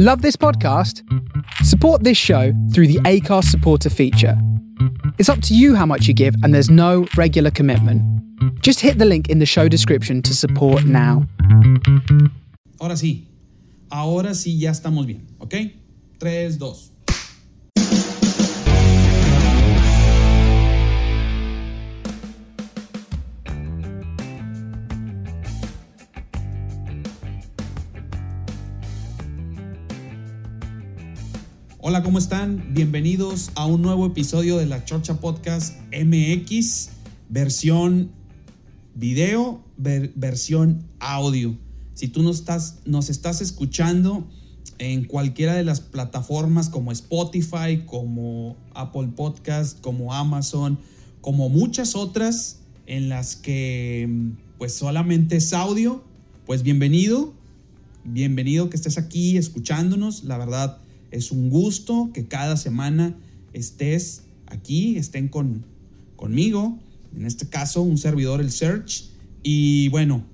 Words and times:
Love 0.00 0.22
this 0.22 0.36
podcast? 0.36 1.02
Support 1.64 2.04
this 2.04 2.16
show 2.16 2.52
through 2.72 2.86
the 2.86 3.00
ACARS 3.00 3.46
supporter 3.46 3.90
feature. 3.90 4.40
It's 5.18 5.28
up 5.28 5.42
to 5.42 5.56
you 5.56 5.74
how 5.74 5.86
much 5.86 6.06
you 6.06 6.14
give, 6.14 6.36
and 6.44 6.54
there's 6.54 6.70
no 6.70 7.08
regular 7.16 7.50
commitment. 7.50 8.00
Just 8.62 8.78
hit 8.78 8.98
the 8.98 9.04
link 9.04 9.28
in 9.28 9.40
the 9.40 9.44
show 9.44 9.66
description 9.66 10.22
to 10.22 10.36
support 10.36 10.84
now. 10.84 11.26
Ahora 12.78 12.94
sí, 12.94 13.24
ahora 13.90 14.34
sí 14.34 14.56
ya 14.60 14.70
estamos 14.70 15.04
bien, 15.04 15.26
¿ok? 15.40 15.72
3, 16.20 16.58
2. 16.60 16.92
Hola, 31.88 32.02
¿cómo 32.02 32.18
están? 32.18 32.74
Bienvenidos 32.74 33.50
a 33.54 33.64
un 33.64 33.80
nuevo 33.80 34.04
episodio 34.04 34.58
de 34.58 34.66
la 34.66 34.84
Chorcha 34.84 35.20
Podcast 35.22 35.74
MX, 35.90 36.90
versión 37.30 38.10
video, 38.94 39.64
ver- 39.78 40.12
versión 40.14 40.84
audio. 41.00 41.56
Si 41.94 42.08
tú 42.08 42.22
nos 42.22 42.40
estás, 42.40 42.80
nos 42.84 43.08
estás 43.08 43.40
escuchando 43.40 44.28
en 44.76 45.06
cualquiera 45.06 45.54
de 45.54 45.64
las 45.64 45.80
plataformas 45.80 46.68
como 46.68 46.92
Spotify, 46.92 47.84
como 47.86 48.58
Apple 48.74 49.08
Podcast, 49.16 49.80
como 49.80 50.12
Amazon, 50.12 50.78
como 51.22 51.48
muchas 51.48 51.94
otras 51.94 52.60
en 52.84 53.08
las 53.08 53.34
que 53.34 54.06
pues 54.58 54.74
solamente 54.74 55.36
es 55.36 55.54
audio, 55.54 56.04
pues 56.44 56.62
bienvenido, 56.62 57.32
bienvenido 58.04 58.68
que 58.68 58.76
estés 58.76 58.98
aquí 58.98 59.38
escuchándonos. 59.38 60.24
La 60.24 60.36
verdad 60.36 60.82
es 61.10 61.30
un 61.30 61.50
gusto 61.50 62.10
que 62.12 62.26
cada 62.26 62.56
semana 62.56 63.16
estés 63.52 64.22
aquí, 64.46 64.96
estén 64.96 65.28
con, 65.28 65.64
conmigo. 66.16 66.78
En 67.16 67.24
este 67.24 67.48
caso, 67.48 67.82
un 67.82 67.98
servidor, 67.98 68.40
el 68.40 68.50
Search. 68.50 69.10
Y 69.42 69.88
bueno, 69.88 70.24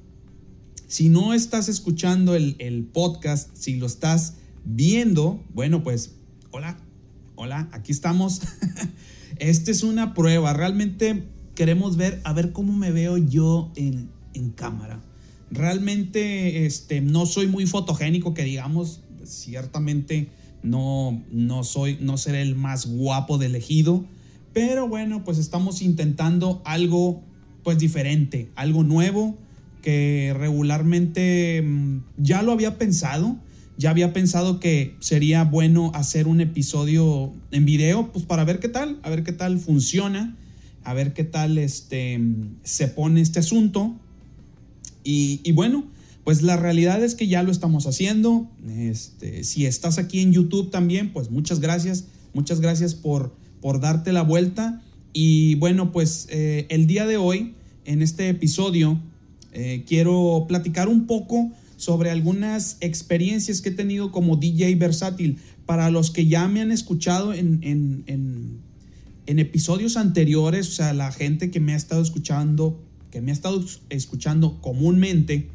si 0.87 1.09
no 1.09 1.35
estás 1.35 1.69
escuchando 1.69 2.35
el, 2.35 2.57
el 2.59 2.85
podcast, 2.85 3.51
si 3.55 3.77
lo 3.77 3.87
estás 3.87 4.35
viendo, 4.65 5.43
bueno, 5.53 5.83
pues 5.83 6.13
hola, 6.51 6.79
hola, 7.37 7.69
aquí 7.73 7.93
estamos. 7.93 8.41
Esta 9.39 9.71
es 9.71 9.83
una 9.83 10.15
prueba. 10.15 10.53
Realmente 10.53 11.25
queremos 11.55 11.97
ver, 11.97 12.21
a 12.25 12.33
ver 12.33 12.53
cómo 12.53 12.73
me 12.73 12.91
veo 12.91 13.17
yo 13.17 13.73
en, 13.77 14.11
en 14.35 14.51
cámara. 14.51 15.03
Realmente 15.51 16.67
este, 16.67 17.01
no 17.01 17.27
soy 17.27 17.47
muy 17.47 17.67
fotogénico, 17.67 18.35
que 18.35 18.45
digamos, 18.45 19.01
ciertamente 19.25 20.29
no, 20.65 21.23
no 21.31 21.63
soy, 21.63 21.99
no 22.01 22.17
seré 22.17 22.43
el 22.43 22.57
más 22.57 22.87
guapo 22.87 23.39
de 23.39 23.47
elegido. 23.47 24.05
Pero 24.53 24.89
bueno, 24.89 25.23
pues 25.23 25.39
estamos 25.39 25.83
intentando 25.83 26.63
algo 26.65 27.23
pues 27.63 27.79
diferente, 27.79 28.51
algo 28.57 28.83
nuevo 28.83 29.37
que 29.83 30.35
regularmente 30.39 31.63
mm, 31.63 31.99
ya 32.17 32.43
lo 32.43 32.53
había 32.53 32.79
pensado, 32.79 33.37
ya 33.77 33.91
había 33.91 34.13
pensado 34.13 34.59
que 34.59 34.97
sería 35.01 35.45
bueno 35.45 35.93
hacer 35.95 36.27
un 36.27 36.41
episodio 36.41 37.33
en 37.51 37.67
video, 37.67 38.11
pues 38.13 38.25
para 38.25 38.45
ver 38.45 38.59
qué 38.59 38.69
tal, 38.69 38.99
a 39.03 39.11
ver 39.11 39.23
qué 39.23 39.33
tal 39.33 39.59
funciona, 39.59 40.37
a 40.85 40.95
ver 40.95 41.13
qué 41.13 41.25
tal 41.25 41.59
este, 41.59 42.19
mm, 42.19 42.57
se 42.63 42.89
pone 42.89 43.21
este 43.21 43.41
asunto. 43.41 43.95
Y 45.07 45.53
bueno, 45.53 45.85
pues 46.25 46.41
la 46.41 46.57
realidad 46.57 47.05
es 47.05 47.15
que 47.15 47.29
ya 47.29 47.43
lo 47.43 47.53
estamos 47.53 47.87
haciendo. 47.87 48.51
Este, 48.67 49.45
si 49.45 49.67
estás 49.67 49.99
aquí 49.99 50.21
en 50.21 50.33
YouTube 50.33 50.71
también, 50.71 51.13
pues 51.13 51.31
muchas 51.31 51.61
gracias, 51.61 52.07
muchas 52.33 52.61
gracias 52.61 52.95
por, 52.95 53.35
por 53.61 53.81
darte 53.81 54.11
la 54.13 54.23
vuelta. 54.23 54.83
Y 55.13 55.55
bueno, 55.57 55.93
pues 55.93 56.27
eh, 56.31 56.67
el 56.71 56.87
día 56.87 57.07
de 57.07 57.19
hoy, 57.19 57.55
en 57.85 58.01
este 58.01 58.31
episodio, 58.31 58.99
eh, 59.53 59.85
quiero 59.87 60.47
platicar 60.49 60.89
un 60.89 61.07
poco 61.07 61.53
sobre 61.77 62.11
algunas 62.11 62.79
experiencias 62.81 63.61
que 63.61 63.69
he 63.69 63.73
tenido 63.73 64.11
como 64.11 64.37
DJ 64.37 64.75
versátil. 64.77 65.39
Para 65.67 65.91
los 65.91 66.11
que 66.11 66.27
ya 66.27 66.49
me 66.49 66.63
han 66.63 66.73
escuchado 66.73 67.35
en, 67.35 67.61
en, 67.63 68.03
en, 68.07 68.59
en 69.27 69.39
episodios 69.39 69.99
anteriores, 69.99 70.69
o 70.69 70.73
sea, 70.73 70.95
la 70.95 71.13
gente 71.13 71.51
que 71.51 71.61
me 71.61 71.75
ha 71.75 71.77
estado 71.77 72.01
escuchando, 72.01 72.83
que 73.11 73.21
me 73.21 73.31
ha 73.31 73.35
estado 73.35 73.63
escuchando 73.91 74.61
comúnmente, 74.61 75.49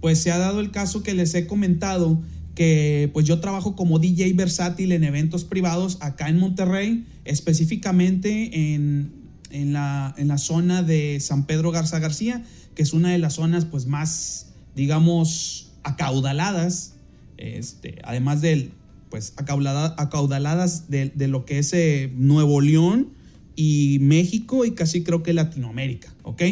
pues 0.00 0.20
se 0.20 0.30
ha 0.30 0.38
dado 0.38 0.60
el 0.60 0.70
caso 0.70 1.02
que 1.02 1.14
les 1.14 1.34
he 1.34 1.46
comentado 1.46 2.20
que 2.54 3.08
pues 3.12 3.24
yo 3.24 3.38
trabajo 3.38 3.76
como 3.76 4.00
DJ 4.00 4.32
versátil 4.32 4.90
en 4.90 5.04
eventos 5.04 5.44
privados 5.44 5.96
acá 6.00 6.28
en 6.28 6.38
Monterrey, 6.38 7.06
específicamente 7.24 8.74
en, 8.74 9.12
en, 9.50 9.72
la, 9.72 10.12
en 10.18 10.26
la 10.26 10.38
zona 10.38 10.82
de 10.82 11.20
San 11.20 11.46
Pedro 11.46 11.70
Garza 11.70 12.00
García, 12.00 12.44
que 12.74 12.82
es 12.82 12.92
una 12.92 13.12
de 13.12 13.18
las 13.18 13.34
zonas 13.34 13.64
pues 13.64 13.86
más, 13.86 14.48
digamos, 14.74 15.70
acaudaladas, 15.84 16.94
este, 17.36 17.98
además 18.02 18.40
del, 18.40 18.72
pues 19.08 19.34
acaudalada, 19.36 19.94
acaudaladas 19.96 20.90
de, 20.90 21.10
de, 21.14 21.28
lo 21.28 21.44
que 21.44 21.60
es 21.60 21.72
eh, 21.72 22.12
Nuevo 22.16 22.60
León 22.60 23.10
y 23.54 23.98
México 24.00 24.64
y 24.64 24.72
casi 24.72 25.04
creo 25.04 25.22
que 25.22 25.32
Latinoamérica, 25.32 26.12
¿ok? 26.24 26.42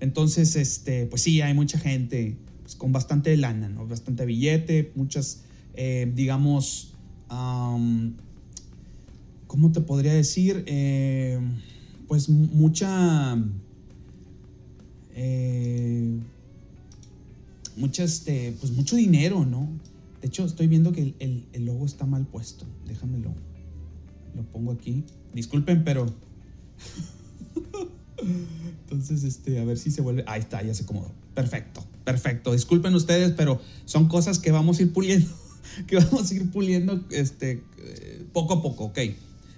Entonces, 0.00 0.56
este, 0.56 1.06
pues 1.06 1.22
sí, 1.22 1.40
hay 1.40 1.54
mucha 1.54 1.78
gente 1.78 2.36
pues, 2.66 2.74
con 2.74 2.90
bastante 2.90 3.36
lana, 3.36 3.68
¿no? 3.68 3.86
Bastante 3.86 4.26
billete, 4.26 4.90
muchas, 4.96 5.44
eh, 5.74 6.10
digamos, 6.16 6.94
¿cómo 9.46 9.70
te 9.70 9.80
podría 9.82 10.12
decir? 10.12 10.64
Eh, 10.66 11.38
pues 12.08 12.28
mucha, 12.28 13.38
eh, 15.14 16.18
mucha, 17.76 18.02
este, 18.02 18.56
pues 18.58 18.72
mucho 18.72 18.96
dinero, 18.96 19.46
¿no? 19.46 19.68
De 20.20 20.26
hecho, 20.26 20.44
estoy 20.44 20.66
viendo 20.66 20.90
que 20.90 21.02
el, 21.02 21.14
el, 21.20 21.44
el 21.52 21.66
logo 21.66 21.86
está 21.86 22.04
mal 22.04 22.26
puesto. 22.26 22.66
Déjamelo, 22.88 23.32
lo 24.34 24.42
pongo 24.42 24.72
aquí. 24.72 25.04
Disculpen, 25.32 25.84
pero... 25.84 26.06
Entonces, 28.82 29.22
este, 29.22 29.60
a 29.60 29.64
ver 29.64 29.78
si 29.78 29.92
se 29.92 30.02
vuelve. 30.02 30.24
Ahí 30.26 30.40
está, 30.40 30.64
ya 30.64 30.74
se 30.74 30.82
acomodó. 30.82 31.12
Perfecto, 31.32 31.84
perfecto. 32.06 32.52
Disculpen 32.52 32.94
ustedes, 32.94 33.32
pero 33.32 33.60
son 33.84 34.06
cosas 34.06 34.38
que 34.38 34.52
vamos 34.52 34.78
a 34.78 34.82
ir 34.82 34.92
puliendo, 34.92 35.28
que 35.88 35.96
vamos 35.96 36.30
a 36.30 36.34
ir 36.34 36.50
puliendo 36.50 37.04
este, 37.10 37.64
eh, 37.78 38.24
poco 38.32 38.54
a 38.54 38.62
poco, 38.62 38.84
ok. 38.84 38.98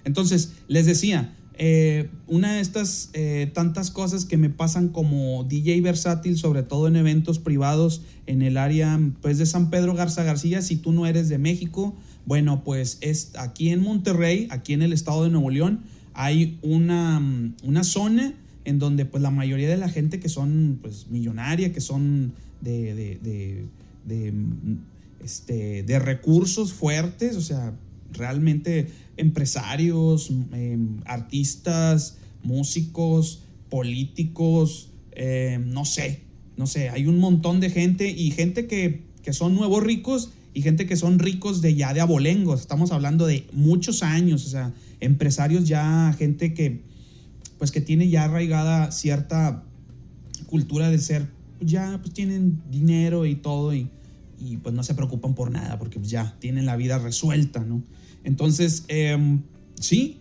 Entonces, 0.03 0.53
les 0.67 0.87
decía, 0.87 1.35
eh, 1.59 2.09
una 2.25 2.53
de 2.53 2.61
estas 2.61 3.11
eh, 3.13 3.51
tantas 3.53 3.91
cosas 3.91 4.25
que 4.25 4.35
me 4.37 4.49
pasan 4.49 4.89
como 4.89 5.43
DJ 5.43 5.79
versátil, 5.81 6.39
sobre 6.39 6.63
todo 6.63 6.87
en 6.87 6.95
eventos 6.95 7.37
privados 7.37 8.01
en 8.25 8.41
el 8.41 8.57
área 8.57 8.99
pues, 9.21 9.37
de 9.37 9.45
San 9.45 9.69
Pedro 9.69 9.93
Garza 9.93 10.23
García, 10.23 10.63
si 10.63 10.75
tú 10.75 10.91
no 10.91 11.05
eres 11.05 11.29
de 11.29 11.37
México, 11.37 11.95
bueno, 12.25 12.63
pues 12.63 12.97
es 13.01 13.31
aquí 13.37 13.69
en 13.69 13.81
Monterrey, 13.81 14.47
aquí 14.49 14.73
en 14.73 14.81
el 14.81 14.91
estado 14.91 15.23
de 15.23 15.29
Nuevo 15.29 15.51
León, 15.51 15.81
hay 16.15 16.57
una, 16.63 17.21
una 17.61 17.83
zona 17.83 18.33
en 18.69 18.77
donde 18.77 19.05
pues 19.05 19.23
la 19.23 19.31
mayoría 19.31 19.67
de 19.67 19.77
la 19.77 19.89
gente 19.89 20.19
que 20.19 20.29
son 20.29 20.77
pues 20.81 21.07
millonaria, 21.09 21.73
que 21.73 21.81
son 21.81 22.33
de, 22.61 22.93
de, 22.93 23.65
de, 24.05 24.33
este, 25.23 25.83
de 25.83 25.99
recursos 25.99 26.71
fuertes, 26.73 27.35
o 27.35 27.41
sea, 27.41 27.73
realmente 28.13 28.87
empresarios, 29.17 30.31
eh, 30.53 30.77
artistas, 31.05 32.17
músicos, 32.43 33.41
políticos, 33.69 34.89
eh, 35.13 35.59
no 35.65 35.83
sé, 35.83 36.21
no 36.55 36.67
sé, 36.67 36.89
hay 36.89 37.07
un 37.07 37.17
montón 37.17 37.59
de 37.59 37.71
gente 37.71 38.07
y 38.07 38.29
gente 38.31 38.67
que, 38.67 39.01
que 39.23 39.33
son 39.33 39.55
nuevos 39.55 39.83
ricos 39.83 40.29
y 40.53 40.61
gente 40.61 40.85
que 40.85 40.95
son 40.95 41.17
ricos 41.17 41.61
de 41.61 41.73
ya 41.73 41.93
de 41.95 42.01
abolengos, 42.01 42.61
estamos 42.61 42.91
hablando 42.91 43.25
de 43.25 43.45
muchos 43.51 44.03
años, 44.03 44.45
o 44.45 44.49
sea, 44.49 44.73
empresarios 44.99 45.67
ya, 45.67 46.15
gente 46.19 46.53
que 46.53 46.88
pues 47.59 47.71
que 47.71 47.81
tiene 47.81 48.09
ya 48.09 48.23
arraigada 48.23 48.91
cierta 48.91 49.63
cultura 50.47 50.89
de 50.89 50.97
ser, 50.97 51.27
ya 51.59 51.99
pues 52.01 52.13
tienen 52.13 52.63
dinero 52.71 53.25
y 53.25 53.35
todo 53.35 53.73
y, 53.75 53.89
y 54.39 54.57
pues 54.57 54.73
no 54.73 54.81
se 54.81 54.95
preocupan 54.95 55.35
por 55.35 55.51
nada 55.51 55.77
porque 55.77 55.99
pues, 55.99 56.09
ya 56.09 56.35
tienen 56.39 56.65
la 56.65 56.77
vida 56.77 56.97
resuelta, 56.97 57.59
¿no? 57.59 57.83
Entonces, 58.23 58.85
eh, 58.87 59.39
sí, 59.79 60.17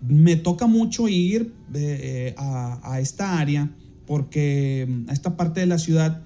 me 0.00 0.36
toca 0.36 0.66
mucho 0.66 1.08
ir 1.08 1.52
eh, 1.74 2.34
a, 2.38 2.80
a, 2.82 3.00
esta 3.00 3.38
área 3.38 3.70
porque 4.06 4.88
a 5.08 5.12
esta 5.12 5.36
parte 5.36 5.60
de 5.60 5.66
la 5.66 5.78
ciudad 5.78 6.22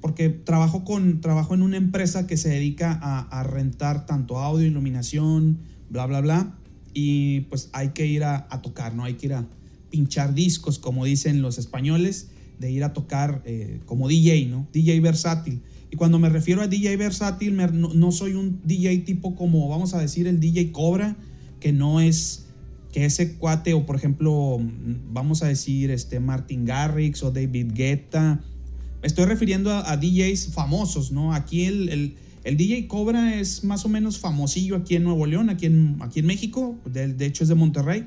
porque 0.00 0.30
trabajo 0.30 0.84
con 0.84 1.20
trabajo 1.20 1.54
en 1.54 1.62
una 1.62 1.76
empresa 1.76 2.26
que 2.26 2.36
se 2.36 2.48
dedica 2.48 2.98
a, 3.02 3.20
a 3.20 3.42
rentar 3.42 4.06
tanto 4.06 4.38
audio, 4.38 4.66
iluminación, 4.66 5.58
bla 5.90 6.06
bla 6.06 6.20
bla 6.20 6.56
y 6.94 7.42
pues 7.42 7.68
hay 7.72 7.90
que 7.90 8.06
ir 8.06 8.24
a, 8.24 8.46
a 8.50 8.62
tocar, 8.62 8.94
no 8.94 9.04
hay 9.04 9.14
que 9.14 9.26
ir 9.26 9.34
a 9.34 9.46
pinchar 9.90 10.34
discos, 10.34 10.78
como 10.78 11.04
dicen 11.04 11.42
los 11.42 11.58
españoles, 11.58 12.28
de 12.58 12.70
ir 12.70 12.84
a 12.84 12.92
tocar 12.92 13.42
eh, 13.44 13.80
como 13.86 14.08
DJ, 14.08 14.46
¿no? 14.46 14.68
DJ 14.72 15.00
versátil. 15.00 15.62
Y 15.90 15.96
cuando 15.96 16.18
me 16.18 16.28
refiero 16.28 16.62
a 16.62 16.68
DJ 16.68 16.96
versátil, 16.96 17.56
no, 17.56 18.12
soy 18.12 18.34
un 18.34 18.60
DJ 18.64 18.98
tipo 18.98 19.34
como, 19.34 19.68
vamos 19.68 19.92
a 19.94 19.98
decir, 19.98 20.28
el 20.28 20.38
DJ 20.38 20.70
Cobra, 20.70 21.16
que 21.58 21.72
no 21.72 22.00
es 22.00 22.46
que 22.92 23.04
ese 23.04 23.34
cuate, 23.34 23.74
o 23.74 23.86
por 23.86 23.96
ejemplo, 23.96 24.58
vamos 25.12 25.42
a 25.42 25.48
decir, 25.48 25.90
este 25.90 26.20
Martin 26.20 26.64
Garrix 26.64 27.22
o 27.22 27.32
David 27.32 27.72
Guetta. 27.74 28.40
Me 29.00 29.06
estoy 29.06 29.24
refiriendo 29.24 29.72
a, 29.72 29.96
DJs 29.96 30.52
famosos, 30.52 31.10
¿no? 31.10 31.32
Aquí 31.32 31.64
el, 31.64 32.14
el, 32.44 32.56
DJ 32.56 32.86
Cobra 32.86 33.40
es 33.40 33.64
más 33.64 33.84
o 33.84 33.88
menos 33.88 34.18
famosillo 34.18 34.76
aquí 34.76 34.94
en 34.94 35.04
Nuevo 35.04 35.26
León, 35.26 35.50
aquí 35.50 35.66
en, 35.66 35.96
aquí 36.00 36.20
en 36.20 36.26
México, 36.26 36.76
de, 36.84 37.14
de 37.14 37.26
hecho 37.26 37.42
es 37.42 37.48
de 37.48 37.54
Monterrey. 37.54 38.06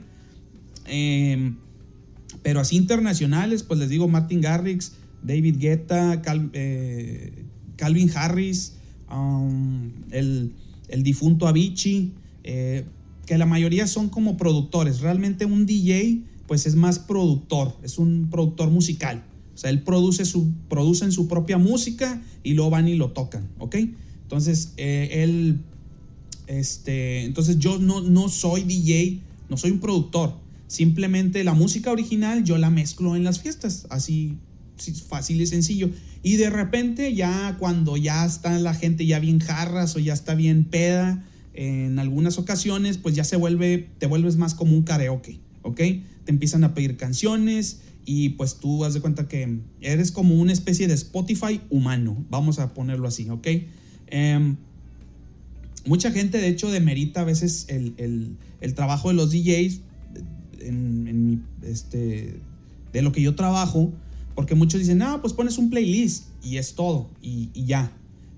Eh, 0.86 1.53
pero 2.43 2.59
así 2.59 2.75
internacionales, 2.75 3.63
pues 3.63 3.79
les 3.79 3.89
digo 3.89 4.07
Martin 4.07 4.41
Garrix, 4.41 4.91
David 5.23 5.57
Guetta, 5.57 6.21
eh, 6.53 7.45
Calvin 7.77 8.11
Harris, 8.13 8.73
um, 9.09 9.91
el, 10.11 10.53
difunto 10.97 11.47
Avicii, 11.47 12.11
eh, 12.43 12.83
que 13.25 13.37
la 13.37 13.45
mayoría 13.45 13.87
son 13.87 14.09
como 14.09 14.37
productores. 14.37 14.99
Realmente 14.99 15.45
un 15.45 15.65
DJ 15.65 16.21
pues 16.47 16.65
es 16.65 16.75
más 16.75 16.99
productor, 16.99 17.75
es 17.81 17.97
un 17.97 18.27
productor 18.29 18.69
musical. 18.69 19.23
O 19.55 19.57
sea, 19.57 19.69
él 19.69 19.81
produce, 19.83 20.25
su, 20.25 20.51
su 21.09 21.27
propia 21.27 21.57
música 21.57 22.21
y 22.43 22.53
luego 22.53 22.71
van 22.71 22.87
y 22.87 22.95
lo 22.95 23.11
tocan, 23.11 23.47
¿ok? 23.59 23.75
Entonces, 24.23 24.73
eh, 24.77 25.09
él, 25.23 25.61
este, 26.47 27.23
entonces 27.23 27.59
yo 27.59 27.79
no, 27.79 28.01
no 28.01 28.29
soy 28.29 28.63
DJ, 28.63 29.19
no 29.49 29.57
soy 29.57 29.71
un 29.71 29.79
productor. 29.79 30.42
Simplemente 30.73 31.43
la 31.43 31.53
música 31.53 31.91
original 31.91 32.43
yo 32.43 32.57
la 32.57 32.71
mezclo 32.71 33.15
en 33.15 33.23
las 33.23 33.39
fiestas, 33.39 33.85
así 33.91 34.39
fácil 35.07 35.39
y 35.39 35.45
sencillo. 35.45 35.91
Y 36.23 36.37
de 36.37 36.49
repente 36.49 37.13
ya 37.13 37.57
cuando 37.59 37.95
ya 37.95 38.25
está 38.25 38.57
la 38.57 38.73
gente 38.73 39.05
ya 39.05 39.19
bien 39.19 39.37
jarras 39.37 39.95
o 39.95 39.99
ya 39.99 40.13
está 40.13 40.33
bien 40.33 40.63
peda, 40.63 41.23
en 41.53 41.99
algunas 41.99 42.39
ocasiones 42.39 42.97
pues 42.97 43.13
ya 43.13 43.23
se 43.23 43.35
vuelve, 43.35 43.87
te 43.99 44.07
vuelves 44.07 44.37
más 44.37 44.55
como 44.55 44.75
un 44.75 44.81
karaoke, 44.81 45.39
¿ok? 45.61 45.77
Te 45.77 46.31
empiezan 46.31 46.63
a 46.63 46.73
pedir 46.73 46.97
canciones 46.97 47.81
y 48.03 48.29
pues 48.29 48.55
tú 48.55 48.83
has 48.83 48.95
de 48.95 48.99
cuenta 48.99 49.27
que 49.27 49.59
eres 49.79 50.11
como 50.11 50.33
una 50.33 50.53
especie 50.53 50.87
de 50.87 50.95
Spotify 50.95 51.61
humano, 51.69 52.25
vamos 52.31 52.57
a 52.57 52.73
ponerlo 52.73 53.07
así, 53.07 53.29
¿ok? 53.29 53.47
Em, 54.07 54.55
mucha 55.85 56.09
gente 56.09 56.39
de 56.39 56.47
hecho 56.47 56.71
demerita 56.71 57.21
a 57.21 57.25
veces 57.25 57.67
el, 57.69 57.93
el 58.59 58.73
trabajo 58.73 59.09
de 59.09 59.13
los 59.13 59.29
DJs 59.31 59.81
en, 60.68 61.44
este, 61.62 62.39
de 62.92 63.01
lo 63.01 63.12
que 63.12 63.21
yo 63.21 63.36
trabajo, 63.36 63.92
porque 64.36 64.56
muchos 64.56 64.80
dicen, 64.80 65.01
ah, 65.01 65.19
pues 65.21 65.33
pones 65.33 65.57
un 65.57 65.69
playlist 65.69 66.25
y 66.44 66.57
es 66.57 66.75
todo, 66.75 67.10
y, 67.21 67.50
ya. 67.65 67.92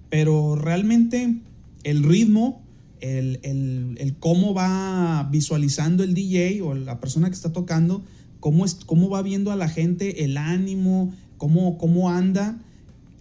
Pero 0.10 0.56
realmente 0.56 1.38
el 1.84 2.04
ritmo, 2.04 2.62
el, 3.02 3.40
el, 3.44 4.16
cómo 4.20 4.54
va 4.54 5.28
visualizando 5.32 6.04
el 6.04 6.14
DJ 6.14 6.62
o 6.62 6.74
la 6.74 7.00
persona 7.00 7.30
que 7.30 7.36
está 7.36 7.52
tocando, 7.52 8.04
cómo, 8.40 8.66
es, 8.66 8.76
cómo 8.76 9.10
va 9.10 9.22
viendo 9.22 9.52
a 9.52 9.56
la 9.56 9.68
gente, 9.68 10.24
el 10.24 10.38
ánimo, 10.38 11.14
cómo, 11.38 11.78
cómo 11.78 12.10
anda, 12.10 12.62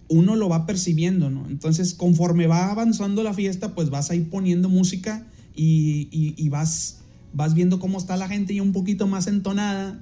uno 0.08 0.36
lo 0.36 0.48
va 0.48 0.66
percibiendo, 0.66 1.30
¿no? 1.30 1.48
Entonces, 1.48 1.94
conforme 1.94 2.46
va 2.46 2.70
avanzando 2.70 3.22
la 3.22 3.34
fiesta, 3.34 3.74
pues 3.74 3.90
vas 3.90 4.10
a 4.10 4.14
ir 4.14 4.28
poniendo 4.28 4.68
música 4.68 5.26
y, 5.56 6.08
y 6.10 6.48
vas 6.48 7.03
vas 7.34 7.54
viendo 7.54 7.80
cómo 7.80 7.98
está 7.98 8.16
la 8.16 8.28
gente 8.28 8.54
ya 8.54 8.62
un 8.62 8.72
poquito 8.72 9.06
más 9.06 9.26
entonada, 9.26 10.00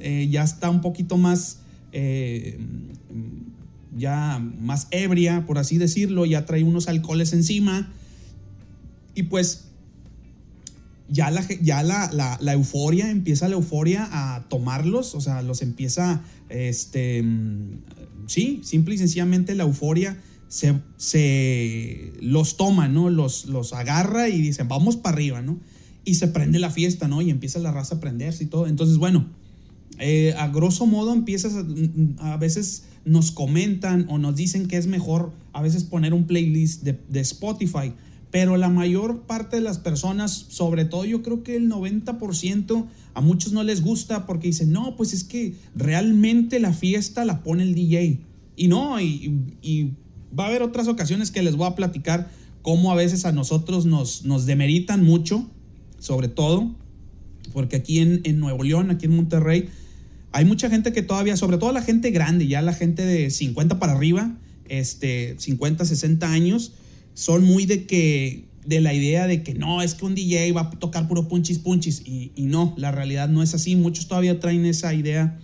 eh, 0.00 0.28
ya 0.30 0.42
está 0.42 0.68
un 0.68 0.80
poquito 0.80 1.16
más, 1.16 1.60
eh, 1.92 2.58
ya 3.96 4.38
más 4.60 4.88
ebria, 4.90 5.46
por 5.46 5.58
así 5.58 5.78
decirlo, 5.78 6.26
ya 6.26 6.44
trae 6.44 6.64
unos 6.64 6.88
alcoholes 6.88 7.32
encima. 7.32 7.92
Y 9.14 9.24
pues 9.24 9.68
ya, 11.08 11.30
la, 11.30 11.46
ya 11.60 11.82
la, 11.84 12.52
euforia, 12.52 13.10
empieza 13.10 13.48
la 13.48 13.54
euforia 13.54 14.08
a 14.10 14.48
tomarlos, 14.48 15.14
o 15.14 15.20
sea, 15.20 15.42
los 15.42 15.62
empieza, 15.62 16.22
este, 16.48 17.24
sí, 18.26 18.60
simple 18.64 18.96
y 18.96 18.98
sencillamente 18.98 19.54
la 19.54 19.64
euforia 19.64 20.16
se, 20.48 20.74
se 20.96 22.12
los 22.20 22.56
toma, 22.56 22.88
¿no? 22.88 23.08
Los, 23.08 23.46
los 23.46 23.72
agarra 23.72 24.28
y 24.28 24.40
dicen, 24.40 24.66
vamos 24.68 24.96
para 24.96 25.14
arriba, 25.14 25.42
¿no? 25.42 25.60
Y 26.04 26.14
se 26.14 26.28
prende 26.28 26.58
la 26.58 26.70
fiesta, 26.70 27.08
¿no? 27.08 27.22
Y 27.22 27.30
empieza 27.30 27.58
la 27.58 27.72
raza 27.72 27.96
a 27.96 28.00
prenderse 28.00 28.44
y 28.44 28.46
todo. 28.46 28.66
Entonces, 28.66 28.96
bueno, 28.96 29.26
eh, 29.98 30.34
a 30.36 30.48
grosso 30.48 30.86
modo 30.86 31.12
empiezas, 31.12 31.54
a, 32.18 32.36
veces 32.36 32.84
nos 33.04 33.30
comentan 33.30 34.06
o 34.08 34.18
nos 34.18 34.36
dicen 34.36 34.66
que 34.66 34.76
es 34.76 34.86
mejor 34.86 35.32
a 35.52 35.62
veces 35.62 35.84
poner 35.84 36.14
un 36.14 36.26
playlist 36.26 36.82
de, 36.82 36.98
de, 37.08 37.20
Spotify, 37.20 37.92
pero 38.30 38.56
la 38.56 38.68
mayor 38.68 39.22
parte 39.22 39.56
de 39.56 39.62
las 39.62 39.78
personas, 39.78 40.32
sobre 40.48 40.86
todo 40.86 41.04
yo 41.04 41.22
creo 41.22 41.42
que 41.42 41.56
el 41.56 41.68
90%, 41.68 42.86
a 43.14 43.20
muchos 43.20 43.52
no 43.52 43.62
les 43.62 43.82
gusta 43.82 44.26
porque 44.26 44.48
dicen, 44.48 44.72
no, 44.72 44.96
pues 44.96 45.12
es 45.12 45.24
que 45.24 45.54
realmente 45.76 46.58
la 46.58 46.72
fiesta 46.72 47.24
la 47.24 47.42
pone 47.42 47.62
el 47.62 47.74
DJ. 47.74 48.20
Y 48.56 48.68
no, 48.68 49.00
y, 49.00 49.56
y 49.60 49.92
va 50.38 50.44
a 50.44 50.48
haber 50.48 50.62
otras 50.62 50.88
ocasiones 50.88 51.30
que 51.30 51.42
les 51.42 51.56
voy 51.56 51.66
a 51.66 51.74
platicar 51.74 52.30
cómo 52.62 52.90
a 52.92 52.94
veces 52.94 53.26
a 53.26 53.32
nosotros 53.32 53.86
nos, 53.86 54.24
nos 54.24 54.46
demeritan 54.46 55.04
mucho 55.04 55.50
sobre 56.02 56.26
todo, 56.26 56.74
porque 57.52 57.76
aquí 57.76 58.00
en, 58.00 58.40
Nuevo 58.40 58.64
León, 58.64 58.90
aquí 58.90 59.06
en 59.06 59.14
Monterrey, 59.14 59.68
hay 60.32 60.44
mucha 60.44 60.68
gente 60.68 60.92
que 60.92 61.02
todavía, 61.02 61.36
sobre 61.36 61.58
todo 61.58 61.72
la 61.72 61.80
gente 61.80 62.10
grande, 62.10 62.48
ya 62.48 62.60
la 62.60 62.74
gente 62.74 63.06
de 63.06 63.30
50 63.30 63.78
para 63.78 63.92
arriba, 63.92 64.36
este, 64.68 65.36
50, 65.38 65.84
60 65.84 66.32
años, 66.32 66.72
son 67.14 67.44
muy 67.44 67.66
de 67.66 67.86
que 67.86 68.46
de 68.66 68.80
la 68.80 68.94
idea 68.94 69.28
de 69.28 69.44
que 69.44 69.54
no, 69.54 69.80
es 69.80 69.94
que 69.94 70.04
un 70.04 70.16
DJ 70.16 70.50
va 70.52 70.62
a 70.62 70.70
tocar 70.70 71.06
puro 71.06 71.28
punchis 71.28 71.60
punchis 71.60 72.02
y, 72.04 72.32
no, 72.36 72.74
la 72.76 72.90
realidad 72.90 73.28
no 73.28 73.42
es 73.42 73.54
así, 73.54 73.76
muchos 73.76 74.08
todavía 74.08 74.40
traen 74.40 74.66
esa 74.66 74.94
idea 74.94 75.38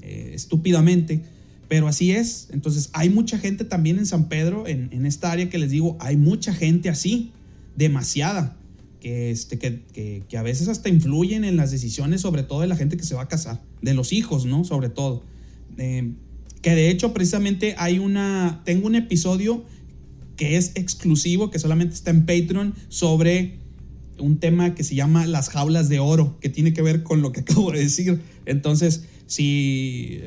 eh, 0.00 0.30
estúpidamente, 0.34 1.22
pero 1.68 1.88
así 1.88 2.12
es, 2.12 2.48
entonces 2.52 2.90
hay 2.92 3.10
mucha 3.10 3.38
gente 3.38 3.64
también 3.64 3.98
en 3.98 4.06
San 4.06 4.28
Pedro, 4.28 4.68
en, 4.68 4.90
en 4.92 5.06
esta 5.06 5.32
área 5.32 5.50
que 5.50 5.58
les 5.58 5.70
digo, 5.70 5.96
hay 5.98 6.16
mucha 6.16 6.54
gente 6.54 6.88
así, 6.88 7.32
demasiada, 7.76 8.56
que, 9.04 9.30
este, 9.30 9.58
que, 9.58 10.22
que, 10.26 10.38
a 10.38 10.42
veces 10.42 10.68
hasta 10.68 10.88
influyen 10.88 11.44
en 11.44 11.58
las 11.58 11.70
decisiones, 11.70 12.22
sobre 12.22 12.42
todo 12.42 12.62
de 12.62 12.68
la 12.68 12.74
gente 12.74 12.96
que 12.96 13.04
se 13.04 13.14
va 13.14 13.20
a 13.20 13.28
casar, 13.28 13.60
de 13.82 13.92
los 13.92 14.14
hijos, 14.14 14.46
¿no? 14.46 14.64
Sobre 14.64 14.88
todo. 14.88 15.22
Eh, 15.76 16.14
que 16.62 16.70
de 16.70 16.88
hecho, 16.88 17.12
precisamente 17.12 17.74
hay 17.76 17.98
una, 17.98 18.62
tengo 18.64 18.86
un 18.86 18.94
episodio 18.94 19.62
que 20.36 20.56
es 20.56 20.72
exclusivo, 20.74 21.50
que 21.50 21.58
solamente 21.58 21.94
está 21.94 22.12
en 22.12 22.24
Patreon, 22.24 22.74
sobre 22.88 23.58
un 24.18 24.38
tema 24.38 24.74
que 24.74 24.84
se 24.84 24.94
llama 24.94 25.26
las 25.26 25.50
jaulas 25.50 25.90
de 25.90 25.98
oro, 25.98 26.38
que 26.40 26.48
tiene 26.48 26.72
que 26.72 26.80
ver 26.80 27.02
con 27.02 27.20
lo 27.20 27.30
que 27.30 27.40
acabo 27.42 27.72
de 27.72 27.80
decir. 27.80 28.22
Entonces, 28.46 29.04
si 29.26 30.22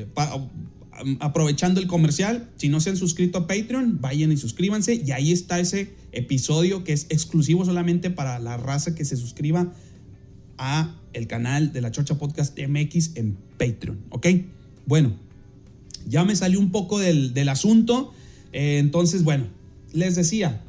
aprovechando 1.20 1.80
el 1.80 1.86
comercial, 1.86 2.48
si 2.56 2.68
no 2.68 2.80
se 2.80 2.90
han 2.90 2.96
suscrito 2.96 3.38
a 3.38 3.46
Patreon, 3.46 4.00
vayan 4.00 4.32
y 4.32 4.36
suscríbanse 4.36 4.94
y 4.94 5.12
ahí 5.12 5.32
está 5.32 5.60
ese 5.60 5.94
episodio 6.12 6.84
que 6.84 6.92
es 6.92 7.06
exclusivo 7.08 7.64
solamente 7.64 8.10
para 8.10 8.38
la 8.38 8.56
raza 8.56 8.94
que 8.94 9.04
se 9.04 9.16
suscriba 9.16 9.72
a 10.56 10.94
el 11.12 11.26
canal 11.26 11.72
de 11.72 11.80
la 11.80 11.90
Chorcha 11.90 12.18
Podcast 12.18 12.58
MX 12.58 13.16
en 13.16 13.36
Patreon, 13.58 13.98
¿ok? 14.10 14.26
Bueno, 14.86 15.12
ya 16.06 16.24
me 16.24 16.34
salió 16.36 16.58
un 16.58 16.70
poco 16.70 16.98
del, 16.98 17.48
asunto, 17.48 18.12
eh, 18.52 18.78
entonces, 18.78 19.24
bueno, 19.24 19.46
les 19.92 20.16
decía, 20.16 20.62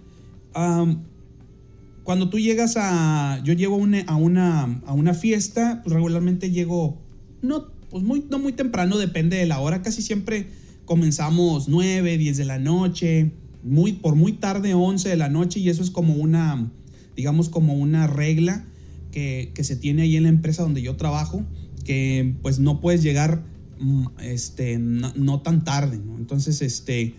cuando 2.04 2.30
tú 2.30 2.40
llegas 2.40 2.76
a, 2.78 3.42
yo 3.44 3.54
llego 3.54 3.76
a 3.76 3.78
una, 3.78 4.02
a 4.02 4.16
una, 4.16 4.82
a 4.86 4.94
una 4.94 5.14
fiesta, 5.14 5.82
pues 5.84 5.94
regularmente 5.94 6.52
llego, 6.52 6.98
no 7.42 7.79
pues 7.89 8.03
muy, 8.03 8.25
no 8.29 8.39
muy 8.39 8.53
temprano, 8.53 8.98
depende 8.98 9.38
de 9.38 9.46
la 9.46 9.60
hora. 9.60 9.81
Casi 9.81 10.01
siempre 10.01 10.48
comenzamos 10.86 11.67
9, 11.67 12.17
10 12.17 12.38
de 12.38 12.46
la 12.46 12.60
noche, 12.60 13.31
muy, 13.63 13.93
por 13.93 14.15
muy 14.15 14.34
tarde 14.34 14.74
11 14.74 15.10
de 15.10 15.17
la 15.17 15.29
noche 15.29 15.60
y 15.60 15.69
eso 15.69 15.84
es 15.84 15.91
como 15.91 16.15
una, 16.15 16.72
digamos, 17.15 17.50
como 17.50 17.74
una 17.74 18.08
regla 18.08 18.65
que, 19.12 19.51
se 19.62 19.75
tiene 19.75 20.03
ahí 20.03 20.15
en 20.15 20.24
la 20.24 20.29
empresa 20.29 20.63
donde 20.63 20.81
yo 20.81 20.96
trabajo, 20.96 21.43
que 21.84 22.36
pues 22.41 22.60
no 22.60 22.79
puedes 22.79 23.03
llegar 23.03 23.43
mm, 23.79 24.05
este, 24.22 24.77
no, 24.79 25.41
tan 25.41 25.63
tarde, 25.63 26.00
Entonces, 26.17 26.62
este, 26.62 27.15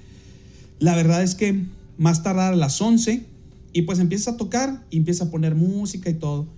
la 0.79 0.97
verdad 0.97 1.23
es 1.23 1.35
que 1.35 1.65
más 1.99 2.23
tardar 2.23 2.55
a 2.55 2.57
las 2.57 2.81
11 2.81 3.25
y 3.73 3.83
pues 3.83 3.99
empieza 3.99 4.33
a 4.33 4.37
tocar 4.37 4.85
y 4.91 4.97
empieza 4.97 5.25
a 5.25 5.31
poner 5.31 5.55
música 5.55 6.09
y 6.11 6.15
todo. 6.15 6.49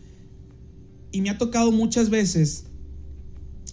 Y 1.10 1.20
me 1.20 1.30
ha 1.30 1.38
tocado 1.38 1.72
muchas 1.72 2.08
veces 2.08 2.66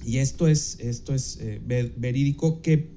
y 0.06 0.18
esto 0.18 0.48
es, 0.48 0.78
esto 0.80 1.14
es 1.14 1.38
eh, 1.42 1.62
verídico, 1.98 2.62
que 2.62 2.90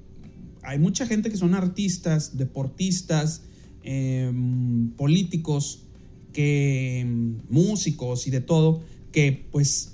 hay 0.63 0.79
mucha 0.79 1.05
gente 1.05 1.29
que 1.29 1.37
son 1.37 1.53
artistas, 1.53 2.37
deportistas, 2.37 3.43
em, 3.83 4.91
políticos, 4.91 5.83
que, 6.31 7.05
músicos 7.49 8.27
y 8.27 8.31
de 8.31 8.41
todo, 8.41 8.81
que 9.11 9.45
pues 9.51 9.93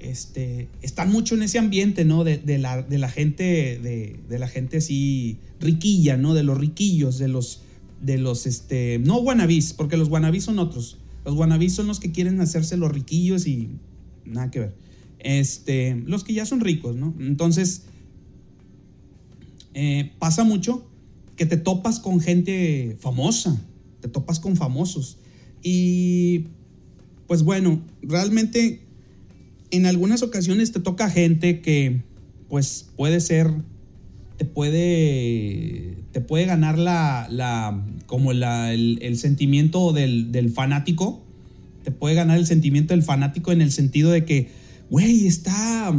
este, 0.00 0.68
están 0.82 1.10
mucho 1.12 1.34
en 1.34 1.42
ese 1.42 1.58
ambiente, 1.58 2.04
¿no? 2.04 2.24
De, 2.24 2.40
la, 2.58 2.82
de 2.82 2.98
la, 2.98 3.08
gente, 3.08 3.78
de, 3.78 4.38
la 4.38 4.48
gente 4.48 4.78
así 4.78 5.38
riquilla, 5.60 6.16
¿no? 6.16 6.34
De 6.34 6.42
los 6.42 6.58
riquillos, 6.58 7.18
de 7.18 7.28
los, 7.28 7.62
de 8.02 8.18
los, 8.18 8.46
este, 8.46 8.98
no 8.98 9.18
wannabis, 9.18 9.72
porque 9.72 9.96
los 9.96 10.08
wannabis 10.08 10.44
son 10.44 10.58
otros. 10.58 10.98
Los 11.24 11.34
wannabis 11.34 11.74
son 11.74 11.86
los 11.86 12.00
que 12.00 12.12
quieren 12.12 12.40
hacerse 12.40 12.76
los 12.76 12.90
riquillos 12.90 13.46
y 13.46 13.68
nada 14.24 14.50
que 14.50 14.60
ver. 14.60 14.74
Este, 15.22 15.94
los 16.06 16.24
que 16.24 16.34
ya 16.34 16.46
son 16.46 16.60
ricos, 16.60 16.96
¿no? 16.96 17.14
Entonces, 17.20 17.84
eh, 19.74 20.12
pasa 20.18 20.44
mucho 20.44 20.86
que 21.36 21.46
te 21.46 21.56
topas 21.56 22.00
con 22.00 22.20
gente 22.20 22.96
famosa, 23.00 23.60
te 24.00 24.08
topas 24.08 24.40
con 24.40 24.56
famosos. 24.56 25.18
Y, 25.62 26.46
pues 27.26 27.42
bueno, 27.42 27.80
realmente 28.02 28.80
en 29.70 29.86
algunas 29.86 30.22
ocasiones 30.22 30.72
te 30.72 30.80
toca 30.80 31.08
gente 31.08 31.60
que 31.60 32.02
pues 32.48 32.90
puede 32.96 33.20
ser, 33.20 33.50
te 34.36 34.44
puede, 34.44 35.96
te 36.12 36.20
puede 36.20 36.46
ganar 36.46 36.78
la, 36.78 37.28
la 37.30 37.84
como 38.06 38.32
la, 38.32 38.72
el, 38.72 39.16
sentimiento 39.16 39.92
del, 39.92 40.50
fanático, 40.52 41.22
te 41.84 41.92
puede 41.92 42.16
ganar 42.16 42.38
el 42.38 42.46
sentimiento 42.46 42.92
del 42.92 43.04
fanático 43.04 43.52
en 43.52 43.60
el 43.62 43.70
sentido 43.70 44.10
de 44.10 44.24
que, 44.24 44.48
güey, 44.90 45.26
está, 45.26 45.94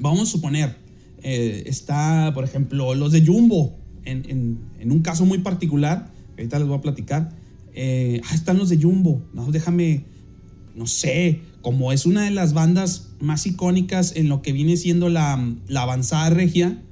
vamos 0.00 0.20
a 0.22 0.26
suponer, 0.26 0.76
eh, 1.22 1.62
está, 1.66 2.32
por 2.34 2.44
ejemplo, 2.44 2.94
los 2.94 3.12
de 3.12 3.24
Jumbo, 3.24 3.78
en, 4.04 4.58
un 4.84 5.00
caso 5.00 5.24
muy 5.24 5.38
particular, 5.38 6.10
ahorita 6.36 6.58
les 6.58 6.68
voy 6.68 6.78
a 6.78 6.80
platicar, 6.80 7.30
eh, 7.72 8.20
ah, 8.28 8.34
están 8.34 8.58
los 8.58 8.68
de 8.68 8.76
Jumbo, 8.76 9.22
no, 9.32 9.52
déjame, 9.52 10.04
no 10.74 10.86
sé, 10.86 11.42
como 11.62 11.92
es 11.92 12.06
una 12.06 12.24
de 12.24 12.30
las 12.30 12.54
bandas 12.54 13.10
más 13.20 13.46
icónicas 13.46 14.16
en 14.16 14.28
lo 14.28 14.42
que 14.42 14.52
viene 14.52 14.76
siendo 14.76 15.08
la, 15.08 15.34
avanzada 15.76 16.30
regia, 16.30 16.82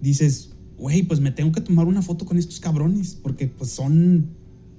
dices, 0.00 0.50
güey, 0.78 1.02
pues 1.02 1.18
me 1.18 1.32
tengo 1.32 1.50
que 1.50 1.60
tomar 1.60 1.86
una 1.86 2.02
foto 2.02 2.24
con 2.26 2.38
estos 2.38 2.60
cabrones, 2.60 3.18
porque 3.20 3.48
pues 3.48 3.70
son 3.70 4.28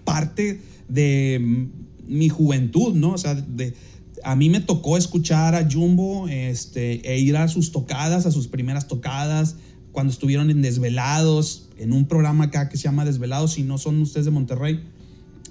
parte 0.06 0.62
de 0.88 1.68
mi 2.08 2.30
juventud, 2.30 2.94
¿no? 2.96 3.12
O 3.12 3.18
sea, 3.18 3.36
de, 3.36 3.74
a 4.23 4.35
mí 4.35 4.49
me 4.49 4.59
tocó 4.59 4.97
escuchar 4.97 5.55
a 5.55 5.67
Jumbo 5.69 6.27
este, 6.27 7.01
e 7.09 7.19
ir 7.19 7.38
a 7.38 7.47
sus 7.47 7.71
tocadas, 7.71 8.25
a 8.25 8.31
sus 8.31 8.47
primeras 8.47 8.88
tocadas, 8.88 9.55
cuando 9.91 10.11
estuvieron 10.11 10.49
en 10.49 10.61
Desvelados, 10.61 11.69
en 11.77 11.93
un 11.93 12.05
programa 12.05 12.45
acá 12.45 12.69
que 12.69 12.77
se 12.77 12.83
llama 12.83 13.05
Desvelados, 13.05 13.53
si 13.53 13.63
no 13.63 13.77
son 13.77 14.01
ustedes 14.01 14.25
de 14.25 14.31
Monterrey. 14.31 14.83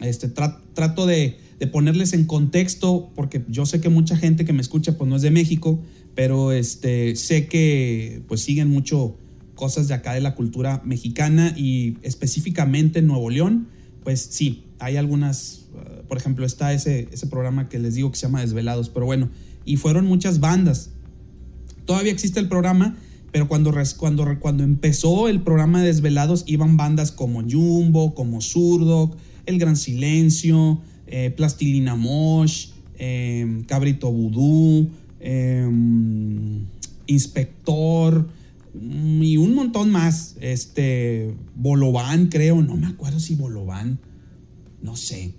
Este, 0.00 0.28
trato 0.28 1.06
de, 1.06 1.38
ponerles 1.72 2.12
en 2.12 2.25
contexto, 2.25 3.10
porque 3.16 3.44
yo 3.48 3.66
sé 3.66 3.80
que 3.80 3.88
mucha 3.88 4.16
gente 4.16 4.44
que 4.44 4.52
me 4.52 4.62
escucha 4.62 4.96
pues 4.96 5.10
no 5.10 5.16
es 5.16 5.22
de 5.22 5.32
México, 5.32 5.80
pero 6.14 6.52
este, 6.52 7.16
sé 7.16 7.48
que 7.48 8.22
pues 8.28 8.42
siguen 8.42 8.70
mucho 8.70 9.16
cosas 9.56 9.88
de 9.88 9.94
acá 9.94 10.14
de 10.14 10.20
la 10.20 10.37
cultura 10.37 10.80
mexicana 10.84 11.52
y 11.56 11.96
específicamente 12.02 13.00
en 13.00 13.08
Nuevo 13.08 13.28
León, 13.28 13.68
pues 14.09 14.27
sí, 14.31 14.65
hay 14.79 14.97
algunas, 14.97 15.67
uh, 15.75 16.07
por 16.07 16.17
ejemplo, 16.17 16.47
está 16.47 16.73
ese, 16.73 17.11
ese 17.12 17.27
programa 17.27 17.69
que 17.69 17.79
les 17.79 17.95
digo 17.95 18.11
que 18.11 18.17
se 18.17 18.23
llama 18.23 18.41
Desvelados, 18.41 18.88
pero 18.88 19.05
bueno, 19.05 19.29
y 19.67 19.77
fueron 19.77 20.07
muchas 20.07 20.41
bandas. 20.41 20.93
Todavía 21.85 22.11
existe 22.11 22.41
el 22.41 22.49
programa, 22.49 22.97
pero 23.33 23.49
cuando, 23.49 23.71
cuando, 23.99 24.41
cuando 24.41 24.65
empezó 24.65 25.29
el 25.29 25.43
programa 25.43 25.83
de 25.83 25.88
Desvelados 25.88 26.45
iban 26.47 26.79
bandas 26.79 27.12
como 27.12 27.43
Jumbo, 27.43 28.15
como 28.15 28.41
Zurdo, 28.41 29.15
El 29.45 29.59
Gran 29.59 29.77
Silencio, 29.77 30.81
eh, 31.07 31.31
Plastilina 31.37 31.95
Mosh, 31.95 32.69
eh, 32.99 33.62
Cabrito 33.67 34.11
Vudú, 34.11 34.88
eh, 35.21 35.69
Inspector 37.07 38.27
y 38.75 39.37
un 39.37 39.54
montón 39.54 39.90
más. 39.90 40.37
Este, 40.40 41.34
Bolobán, 41.54 42.28
creo, 42.28 42.62
no 42.62 42.76
me 42.76 42.87
acuerdo 42.87 43.20
si 43.20 43.34
Bolobán, 43.34 43.98
no 44.82 44.96
sé. 44.96 45.34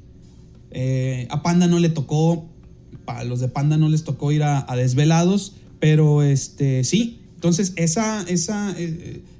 a 1.29 1.41
Panda 1.43 1.67
no 1.67 1.79
le 1.79 1.89
tocó, 1.89 2.49
a 3.05 3.23
los 3.23 3.39
de 3.39 3.47
Panda 3.47 3.77
no 3.77 3.89
les 3.89 4.03
tocó 4.03 4.31
ir 4.31 4.43
a, 4.43 4.65
Desvelados, 4.75 5.55
pero 5.79 6.23
este, 6.23 6.83
sí. 6.83 7.19
Entonces, 7.35 7.73
esa, 7.77 8.21
esa 8.23 8.75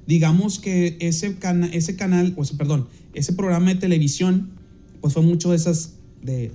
digamos 0.06 0.58
que 0.58 0.96
ese, 1.00 1.36
ese 1.72 1.96
canal, 1.96 2.34
o 2.36 2.44
perdón, 2.56 2.88
ese 3.14 3.32
programa 3.32 3.68
de 3.68 3.76
televisión, 3.76 4.50
pues 5.00 5.14
fue 5.14 5.22
mucho 5.22 5.50
de 5.50 5.56
esas 5.56 5.92
de, 6.22 6.52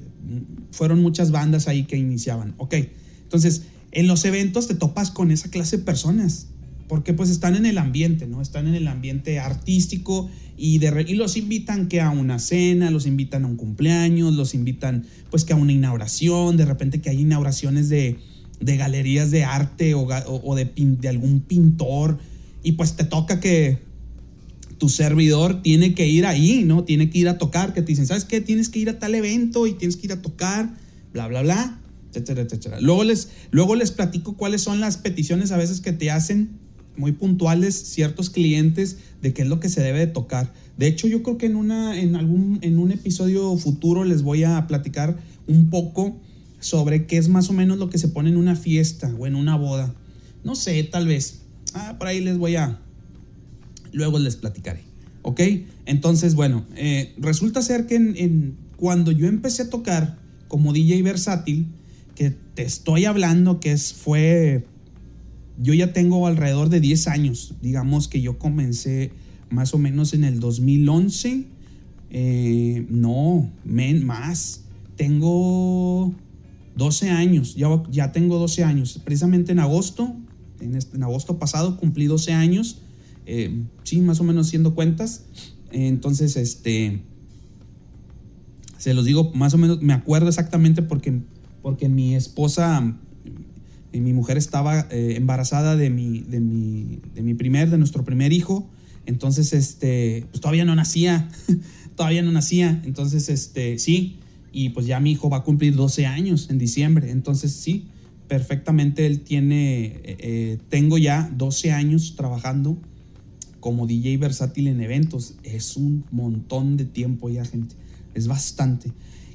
fueron 0.72 1.02
muchas 1.02 1.32
bandas 1.32 1.68
ahí 1.68 1.86
que 1.86 1.98
iniciaban. 1.98 2.54
Ok, 2.58 2.76
entonces 3.24 3.64
en 3.92 4.08
los 4.08 4.26
eventos 4.26 4.68
te 4.68 4.76
topas 4.76 5.10
con 5.12 5.32
esa 5.32 5.50
clase 5.50 5.78
de 5.78 5.84
personas, 5.84 6.48
porque 6.88 7.14
pues 7.14 7.30
están 7.30 7.56
en 7.56 7.66
el 7.66 7.78
ambiente, 7.78 8.28
¿no? 8.28 8.42
Están 8.42 8.68
en 8.68 8.76
el 8.76 8.88
ambiente 8.88 9.40
artístico 9.40 10.30
y, 10.58 10.78
de, 10.78 11.06
y 11.08 11.16
los 11.16 11.36
invitan 11.36 11.88
que 11.88 12.02
a 12.02 12.12
una 12.12 12.40
cena, 12.40 12.92
los 12.92 13.08
invitan 13.08 13.44
a 13.44 13.48
un 13.48 13.56
cumpleaños, 13.56 14.34
los 14.34 14.54
invitan 14.54 15.06
pues 15.32 15.46
que 15.46 15.54
a 15.54 15.56
una 15.56 15.72
inauguración, 15.72 16.58
de 16.58 16.66
repente 16.66 17.02
que 17.02 17.10
hay 17.10 17.22
inauguraciones 17.22 17.90
de, 17.90 18.18
de 18.60 18.78
galerías 18.78 19.32
de 19.32 19.44
arte 19.44 19.94
o, 19.96 20.56
de, 20.56 20.72
de 20.76 21.10
algún 21.10 21.42
pintor 21.42 22.20
y 22.64 22.74
pues 22.74 22.96
te 22.96 23.04
toca 23.04 23.40
que 23.40 23.80
tu 24.78 24.90
servidor 24.90 25.62
tiene 25.62 25.96
que 25.96 26.08
ir 26.08 26.26
ahí, 26.26 26.64
¿no? 26.66 26.84
Tiene 26.84 27.10
que 27.10 27.18
ir 27.18 27.30
a 27.30 27.38
tocar, 27.38 27.74
que 27.74 27.82
te 27.82 27.88
dicen, 27.88 28.08
¿sabes 28.08 28.26
qué? 28.26 28.42
Tienes 28.42 28.70
que 28.70 28.80
ir 28.80 28.90
a 28.90 29.00
tal 29.00 29.16
evento 29.16 29.68
y 29.68 29.74
tienes 29.74 29.96
que 29.98 30.08
ir 30.08 30.14
a 30.14 30.22
tocar, 30.22 30.76
bla, 31.14 31.28
bla, 31.28 31.42
bla, 31.42 31.80
etcétera, 32.10 32.42
etcétera. 32.42 32.82
Luego 32.82 33.04
les, 33.04 33.30
luego 33.52 33.76
les 33.76 33.92
platico 33.92 34.36
cuáles 34.36 34.62
son 34.62 34.82
las 34.82 34.98
peticiones 34.98 35.52
a 35.52 35.58
veces 35.58 35.80
que 35.80 35.94
te 35.94 36.12
hacen 36.12 36.65
muy 36.98 37.12
puntuales 37.12 37.76
ciertos 37.76 38.30
clientes 38.30 38.98
de 39.22 39.34
qué 39.34 39.44
es 39.44 39.48
lo 39.48 39.60
que 39.60 39.70
se 39.70 39.82
debe 39.82 40.00
de 40.00 40.08
tocar. 40.08 40.52
De 40.78 40.88
hecho, 40.88 41.08
yo 41.08 41.24
creo 41.24 41.38
que 41.38 41.46
en, 41.46 41.56
una, 41.56 42.00
en, 42.00 42.16
algún, 42.16 42.60
en 42.62 42.80
un 42.80 42.92
episodio 42.92 43.56
futuro 43.58 44.04
les 44.04 44.22
voy 44.22 44.44
a 44.44 44.68
platicar 44.68 45.18
un 45.48 45.70
poco 45.70 46.18
sobre 46.60 47.06
qué 47.06 47.18
es 47.18 47.30
más 47.30 47.50
o 47.50 47.54
menos 47.54 47.78
lo 47.78 47.90
que 47.90 47.98
se 47.98 48.08
pone 48.08 48.30
en 48.30 48.38
una 48.38 48.56
fiesta 48.56 49.14
o 49.18 49.28
en 49.28 49.36
una 49.36 49.56
boda. 49.56 49.94
No 50.44 50.56
sé, 50.56 50.84
tal 50.84 51.08
vez. 51.08 51.42
Ah, 51.74 51.96
por 51.98 52.08
ahí 52.08 52.22
les 52.22 52.38
voy 52.38 52.56
a, 52.56 52.80
luego 53.92 54.20
les 54.20 54.36
platicaré. 54.36 54.82
¿Ok? 55.22 55.42
Entonces, 55.86 56.36
bueno, 56.36 56.66
eh, 56.76 57.14
resulta 57.18 57.62
ser 57.62 57.88
que 57.88 57.96
en, 57.96 58.56
cuando 58.78 59.12
yo 59.12 59.28
empecé 59.28 59.64
a 59.64 59.70
tocar 59.70 60.18
como 60.48 60.74
DJ 60.74 61.02
versátil, 61.02 61.68
que 62.16 62.30
te 62.30 62.64
estoy 62.64 63.06
hablando 63.06 63.60
que 63.60 63.72
es, 63.72 63.94
fue, 63.94 64.66
yo 65.62 65.74
ya 65.74 65.94
tengo 65.94 66.28
alrededor 66.28 66.70
de 66.70 66.80
10 66.80 67.08
años, 67.08 67.56
digamos 67.62 68.08
que 68.08 68.22
yo 68.22 68.38
comencé 68.38 69.12
más 69.50 69.74
o 69.74 69.78
menos 69.78 70.14
en 70.14 70.24
el 70.24 70.40
2011, 70.40 71.46
eh, 72.10 72.86
no, 72.90 73.50
men, 73.64 74.06
más, 74.06 74.66
tengo 74.96 76.14
12 76.76 77.10
años, 77.10 77.56
ya, 77.56 77.84
ya 77.92 78.12
tengo 78.12 78.38
12 78.38 78.64
años, 78.64 79.00
precisamente 79.04 79.52
en 79.52 79.60
agosto, 79.60 80.16
en, 80.60 80.76
en 80.76 81.04
agosto 81.04 81.38
pasado 81.40 81.78
cumplí 81.78 82.06
12 82.06 82.34
años 82.34 82.82
eh, 83.26 83.64
sí, 83.84 84.02
más 84.02 84.20
o 84.20 84.24
menos 84.24 84.48
haciendo 84.48 84.76
cuentas. 84.76 85.26
entonces, 85.72 86.38
este, 86.38 87.02
se 88.78 88.94
los 88.94 89.06
digo, 89.06 89.32
más 89.34 89.54
o 89.54 89.58
menos, 89.58 89.82
me 89.82 89.94
acuerdo 89.94 90.30
exactamente 90.30 90.82
porque, 90.82 91.22
porque 91.62 91.90
mi 91.90 92.16
esposa, 92.16 92.96
mi 94.02 94.14
mujer 94.14 94.38
estaba 94.38 94.88
eh, 94.92 95.14
embarazada 95.16 95.76
de 95.76 95.90
mi, 95.90 96.20
de, 96.22 96.40
mi, 96.40 97.00
de 97.14 97.22
mi 97.22 97.34
primer, 97.34 97.70
de 97.70 97.78
nuestro 97.78 98.04
primer 98.04 98.34
hijo. 98.34 98.70
Entonces, 99.06 99.54
este, 99.54 100.26
pues 100.32 100.42
todavía 100.42 100.66
no 100.66 100.76
nacía, 100.76 101.30
todavía 101.96 102.22
no 102.22 102.32
nacía. 102.32 102.82
Entonces, 102.86 103.30
este, 103.30 103.78
sí, 103.80 104.18
y 104.52 104.70
pues 104.70 104.86
ya 104.86 105.00
mi 105.00 105.12
hijo 105.12 105.30
va 105.30 105.38
a 105.38 105.44
cumplir 105.44 105.76
12 105.76 106.06
años 106.06 106.50
en 106.50 106.58
diciembre. 106.58 107.12
Entonces, 107.12 107.52
sí, 107.52 107.88
perfectamente 108.28 109.06
él 109.06 109.22
tiene, 109.22 110.00
eh, 110.04 110.58
tengo 110.70 110.98
ya 110.98 111.30
12 111.36 111.72
años 111.72 112.16
trabajando 112.16 112.78
como 113.60 113.88
DJ 113.88 114.18
versátil 114.18 114.68
en 114.68 114.82
eventos. 114.82 115.36
Es 115.44 115.76
un 115.76 116.06
montón 116.12 116.78
de 116.78 116.86
tiempo 116.86 117.30
ya, 117.30 117.46
gente. 117.46 117.76
Es 118.14 118.28
bastante. 118.28 118.92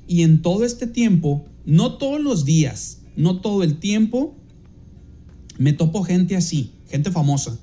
Y 0.07 0.23
en 0.23 0.43
todo 0.43 0.64
este 0.64 0.87
tiempo, 0.87 1.45
no 1.67 1.99
todos 1.99 2.21
los 2.21 2.45
días, 2.45 3.02
no 3.17 3.40
todo 3.40 3.62
el 3.62 3.79
tiempo, 3.79 4.37
me 5.61 5.73
topo 5.73 6.02
gente 6.02 6.37
así, 6.37 6.73
gente 6.88 7.11
famosa. 7.11 7.57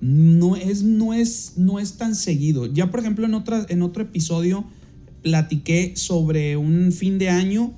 No 0.00 0.54
es, 0.54 0.82
no 0.82 1.14
es, 1.14 1.54
no 1.56 1.80
es 1.80 1.94
tan 1.96 2.14
seguido. 2.14 2.66
Ya, 2.66 2.90
por 2.90 3.00
ejemplo, 3.00 3.26
en, 3.26 3.34
otra, 3.34 3.66
en 3.68 3.82
otro 3.82 4.04
episodio 4.04 4.64
platiqué 5.22 5.94
sobre 5.96 6.56
un 6.56 6.92
fin 6.92 7.18
de 7.18 7.30
año 7.30 7.72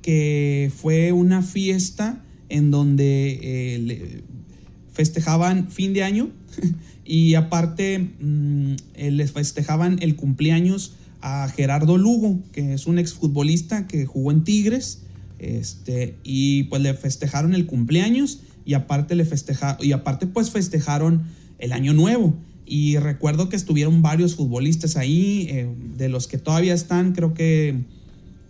que 0.00 0.72
fue 0.74 1.12
una 1.12 1.42
fiesta 1.42 2.24
en 2.48 2.70
donde 2.70 3.38
eh, 3.42 4.22
festejaban 4.92 5.68
fin 5.68 5.92
de 5.92 6.04
año 6.04 6.30
Y 7.08 7.34
aparte, 7.34 7.98
mm, 7.98 8.72
eh, 8.94 9.10
les 9.10 9.32
festejaban 9.32 9.96
el 10.02 10.14
cumpleaños 10.14 10.92
a 11.22 11.48
Gerardo 11.48 11.96
Lugo, 11.96 12.38
que 12.52 12.74
es 12.74 12.86
un 12.86 12.98
exfutbolista 12.98 13.86
que 13.86 14.04
jugó 14.04 14.30
en 14.30 14.44
Tigres, 14.44 15.02
Este, 15.38 16.16
y 16.24 16.64
pues 16.64 16.82
le 16.82 16.92
festejaron 16.94 17.54
el 17.54 17.66
cumpleaños 17.66 18.40
y 18.68 18.74
aparte 18.74 19.14
le 19.14 19.24
festejaron, 19.24 19.82
y 19.82 19.92
aparte 19.92 20.26
pues 20.26 20.50
festejaron 20.50 21.22
el 21.58 21.72
año 21.72 21.94
nuevo. 21.94 22.34
Y 22.66 22.98
recuerdo 22.98 23.48
que 23.48 23.56
estuvieron 23.56 24.02
varios 24.02 24.34
futbolistas 24.34 24.98
ahí, 24.98 25.46
eh, 25.48 25.74
de 25.96 26.10
los 26.10 26.26
que 26.28 26.36
todavía 26.36 26.74
están, 26.74 27.14
creo 27.14 27.32
que 27.32 27.84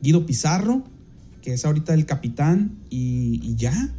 Guido 0.03 0.27
Pizarro, 0.27 0.83
que 1.41 1.53
es 1.53 1.65
ahorita 1.65 1.95
el 1.95 2.05
capitán, 2.05 2.79
y, 2.91 3.55
ya, 3.55 3.95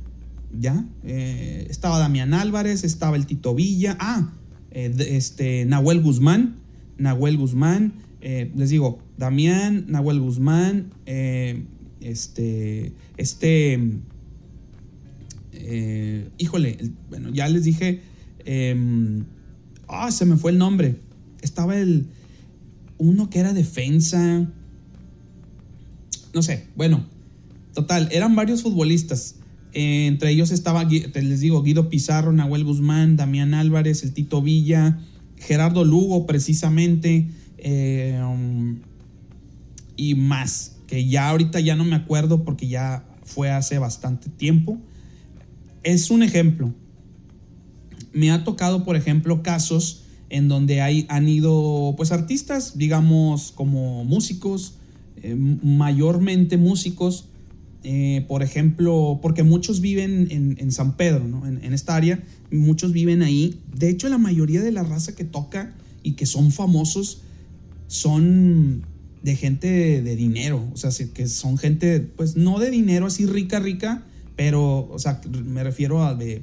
ya. 0.51 0.85
Eh, 1.05 1.67
estaba 1.69 1.99
Damián 1.99 2.33
Álvarez, 2.33 2.83
estaba 2.83 3.15
el 3.15 3.25
Tito 3.25 3.55
Villa, 3.55 3.95
ah, 4.01 4.33
eh, 4.71 4.93
este, 4.97 5.63
Nahuel 5.63 6.01
Guzmán, 6.01 6.57
Nahuel 6.97 7.37
Guzmán, 7.37 7.93
les 8.19 8.69
digo, 8.69 8.99
Damián, 9.17 9.85
Nahuel 9.87 10.19
Guzmán, 10.19 10.91
este, 12.01 12.91
este, 13.15 13.79
híjole, 16.37 16.77
bueno, 17.09 17.29
ya 17.29 17.47
les 17.47 17.63
dije, 17.63 18.01
em, 18.45 19.25
Ah, 19.89 20.11
se 20.11 20.25
me 20.25 20.37
fue 20.37 20.51
el 20.51 20.57
nombre. 20.59 20.99
Estaba 21.41 21.75
el. 21.75 22.07
Uno 22.99 23.29
que 23.29 23.39
era 23.39 23.53
defensa. 23.53 24.47
No 26.33 26.43
sé, 26.43 26.67
bueno. 26.75 27.05
Total, 27.73 28.07
eran 28.11 28.35
varios 28.35 28.61
futbolistas. 28.61 29.35
entre 29.73 30.31
ellos 30.31 30.51
estaba, 30.51 30.83
les 30.83 31.39
digo, 31.39 31.61
Guido 31.61 31.89
Pizarro, 31.89 32.33
Nahuel 32.33 32.63
Guzmán, 32.63 33.17
Damián 33.17 33.53
Álvarez, 33.53 34.03
el 34.03 34.13
Tito 34.13 34.41
Villa, 34.41 34.99
Gerardo 35.37 35.85
Lugo, 35.85 36.25
precisamente. 36.25 37.29
Eh, 37.57 38.19
um, 38.23 38.79
y 39.95 40.15
más, 40.15 40.77
que 40.87 41.07
ya 41.07 41.29
ahorita 41.29 41.59
ya 41.59 41.75
no 41.75 41.83
me 41.83 41.95
acuerdo 41.95 42.43
porque 42.43 42.67
ya 42.67 43.05
fue 43.23 43.51
hace 43.51 43.77
bastante 43.79 44.29
tiempo. 44.29 44.79
Es 45.83 46.11
un 46.11 46.23
ejemplo 46.23 46.73
me 48.13 48.31
ha 48.31 48.43
tocado, 48.43 48.83
por 48.83 48.95
ejemplo, 48.95 49.43
casos 49.43 50.03
en 50.29 50.47
donde 50.47 50.81
hay, 50.81 51.05
han 51.09 51.27
ido 51.27 51.93
pues 51.97 52.11
artistas, 52.11 52.77
digamos, 52.77 53.51
como 53.51 54.03
músicos, 54.03 54.75
eh, 55.21 55.35
mayormente 55.35 56.57
músicos, 56.57 57.25
eh, 57.83 58.25
por 58.27 58.43
ejemplo, 58.43 59.19
porque 59.21 59.43
muchos 59.43 59.81
viven 59.81 60.27
en, 60.59 60.71
San 60.71 60.97
Pedro, 60.97 61.27
¿no? 61.27 61.47
en, 61.47 61.73
esta 61.73 61.95
área, 61.95 62.21
muchos 62.51 62.91
viven 62.91 63.21
ahí. 63.23 63.59
De 63.73 63.89
hecho, 63.89 64.09
la 64.09 64.17
mayoría 64.17 64.61
de 64.61 64.71
la 64.71 64.83
raza 64.83 65.15
que 65.15 65.23
toca 65.23 65.73
y 66.03 66.13
que 66.13 66.25
son 66.25 66.51
famosos 66.51 67.21
son 67.87 68.83
de 69.23 69.35
gente 69.35 70.01
de, 70.01 70.15
dinero, 70.15 70.65
o 70.73 70.77
sea, 70.77 70.91
que 71.13 71.27
son 71.27 71.57
gente, 71.57 71.99
pues 72.01 72.35
no 72.35 72.59
de 72.59 72.69
dinero 72.69 73.07
así 73.07 73.25
rica, 73.25 73.59
rica, 73.59 74.05
pero, 74.39 74.87
o 74.89 74.97
sea, 74.99 75.19
me 75.43 75.65
refiero 75.65 76.01
a 76.01 76.15
de 76.15 76.41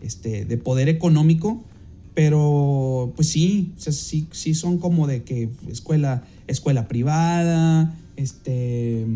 este, 0.00 0.44
de 0.44 0.58
poder 0.58 0.88
económico, 0.88 1.64
pero 2.12 3.12
pues 3.14 3.28
sí, 3.28 3.72
sí, 3.76 4.26
sí 4.32 4.54
son 4.54 4.78
como 4.78 5.06
de 5.06 5.22
que 5.22 5.48
escuela, 5.68 6.24
escuela 6.48 6.88
privada, 6.88 7.96
este, 8.16 9.06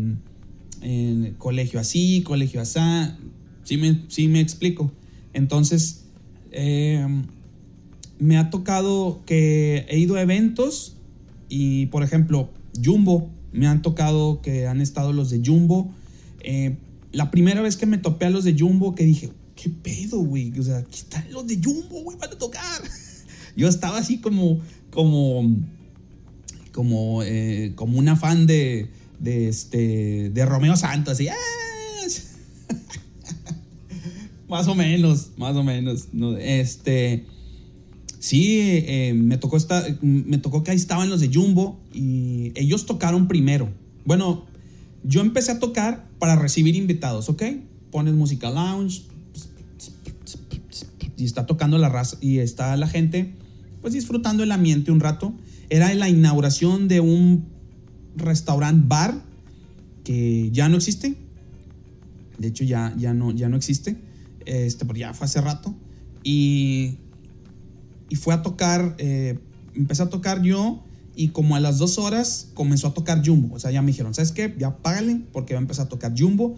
colegio 1.37 1.81
así, 1.81 2.21
colegio 2.23 2.61
así, 2.61 2.79
sí 3.65 3.75
me, 3.75 4.03
sí 4.07 4.29
me 4.29 4.39
explico. 4.39 4.89
Entonces, 5.33 6.05
em, 6.51 7.23
me 8.19 8.37
ha 8.37 8.49
tocado 8.49 9.19
que 9.25 9.85
he 9.89 9.99
ido 9.99 10.15
a 10.15 10.21
eventos 10.21 10.95
y, 11.49 11.87
por 11.87 12.03
ejemplo, 12.03 12.49
Jumbo, 12.81 13.29
me 13.51 13.67
han 13.67 13.81
tocado 13.81 14.41
que 14.41 14.65
han 14.65 14.79
estado 14.79 15.11
los 15.11 15.29
de 15.29 15.41
Jumbo. 15.45 15.91
Eh, 16.39 16.77
la 17.11 17.31
primera 17.31 17.61
vez 17.61 17.77
que 17.77 17.85
me 17.85 17.97
topé 17.97 18.25
a 18.25 18.29
los 18.29 18.43
de 18.43 18.57
Jumbo, 18.57 18.95
que 18.95 19.03
dije, 19.03 19.31
¿qué 19.55 19.69
pedo, 19.69 20.19
güey? 20.19 20.57
O 20.57 20.63
sea, 20.63 20.77
aquí 20.77 20.99
están 20.99 21.31
los 21.31 21.45
de 21.47 21.59
Jumbo, 21.61 22.03
güey, 22.03 22.17
van 22.17 22.31
a 22.31 22.37
tocar. 22.37 22.81
Yo 23.55 23.67
estaba 23.67 23.97
así 23.97 24.19
como, 24.19 24.59
como, 24.91 25.57
como, 26.71 27.23
eh, 27.23 27.73
como 27.75 27.99
una 27.99 28.15
fan 28.15 28.47
de, 28.47 28.89
de, 29.19 29.49
este, 29.49 30.29
de 30.29 30.45
Romeo 30.45 30.75
Santos, 30.77 31.13
así, 31.13 31.27
¡Ah! 31.27 31.35
más 34.47 34.67
o 34.67 34.75
menos, 34.75 35.31
más 35.37 35.55
o 35.55 35.63
menos. 35.63 36.07
No, 36.13 36.37
este, 36.37 37.25
sí, 38.19 38.59
eh, 38.61 39.13
me, 39.13 39.37
tocó 39.37 39.57
esta, 39.57 39.85
me 40.01 40.37
tocó 40.37 40.63
que 40.63 40.71
ahí 40.71 40.77
estaban 40.77 41.09
los 41.09 41.19
de 41.19 41.29
Jumbo 41.33 41.79
y 41.93 42.53
ellos 42.55 42.85
tocaron 42.85 43.27
primero. 43.27 43.69
Bueno, 44.05 44.45
yo 45.03 45.21
empecé 45.21 45.51
a 45.51 45.59
tocar 45.59 46.10
para 46.21 46.35
recibir 46.35 46.75
invitados, 46.75 47.29
¿ok? 47.29 47.41
Pones 47.89 48.13
música 48.13 48.51
lounge, 48.51 49.01
y 51.17 51.25
está 51.25 51.47
tocando 51.47 51.79
la 51.79 51.89
raza 51.89 52.15
y 52.21 52.37
está 52.37 52.77
la 52.77 52.87
gente 52.87 53.33
pues 53.81 53.95
disfrutando 53.95 54.43
el 54.43 54.51
ambiente 54.51 54.91
un 54.91 54.99
rato. 54.99 55.33
Era 55.71 55.91
la 55.95 56.09
inauguración 56.09 56.87
de 56.87 56.99
un 56.99 57.47
restaurant 58.15 58.87
bar 58.87 59.19
que 60.03 60.51
ya 60.51 60.69
no 60.69 60.77
existe. 60.77 61.15
De 62.37 62.49
hecho 62.49 62.63
ya, 62.65 62.93
ya, 62.99 63.15
no, 63.15 63.31
ya 63.31 63.49
no 63.49 63.57
existe. 63.57 63.97
Este, 64.45 64.85
porque 64.85 64.99
ya 64.99 65.15
fue 65.15 65.25
hace 65.25 65.41
rato. 65.41 65.75
Y, 66.23 66.97
y 68.09 68.15
fue 68.15 68.35
a 68.35 68.43
tocar, 68.43 68.95
eh, 68.99 69.39
empecé 69.73 70.03
a 70.03 70.09
tocar 70.09 70.43
yo 70.43 70.83
y 71.15 71.29
como 71.29 71.55
a 71.55 71.59
las 71.59 71.77
dos 71.77 71.97
horas 71.97 72.47
comenzó 72.53 72.87
a 72.87 72.93
tocar 72.93 73.25
Jumbo. 73.25 73.55
O 73.55 73.59
sea, 73.59 73.71
ya 73.71 73.81
me 73.81 73.87
dijeron, 73.87 74.13
¿sabes 74.13 74.31
qué? 74.31 74.55
Ya 74.57 74.77
págale 74.77 75.21
porque 75.31 75.53
va 75.53 75.59
a 75.59 75.61
empezar 75.61 75.87
a 75.87 75.89
tocar 75.89 76.13
Jumbo. 76.17 76.55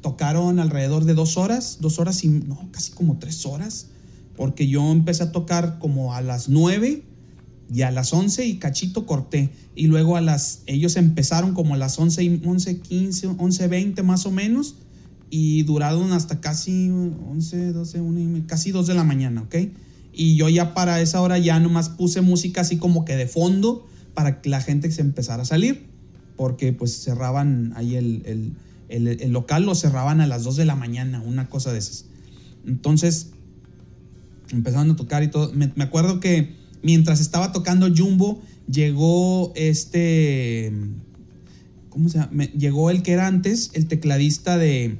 Tocaron 0.00 0.60
alrededor 0.60 1.04
de 1.04 1.14
dos 1.14 1.36
horas, 1.36 1.78
dos 1.80 1.98
horas 1.98 2.22
y 2.24 2.28
no, 2.28 2.68
casi 2.70 2.92
como 2.92 3.18
tres 3.18 3.44
horas. 3.44 3.88
Porque 4.36 4.68
yo 4.68 4.92
empecé 4.92 5.24
a 5.24 5.32
tocar 5.32 5.78
como 5.80 6.14
a 6.14 6.20
las 6.22 6.48
nueve 6.48 7.02
y 7.72 7.82
a 7.82 7.90
las 7.90 8.12
once 8.12 8.46
y 8.46 8.58
cachito 8.58 9.04
corté. 9.04 9.50
Y 9.74 9.88
luego 9.88 10.16
a 10.16 10.20
las, 10.20 10.62
ellos 10.66 10.96
empezaron 10.96 11.54
como 11.54 11.74
a 11.74 11.76
las 11.76 11.98
once 11.98 12.22
y 12.22 12.40
once, 12.44 12.78
quince, 12.80 13.26
once, 13.26 13.66
veinte 13.66 14.02
más 14.02 14.26
o 14.26 14.30
menos. 14.30 14.76
Y 15.28 15.64
duraron 15.64 16.12
hasta 16.12 16.40
casi 16.40 16.88
once, 16.90 17.72
doce, 17.72 18.00
una 18.00 18.46
casi 18.46 18.70
dos 18.70 18.86
de 18.86 18.94
la 18.94 19.04
mañana, 19.04 19.42
¿ok? 19.42 19.56
Y 20.18 20.34
yo 20.34 20.48
ya 20.48 20.74
para 20.74 21.00
esa 21.00 21.22
hora 21.22 21.38
ya 21.38 21.60
nomás 21.60 21.90
puse 21.90 22.22
música 22.22 22.62
así 22.62 22.76
como 22.76 23.04
que 23.04 23.14
de 23.14 23.28
fondo 23.28 23.86
para 24.14 24.40
que 24.40 24.50
la 24.50 24.60
gente 24.60 24.90
se 24.90 25.00
empezara 25.00 25.42
a 25.42 25.46
salir, 25.46 25.86
porque 26.36 26.72
pues 26.72 26.92
cerraban 27.04 27.72
ahí 27.76 27.94
el, 27.94 28.56
local, 29.32 29.64
lo 29.64 29.76
cerraban 29.76 30.20
a 30.20 30.26
las 30.26 30.42
2 30.42 30.56
de 30.56 30.64
la 30.64 30.74
mañana, 30.74 31.22
una 31.24 31.48
cosa 31.48 31.72
de 31.72 31.78
esas. 31.78 32.06
Entonces, 32.66 33.30
empezaron 34.50 34.90
a 34.90 34.96
tocar 34.96 35.22
y 35.22 35.28
todo. 35.28 35.52
Me, 35.54 35.72
acuerdo 35.78 36.18
que 36.18 36.52
mientras 36.82 37.20
estaba 37.20 37.52
tocando 37.52 37.88
Jumbo, 37.96 38.42
llegó 38.68 39.52
este, 39.54 40.72
¿cómo 41.90 42.08
se 42.08 42.18
llama? 42.18 42.44
llegó 42.46 42.90
el 42.90 43.02
que 43.04 43.12
era 43.12 43.28
antes, 43.28 43.70
el 43.74 43.86
tecladista 43.86 44.58
de, 44.58 44.98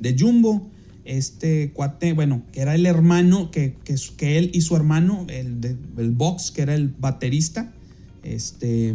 de 0.00 0.16
Jumbo, 0.18 0.68
este 1.16 1.72
cuate, 1.72 2.12
bueno, 2.12 2.42
que 2.52 2.60
era 2.60 2.74
el 2.74 2.86
hermano, 2.86 3.50
que, 3.50 3.76
que, 3.84 4.38
él 4.38 4.50
y 4.54 4.60
su 4.60 4.76
hermano, 4.76 5.26
el, 5.28 5.76
el 5.96 6.10
Box, 6.12 6.50
que 6.50 6.62
era 6.62 6.74
el 6.74 6.88
baterista, 6.88 7.72
este, 8.22 8.94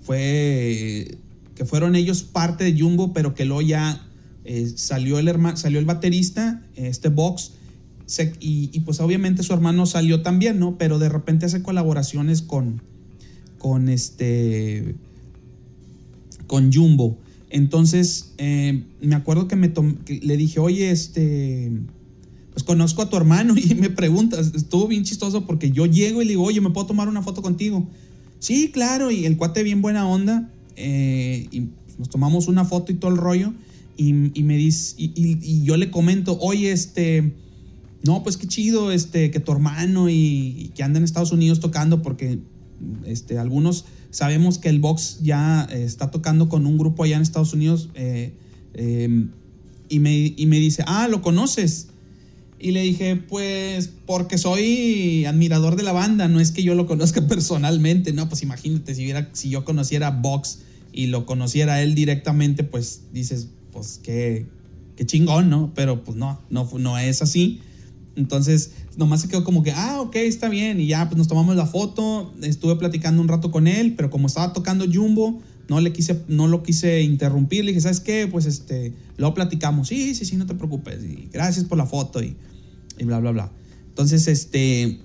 fue 0.00 1.18
que 1.54 1.64
fueron 1.64 1.94
ellos 1.94 2.22
parte 2.22 2.64
de 2.64 2.78
Jumbo, 2.78 3.12
pero 3.12 3.34
que 3.34 3.44
luego 3.44 3.62
ya 3.62 4.06
eh, 4.44 4.72
salió, 4.74 5.18
el 5.18 5.30
salió 5.56 5.78
el 5.78 5.84
baterista, 5.84 6.62
este 6.76 7.08
Box, 7.08 7.52
y, 8.40 8.80
pues 8.80 9.00
obviamente 9.00 9.42
su 9.42 9.54
hermano 9.54 9.86
salió 9.86 10.22
también, 10.22 10.58
¿no? 10.58 10.76
Pero 10.76 10.98
de 10.98 11.08
repente 11.08 11.46
hace 11.46 11.62
colaboraciones 11.62 12.42
con, 12.42 12.82
con 13.58 13.88
este, 13.88 14.96
con 16.46 16.72
Jumbo. 16.72 17.16
Entonces, 17.52 18.32
eh, 18.38 18.82
me 19.02 19.14
acuerdo 19.14 19.46
que, 19.46 19.56
me 19.56 19.70
le 20.22 20.36
dije, 20.38 20.58
oye, 20.58 20.90
este, 20.90 21.70
pues 22.52 22.64
conozco 22.64 23.02
a 23.02 23.10
tu 23.10 23.16
hermano 23.18 23.54
y 23.62 23.74
me 23.74 23.90
preguntas, 23.90 24.52
estuvo 24.54 24.88
bien 24.88 25.04
chistoso 25.04 25.46
porque 25.46 25.70
yo 25.70 25.84
llego 25.84 26.22
y 26.22 26.24
le 26.24 26.30
digo, 26.30 26.44
oye, 26.44 26.62
¿me 26.62 26.70
puedo 26.70 26.86
tomar 26.86 27.08
una 27.08 27.22
foto 27.22 27.42
contigo? 27.42 27.86
Sí, 28.38 28.70
claro, 28.72 29.10
y 29.10 29.26
el 29.26 29.36
cuate 29.36 29.62
bien 29.62 29.82
buena 29.82 30.08
onda, 30.08 30.50
eh, 30.76 31.46
y 31.52 31.68
nos 31.98 32.08
tomamos 32.08 32.48
una 32.48 32.64
foto 32.64 32.90
y 32.90 32.94
todo 32.94 33.10
el 33.10 33.18
rollo, 33.18 33.52
y, 33.98 34.14
me 34.14 34.56
dice, 34.56 34.94
y, 34.98 35.62
yo 35.62 35.76
le 35.76 35.90
comento, 35.90 36.38
oye, 36.40 36.72
este, 36.72 37.34
no, 38.02 38.22
pues 38.24 38.38
qué 38.38 38.48
chido, 38.48 38.90
este, 38.90 39.30
que 39.30 39.38
tu 39.38 39.52
hermano 39.52 40.08
y, 40.08 40.72
que 40.74 40.82
anda 40.82 40.98
en 40.98 41.04
Estados 41.04 41.30
Unidos 41.30 41.60
tocando, 41.60 42.00
porque 42.00 42.38
este, 43.04 43.38
algunos 43.38 43.84
sabemos 44.12 44.58
que 44.58 44.68
el 44.68 44.78
box 44.78 45.18
ya 45.22 45.66
eh, 45.72 45.82
está 45.82 46.12
tocando 46.12 46.48
con 46.48 46.66
un 46.66 46.78
grupo 46.78 47.02
allá 47.02 47.16
en 47.16 47.22
Estados 47.22 47.52
Unidos, 47.52 47.88
eh, 47.94 48.32
y, 49.88 49.98
me, 49.98 50.32
y 50.36 50.46
me 50.46 50.58
dice, 50.58 50.84
ah, 50.86 51.08
¿lo 51.08 51.20
conoces? 51.20 51.88
Y 52.60 52.70
le 52.70 52.82
dije, 52.82 53.16
pues 53.16 53.90
porque 54.06 54.38
soy 54.38 55.24
admirador 55.24 55.74
de 55.74 55.82
la 55.82 55.92
banda, 55.92 56.28
no 56.28 56.38
es 56.38 56.52
que 56.52 56.62
yo 56.62 56.76
lo 56.76 56.86
conozca 56.86 57.20
personalmente, 57.28 58.12
no, 58.12 58.28
pues 58.28 58.42
imagínate 58.44 58.94
si, 58.94 59.02
hubiera, 59.02 59.28
si 59.32 59.50
yo 59.50 59.64
conociera 59.64 60.10
Vox 60.10 60.60
y 60.92 61.06
lo 61.06 61.26
conociera 61.26 61.82
él 61.82 61.94
directamente, 61.96 62.62
pues 62.62 63.02
dices, 63.12 63.48
pues 63.72 63.98
qué, 64.02 64.46
qué 64.94 65.04
chingón, 65.06 65.50
¿no? 65.50 65.72
Pero 65.74 66.04
pues 66.04 66.16
no, 66.16 66.40
no, 66.50 66.70
no 66.78 66.98
es 66.98 67.22
así. 67.22 67.60
Entonces, 68.14 68.72
nomás 68.96 69.22
se 69.22 69.28
quedó 69.28 69.44
como 69.44 69.62
que, 69.62 69.72
ah, 69.72 70.00
ok, 70.00 70.16
está 70.16 70.48
bien. 70.48 70.80
Y 70.80 70.86
ya, 70.86 71.08
pues 71.08 71.16
nos 71.16 71.28
tomamos 71.28 71.56
la 71.56 71.66
foto. 71.66 72.32
Estuve 72.42 72.76
platicando 72.76 73.20
un 73.22 73.28
rato 73.28 73.50
con 73.50 73.66
él, 73.66 73.94
pero 73.96 74.10
como 74.10 74.26
estaba 74.26 74.52
tocando 74.52 74.84
Jumbo, 74.92 75.40
no 75.68 75.80
le 75.80 75.92
quise, 75.92 76.22
no 76.28 76.48
lo 76.48 76.62
quise 76.62 77.02
interrumpir. 77.02 77.64
Le 77.64 77.72
dije, 77.72 77.80
¿sabes 77.80 78.00
qué? 78.00 78.26
Pues 78.26 78.46
este, 78.46 78.92
luego 79.16 79.34
platicamos. 79.34 79.88
Sí, 79.88 80.14
sí, 80.14 80.24
sí, 80.24 80.36
no 80.36 80.46
te 80.46 80.54
preocupes. 80.54 81.02
Y 81.04 81.28
gracias 81.32 81.64
por 81.64 81.78
la 81.78 81.86
foto 81.86 82.22
y, 82.22 82.36
y 82.98 83.04
bla, 83.04 83.20
bla, 83.20 83.30
bla. 83.30 83.52
Entonces, 83.88 84.28
este, 84.28 85.00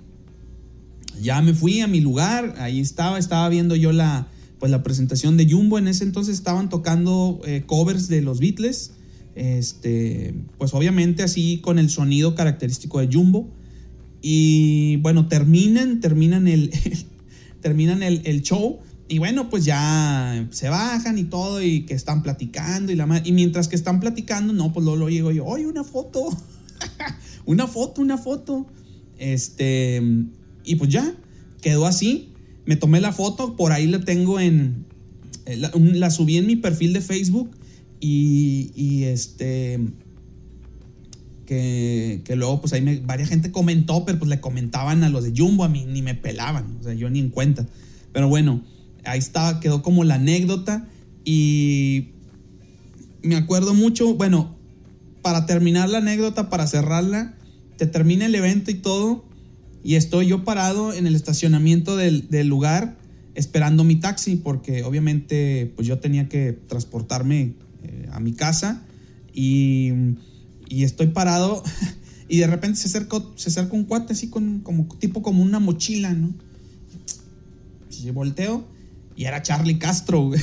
ya 1.20 1.40
me 1.42 1.54
fui 1.54 1.80
a 1.80 1.86
mi 1.86 2.00
lugar. 2.00 2.54
Ahí 2.58 2.80
estaba, 2.80 3.18
estaba 3.18 3.48
viendo 3.48 3.76
yo 3.76 3.92
la, 3.92 4.28
pues 4.58 4.70
la 4.70 4.82
presentación 4.82 5.36
de 5.36 5.50
Jumbo. 5.50 5.78
En 5.78 5.88
ese 5.88 6.04
entonces 6.04 6.34
estaban 6.34 6.68
tocando 6.68 7.40
eh, 7.44 7.62
covers 7.66 8.08
de 8.08 8.22
los 8.22 8.40
Beatles. 8.40 8.92
Este, 9.34 10.34
pues 10.58 10.74
obviamente 10.74 11.22
así 11.22 11.58
con 11.58 11.78
el 11.78 11.90
sonido 11.90 12.34
característico 12.34 13.00
de 13.00 13.08
Jumbo. 13.12 13.48
Y 14.20 14.96
bueno, 14.96 15.28
terminan, 15.28 16.00
terminan 16.00 16.48
el, 16.48 16.72
terminan 17.60 18.02
el, 18.02 18.22
el, 18.24 18.42
show. 18.42 18.78
Y 19.08 19.18
bueno, 19.18 19.48
pues 19.48 19.64
ya 19.64 20.46
se 20.50 20.68
bajan 20.68 21.18
y 21.18 21.24
todo, 21.24 21.62
y 21.62 21.82
que 21.82 21.94
están 21.94 22.22
platicando. 22.22 22.92
Y, 22.92 22.96
la, 22.96 23.22
y 23.24 23.32
mientras 23.32 23.68
que 23.68 23.76
están 23.76 24.00
platicando, 24.00 24.52
no, 24.52 24.72
pues 24.72 24.84
luego, 24.84 25.08
llego 25.08 25.30
yo, 25.30 25.44
oye, 25.44 25.66
una 25.66 25.84
foto. 25.84 26.28
una 27.46 27.66
foto, 27.66 28.00
una 28.02 28.18
foto. 28.18 28.66
Este, 29.18 30.02
y 30.64 30.76
pues 30.76 30.90
ya, 30.90 31.14
quedó 31.62 31.86
así. 31.86 32.32
Me 32.66 32.76
tomé 32.76 33.00
la 33.00 33.12
foto, 33.12 33.56
por 33.56 33.72
ahí 33.72 33.86
la 33.86 34.04
tengo 34.04 34.40
en. 34.40 34.86
La, 35.46 35.72
la 35.74 36.10
subí 36.10 36.36
en 36.36 36.46
mi 36.46 36.56
perfil 36.56 36.92
de 36.92 37.00
Facebook. 37.00 37.50
Y, 38.00 38.70
y 38.76 39.04
este 39.04 39.80
que, 41.48 42.20
que, 42.26 42.36
luego 42.36 42.60
pues 42.60 42.74
ahí 42.74 42.82
me, 42.82 42.98
varias 42.98 43.30
gente 43.30 43.50
comentó, 43.50 44.04
pero 44.04 44.18
pues 44.18 44.28
le 44.28 44.38
comentaban 44.38 45.02
a 45.02 45.08
los 45.08 45.24
de 45.24 45.32
Jumbo, 45.34 45.64
a 45.64 45.68
mí 45.68 45.86
ni 45.86 46.02
me 46.02 46.14
pelaban, 46.14 46.76
o 46.78 46.82
sea, 46.82 46.92
yo 46.92 47.08
ni 47.08 47.20
en 47.20 47.30
cuenta. 47.30 47.66
Pero 48.12 48.28
bueno, 48.28 48.62
ahí 49.04 49.18
estaba, 49.18 49.58
quedó 49.58 49.80
como 49.80 50.04
la 50.04 50.16
anécdota 50.16 50.86
y 51.24 52.08
me 53.22 53.36
acuerdo 53.36 53.72
mucho, 53.72 54.14
bueno, 54.14 54.58
para 55.22 55.46
terminar 55.46 55.88
la 55.88 55.98
anécdota, 55.98 56.50
para 56.50 56.66
cerrarla, 56.66 57.34
te 57.78 57.86
termina 57.86 58.26
el 58.26 58.34
evento 58.34 58.70
y 58.70 58.74
todo, 58.74 59.24
y 59.82 59.94
estoy 59.94 60.26
yo 60.26 60.44
parado 60.44 60.92
en 60.92 61.06
el 61.06 61.14
estacionamiento 61.14 61.96
del, 61.96 62.28
del 62.28 62.46
lugar 62.46 62.98
esperando 63.34 63.84
mi 63.84 63.96
taxi, 63.96 64.36
porque 64.36 64.84
obviamente 64.84 65.72
pues 65.76 65.88
yo 65.88 65.98
tenía 65.98 66.28
que 66.28 66.52
transportarme 66.52 67.54
eh, 67.84 68.08
a 68.12 68.20
mi 68.20 68.32
casa 68.32 68.82
y 69.32 69.92
y 70.68 70.84
estoy 70.84 71.08
parado 71.08 71.62
y 72.28 72.38
de 72.38 72.46
repente 72.46 72.78
se 72.78 72.88
acerca, 72.88 73.18
se 73.36 73.48
acerca 73.48 73.74
un 73.74 73.84
cuate 73.84 74.12
así 74.12 74.28
con, 74.28 74.60
como 74.60 74.86
tipo 74.98 75.22
como 75.22 75.42
una 75.42 75.58
mochila, 75.58 76.12
¿no? 76.12 76.32
Y 78.02 78.10
volteo 78.10 78.64
y 79.16 79.24
era 79.24 79.42
Charlie 79.42 79.78
Castro, 79.78 80.26
güey. 80.26 80.40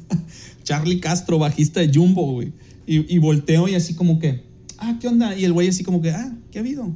Charlie 0.62 1.00
Castro, 1.00 1.38
bajista 1.38 1.80
de 1.80 1.90
Jumbo, 1.92 2.32
güey. 2.32 2.52
Y, 2.86 3.12
y, 3.12 3.18
volteo 3.18 3.66
y 3.66 3.74
así 3.74 3.94
como 3.94 4.18
que, 4.18 4.44
ah, 4.78 4.96
¿qué 5.00 5.08
onda? 5.08 5.36
Y 5.36 5.44
el 5.44 5.52
güey 5.52 5.68
así 5.68 5.82
como 5.82 6.00
que, 6.00 6.10
ah, 6.10 6.36
¿qué 6.52 6.58
ha 6.58 6.60
habido? 6.60 6.94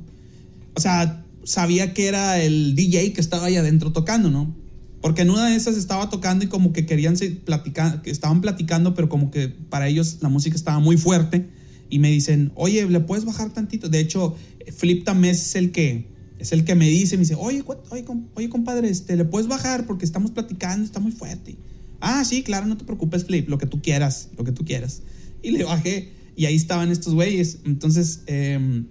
O 0.77 0.81
sea, 0.81 1.25
sabía 1.45 1.95
que 1.95 2.07
era 2.07 2.41
el 2.41 2.75
DJ 2.77 3.13
que 3.15 3.21
estaba 3.21 3.47
ahí 3.47 3.57
adentro 3.57 3.91
tocando, 3.93 4.31
¿no? 4.31 4.55
Porque 5.01 5.23
en 5.23 5.31
una 5.31 5.49
de 5.49 5.57
esas 5.57 5.77
estaba 5.77 6.11
tocando 6.11 6.45
y 6.45 6.49
como 6.49 6.73
que 6.73 6.87
querían 6.87 7.15
platicar, 7.45 8.03
que 8.03 8.11
estaban 8.11 8.41
platicando, 8.41 8.95
pero 8.95 9.09
como 9.09 9.31
que 9.31 9.49
para 9.49 9.89
ellos 9.89 10.19
la 10.21 10.29
música 10.29 10.55
estaba 10.55 10.79
muy 10.79 10.97
fuerte 10.97 11.49
y 11.91 11.99
me 11.99 12.11
dicen, 12.11 12.53
oye, 12.55 12.87
¿le 12.89 13.01
puedes 13.01 13.25
bajar 13.25 13.53
tantito? 13.53 13.89
De 13.89 14.01
hecho, 14.01 14.37
Flip 14.77 15.05
también 15.05 15.35
es 15.35 15.55
el 15.55 15.73
que, 15.73 16.07
es 16.39 16.53
el 16.53 16.65
que 16.65 16.75
me 16.75 16.89
dice, 16.89 17.17
me 17.17 17.23
dice, 17.23 17.37
oye, 17.39 17.65
oye, 17.91 18.05
oye 18.35 18.49
compadre, 18.49 18.89
este, 18.89 19.17
¿le 19.17 19.25
puedes 19.25 19.49
bajar? 19.49 19.87
Porque 19.87 20.05
estamos 20.05 20.31
platicando, 20.31 20.85
está 20.85 21.01
muy 21.01 21.13
fuerte. 21.13 21.57
Ah, 22.01 22.25
sí, 22.25 22.43
claro, 22.43 22.67
no 22.67 22.77
te 22.77 22.85
preocupes, 22.85 23.25
Flip, 23.25 23.49
lo 23.49 23.59
que 23.59 23.67
tú 23.67 23.81
quieras, 23.83 24.29
lo 24.37 24.45
que 24.45 24.53
tú 24.53 24.65
quieras. 24.65 25.03
Y 25.43 25.51
le 25.51 25.65
bajé 25.65 26.13
y 26.37 26.47
ahí 26.47 26.55
estaban 26.55 26.91
estos 26.91 27.15
güeyes. 27.15 27.59
Entonces, 27.65 28.23
em, 28.27 28.87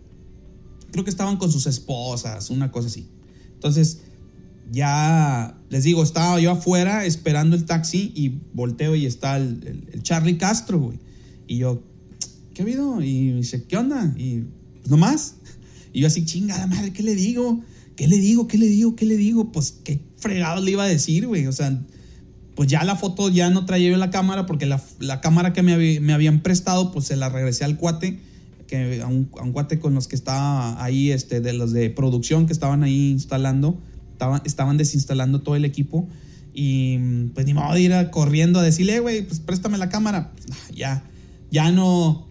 creo 0.91 1.03
que 1.03 1.09
estaban 1.09 1.37
con 1.37 1.51
sus 1.51 1.67
esposas, 1.67 2.49
una 2.49 2.71
cosa 2.71 2.87
así. 2.87 3.07
Entonces, 3.53 3.99
ya 4.71 5.57
les 5.69 5.83
digo, 5.83 6.03
estaba 6.03 6.39
yo 6.41 6.51
afuera 6.51 7.05
esperando 7.05 7.55
el 7.55 7.65
taxi 7.65 8.11
y 8.15 8.39
volteo 8.53 8.95
y 8.95 9.05
está 9.05 9.37
el, 9.37 9.87
el 9.93 10.03
Charlie 10.03 10.37
Castro, 10.37 10.79
güey. 10.79 10.99
Y 11.47 11.59
yo, 11.59 11.81
¿qué 12.57 12.63
ha 12.63 12.65
habido? 12.65 13.01
Y 13.03 13.33
dice, 13.33 13.65
¿qué 13.65 13.77
onda? 13.77 14.11
Y 14.17 14.45
pues 14.79 14.89
nomás. 14.89 15.35
Y 15.93 16.01
yo 16.01 16.07
así, 16.07 16.25
chingada 16.25 16.65
madre, 16.65 16.91
¿qué 16.91 17.03
le 17.03 17.13
digo? 17.13 17.61
¿Qué 17.95 18.07
le 18.07 18.17
digo? 18.17 18.47
¿Qué 18.47 18.57
le 18.57 18.65
digo? 18.65 18.95
¿Qué 18.95 19.05
le 19.05 19.15
digo? 19.15 19.51
Pues 19.51 19.77
qué 19.83 19.99
fregado 20.17 20.59
le 20.63 20.71
iba 20.71 20.83
a 20.83 20.87
decir, 20.87 21.27
güey. 21.27 21.45
O 21.45 21.51
sea, 21.51 21.79
pues 22.55 22.67
ya 22.67 22.83
la 22.83 22.95
foto 22.95 23.29
ya 23.29 23.51
no 23.51 23.65
traía 23.65 23.91
yo 23.91 23.97
la 23.97 24.09
cámara 24.09 24.47
porque 24.47 24.65
la, 24.65 24.83
la 24.99 25.21
cámara 25.21 25.53
que 25.53 25.61
me, 25.61 25.99
me, 25.99 26.13
habían 26.13 26.41
prestado, 26.41 26.91
pues 26.91 27.05
se 27.05 27.15
la 27.15 27.29
regresé 27.29 27.63
al 27.63 27.77
cuate, 27.77 28.19
que, 28.65 29.01
a, 29.03 29.07
un, 29.07 29.29
a 29.39 29.43
un 29.43 29.51
cuate 29.51 29.77
con 29.77 29.93
los 29.93 30.07
que 30.07 30.15
estaba 30.15 30.83
ahí, 30.83 31.11
este, 31.11 31.41
de 31.41 31.53
los 31.53 31.73
de 31.73 31.91
producción 31.91 32.47
que 32.47 32.53
estaban 32.53 32.81
ahí 32.81 33.11
instalando, 33.11 33.79
estaban, 34.13 34.41
estaban 34.45 34.77
desinstalando 34.77 35.41
todo 35.41 35.55
el 35.55 35.63
equipo. 35.63 36.07
Y 36.55 36.97
pues 37.35 37.45
ni 37.45 37.53
modo 37.53 37.75
de 37.75 37.81
ir 37.81 38.09
corriendo 38.09 38.59
a 38.59 38.63
decirle, 38.63 38.99
güey, 38.99 39.21
pues 39.27 39.39
préstame 39.41 39.77
la 39.77 39.89
cámara. 39.89 40.33
Ya, 40.75 41.03
ya 41.51 41.71
no, 41.71 42.27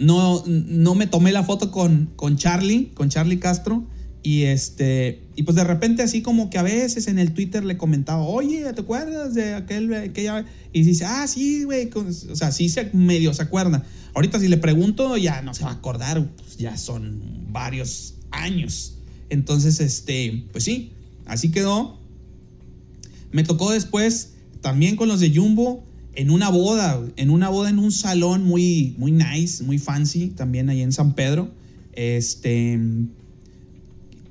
no, 0.00 0.42
no 0.46 0.94
me 0.94 1.06
tomé 1.06 1.32
la 1.32 1.44
foto 1.44 1.70
con, 1.70 2.10
con 2.16 2.36
Charlie, 2.36 2.90
con 2.94 3.08
Charlie 3.08 3.38
Castro. 3.38 3.86
Y 4.22 4.44
este, 4.44 5.22
y 5.36 5.44
pues 5.44 5.54
de 5.54 5.64
repente 5.64 6.02
así 6.02 6.22
como 6.22 6.50
que 6.50 6.58
a 6.58 6.62
veces 6.62 7.06
en 7.06 7.18
el 7.18 7.32
Twitter 7.32 7.64
le 7.64 7.76
comentaba, 7.76 8.22
oye, 8.22 8.64
¿te 8.72 8.80
acuerdas 8.80 9.34
de 9.34 9.54
aquel, 9.54 9.94
aquella? 9.94 10.44
Y 10.72 10.82
dice, 10.82 11.04
ah, 11.04 11.26
sí, 11.26 11.64
güey, 11.64 11.88
o 11.94 12.36
sea, 12.36 12.50
sí 12.50 12.68
se, 12.68 12.90
medio 12.92 13.32
se 13.32 13.42
acuerda. 13.42 13.84
Ahorita 14.14 14.40
si 14.40 14.48
le 14.48 14.56
pregunto, 14.56 15.16
ya 15.16 15.40
no 15.42 15.54
se 15.54 15.64
va 15.64 15.70
a 15.70 15.74
acordar, 15.74 16.26
pues 16.36 16.56
ya 16.56 16.76
son 16.76 17.46
varios 17.50 18.16
años. 18.30 18.96
Entonces, 19.30 19.80
este, 19.80 20.44
pues 20.52 20.64
sí, 20.64 20.92
así 21.26 21.50
quedó. 21.50 22.00
Me 23.30 23.44
tocó 23.44 23.70
después, 23.70 24.34
también 24.60 24.96
con 24.96 25.08
los 25.08 25.20
de 25.20 25.34
Jumbo, 25.34 25.86
en 26.18 26.30
una 26.30 26.48
boda, 26.48 27.00
en 27.14 27.30
una 27.30 27.48
boda 27.48 27.70
en 27.70 27.78
un 27.78 27.92
salón 27.92 28.42
muy, 28.42 28.96
muy 28.98 29.12
nice, 29.12 29.62
muy 29.62 29.78
fancy, 29.78 30.30
también 30.30 30.68
ahí 30.68 30.82
en 30.82 30.90
San 30.90 31.14
Pedro. 31.14 31.48
Este, 31.92 32.76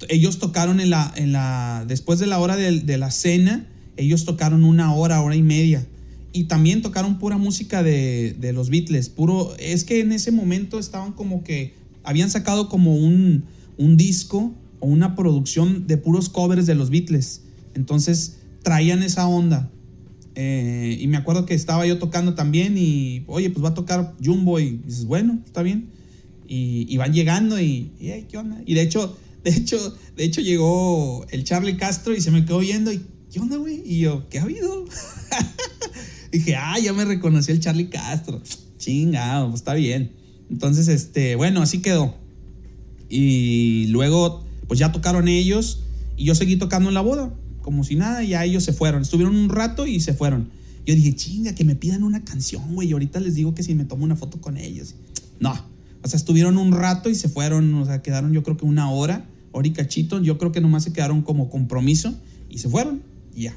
ellos 0.09 0.37
tocaron 0.37 0.81
en 0.81 0.89
la, 0.89 1.13
en 1.15 1.31
la, 1.31 1.85
después 1.87 2.19
de 2.19 2.27
la 2.27 2.39
hora 2.39 2.57
de, 2.57 2.81
de 2.81 2.97
la 2.97 3.09
cena, 3.09 3.69
ellos 3.95 4.25
tocaron 4.25 4.65
una 4.65 4.93
hora, 4.93 5.21
hora 5.21 5.37
y 5.37 5.41
media. 5.41 5.87
Y 6.33 6.43
también 6.43 6.81
tocaron 6.81 7.19
pura 7.19 7.37
música 7.37 7.83
de, 7.83 8.35
de, 8.37 8.51
los 8.51 8.69
Beatles, 8.69 9.07
puro, 9.07 9.55
es 9.57 9.85
que 9.85 10.01
en 10.01 10.11
ese 10.11 10.33
momento 10.33 10.79
estaban 10.79 11.13
como 11.13 11.45
que, 11.45 11.73
habían 12.03 12.29
sacado 12.29 12.67
como 12.67 12.97
un, 12.97 13.45
un 13.77 13.95
disco 13.95 14.53
o 14.81 14.87
una 14.87 15.15
producción 15.15 15.87
de 15.87 15.95
puros 15.95 16.27
covers 16.27 16.65
de 16.65 16.75
los 16.75 16.89
Beatles. 16.89 17.43
Entonces 17.75 18.39
traían 18.61 19.03
esa 19.03 19.25
onda. 19.25 19.71
Eh, 20.39 20.95
y 20.99 21.07
me 21.07 21.17
acuerdo 21.17 21.47
que 21.47 21.55
estaba 21.55 21.87
yo 21.87 21.97
tocando 21.97 22.35
también 22.35 22.77
y, 22.77 23.23
oye, 23.25 23.49
pues 23.49 23.65
va 23.65 23.69
a 23.69 23.73
tocar 23.73 24.13
Jumbo 24.23 24.59
y 24.59 24.79
dices, 24.85 25.05
bueno, 25.05 25.41
está 25.43 25.63
bien. 25.63 25.89
Y, 26.47 26.95
van 26.97 27.11
llegando 27.11 27.59
y, 27.59 27.91
¿qué 28.29 28.37
onda? 28.37 28.61
Y 28.63 28.75
de 28.75 28.83
hecho, 28.83 29.17
de 29.43 29.49
hecho, 29.49 29.97
de 30.15 30.23
hecho 30.23 30.41
llegó 30.41 31.25
el 31.31 31.43
Charlie 31.43 31.75
Castro 31.75 32.15
y 32.15 32.21
se 32.21 32.29
me 32.29 32.45
quedó 32.45 32.59
viendo 32.59 32.93
y, 32.93 33.01
¿qué 33.33 33.39
onda, 33.39 33.57
güey? 33.57 33.81
Y 33.83 33.97
yo, 33.97 34.29
¿qué 34.29 34.37
ha 34.37 34.43
habido? 34.43 34.85
dije, 36.31 36.55
ah, 36.55 36.77
ya 36.77 36.93
me 36.93 37.03
reconoció 37.03 37.55
el 37.55 37.59
Charlie 37.59 37.89
Castro. 37.89 38.39
Chingado, 38.77 39.49
pues 39.49 39.61
está 39.61 39.73
bien. 39.73 40.11
Entonces, 40.51 40.87
este, 40.87 41.35
bueno, 41.35 41.63
así 41.63 41.81
quedó. 41.81 42.13
Y 43.09 43.87
luego, 43.87 44.45
pues 44.67 44.79
ya 44.79 44.91
tocaron 44.91 45.29
ellos 45.29 45.81
y 46.15 46.25
yo 46.25 46.35
seguí 46.35 46.57
tocando 46.57 46.89
en 46.89 46.93
la 46.93 47.01
boda 47.01 47.33
como 47.67 47.83
si 47.83 47.97
nada, 47.97 48.23
y 48.23 48.29
ya 48.29 48.45
ellos 48.45 48.63
se 48.63 48.71
fueron. 48.71 49.01
Estuvieron 49.01 49.35
un 49.35 49.49
rato 49.49 49.85
y 49.85 49.99
se 49.99 50.13
fueron. 50.13 50.47
Yo 50.85 50.95
dije, 50.95 51.13
chinga, 51.13 51.53
que 51.53 51.65
me 51.65 51.75
pidan 51.75 52.01
una 52.01 52.23
canción, 52.23 52.63
güey. 52.75 52.87
Y 52.87 52.93
ahorita 52.93 53.19
les 53.19 53.35
digo 53.35 53.53
que 53.53 53.61
si 53.61 53.75
me 53.75 53.83
tomo 53.83 54.05
una 54.05 54.15
foto 54.15 54.39
con 54.39 54.55
ellos. 54.55 54.95
No. 55.41 55.51
O 56.01 56.07
sea, 56.07 56.15
estuvieron 56.15 56.57
un 56.57 56.71
rato 56.71 57.09
y 57.09 57.15
se 57.15 57.27
fueron. 57.27 57.73
O 57.73 57.85
sea, 57.85 58.01
quedaron 58.01 58.31
yo 58.31 58.41
creo 58.41 58.55
que 58.55 58.63
una 58.63 58.89
hora, 58.89 59.25
y 59.61 59.71
cachito. 59.71 60.21
Yo 60.21 60.37
creo 60.37 60.53
que 60.53 60.61
nomás 60.61 60.85
se 60.85 60.93
quedaron 60.93 61.23
como 61.23 61.49
compromiso 61.49 62.15
y 62.49 62.59
se 62.59 62.69
fueron. 62.69 63.01
Ya. 63.35 63.53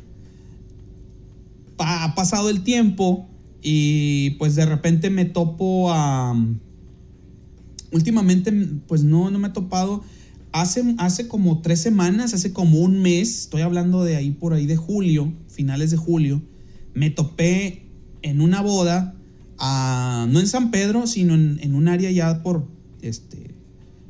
Ha 1.79 2.16
pasado 2.16 2.51
el 2.51 2.64
tiempo 2.64 3.29
y 3.62 4.31
pues 4.31 4.57
de 4.57 4.66
repente 4.66 5.09
me 5.09 5.25
topo 5.25 5.92
a... 5.92 6.35
Últimamente, 7.92 8.53
pues 8.88 9.05
no, 9.05 9.31
no 9.31 9.38
me 9.38 9.46
he 9.46 9.53
topado 9.53 10.03
hace, 10.53 10.95
hace 10.99 11.29
como 11.29 11.61
tres 11.61 11.81
semanas, 11.81 12.35
hace 12.35 12.53
como 12.53 12.81
un 12.81 13.01
mes, 13.03 13.43
estoy 13.43 13.63
hablando 13.63 14.05
de 14.05 14.17
ahí 14.17 14.31
por 14.31 14.53
ahí 14.53 14.67
de 14.67 14.77
julio, 14.77 15.33
finales 15.49 15.91
de 15.91 15.97
julio, 15.97 16.43
me 16.95 17.11
topé 17.11 17.87
en 18.23 18.41
una 18.41 18.61
boda, 18.61 19.15
no 19.59 20.41
en 20.41 20.47
San 20.47 20.71
Pedro, 20.71 21.07
sino 21.07 21.35
en, 21.35 21.75
un 21.75 21.89
área 21.89 22.11
ya 22.11 22.43
por 22.43 22.67
este, 23.03 23.55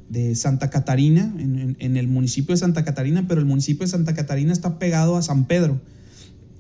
de 0.08 0.34
Santa 0.34 0.70
Catarina, 0.70 1.34
en, 1.38 1.96
el 1.96 2.08
municipio 2.08 2.54
de 2.54 2.60
Santa 2.60 2.84
Catarina, 2.84 3.26
pero 3.28 3.40
el 3.40 3.46
municipio 3.46 3.86
de 3.86 3.90
Santa 3.90 4.14
Catarina 4.14 4.52
está 4.52 4.78
pegado 4.78 5.16
a 5.16 5.22
San 5.22 5.46
Pedro. 5.46 5.80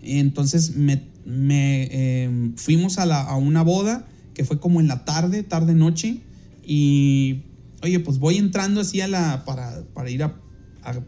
Entonces 0.02 0.76
me, 0.76 1.02
em, 1.24 2.54
fuimos 2.56 2.98
a, 2.98 3.22
a 3.22 3.36
una 3.36 3.62
boda 3.62 4.06
que 4.34 4.44
fue 4.44 4.58
como 4.58 4.80
en 4.80 4.88
la 4.88 5.04
tarde, 5.04 5.42
tarde-noche, 5.42 6.20
y 6.64 7.42
oye, 7.82 8.00
pues 8.00 8.18
voy 8.18 8.36
entrando 8.36 8.80
así 8.80 9.00
a 9.00 9.08
la, 9.08 9.44
para, 9.44 9.84
para 9.94 10.10
ir 10.10 10.22
a, 10.22 10.40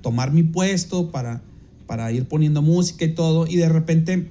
tomar 0.00 0.32
mi 0.32 0.42
puesto, 0.42 1.10
para, 1.10 1.42
para 1.86 2.12
ir 2.12 2.26
poniendo 2.26 2.62
música 2.62 3.04
y 3.04 3.14
todo, 3.14 3.46
y 3.46 3.56
de 3.56 3.68
repente, 3.68 4.30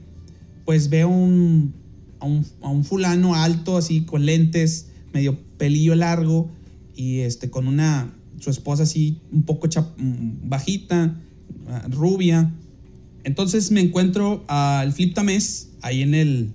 pues 0.65 0.89
veo 0.89 1.09
un, 1.09 1.73
a, 2.19 2.25
un, 2.25 2.83
fulano 2.83 3.35
alto, 3.35 3.77
así, 3.77 4.01
con 4.01 4.25
lentes, 4.25 4.87
medio 5.13 5.39
pelillo 5.57 5.95
largo, 5.95 6.49
y 6.95 7.19
este, 7.19 7.49
con 7.49 7.67
una, 7.67 8.13
su 8.39 8.49
esposa 8.49 8.83
así, 8.83 9.19
un 9.31 9.43
poco 9.43 9.67
mm, 9.67 10.49
bajita, 10.49 11.19
ah, 11.67 11.87
rubia. 11.89 12.51
Entonces 13.23 13.71
me 13.71 13.81
encuentro 13.81 14.43
al 14.47 14.93
Flip 14.93 15.13
Tamés, 15.13 15.71
ahí 15.81 16.01
en 16.01 16.13
el, 16.13 16.53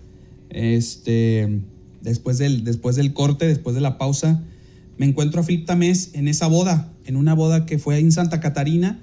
este, 0.51 1.61
después 2.03 2.38
del, 2.38 2.64
después 2.64 2.96
del 2.96 3.12
corte, 3.12 3.46
después 3.46 3.75
de 3.75 3.81
la 3.81 3.99
pausa, 3.99 4.42
me 4.98 5.06
encuentro 5.06 5.40
a 5.40 5.44
Flip 5.44 5.66
Tamés 5.66 6.11
en 6.14 6.28
esa 6.28 6.46
boda, 6.46 6.92
en 7.04 7.16
una 7.16 7.35
boda 7.35 7.66
que 7.66 7.78
fue 7.78 7.98
en 7.98 8.12
Santa 8.12 8.40
Catarina, 8.40 9.00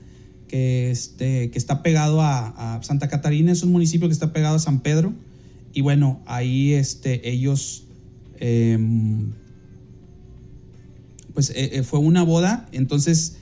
que, 0.47 0.91
este, 0.91 1.51
que 1.51 1.57
está 1.57 1.83
pegado 1.83 2.21
a, 2.21 2.79
Santa 2.83 3.07
Catarina, 3.07 3.51
es 3.51 3.63
un 3.63 3.71
municipio 3.71 4.07
que 4.07 4.13
está 4.13 4.33
pegado 4.33 4.55
a 4.55 4.59
San 4.59 4.81
Pedro. 4.81 5.13
Y 5.73 5.81
bueno, 5.81 6.21
ahí 6.25 6.73
este, 6.73 7.29
ellos, 7.29 7.85
em, 8.39 9.31
pues 11.33 11.49
eh, 11.51 11.71
eh, 11.73 11.83
fue 11.83 11.99
una 11.99 12.23
boda, 12.23 12.67
entonces 12.71 13.37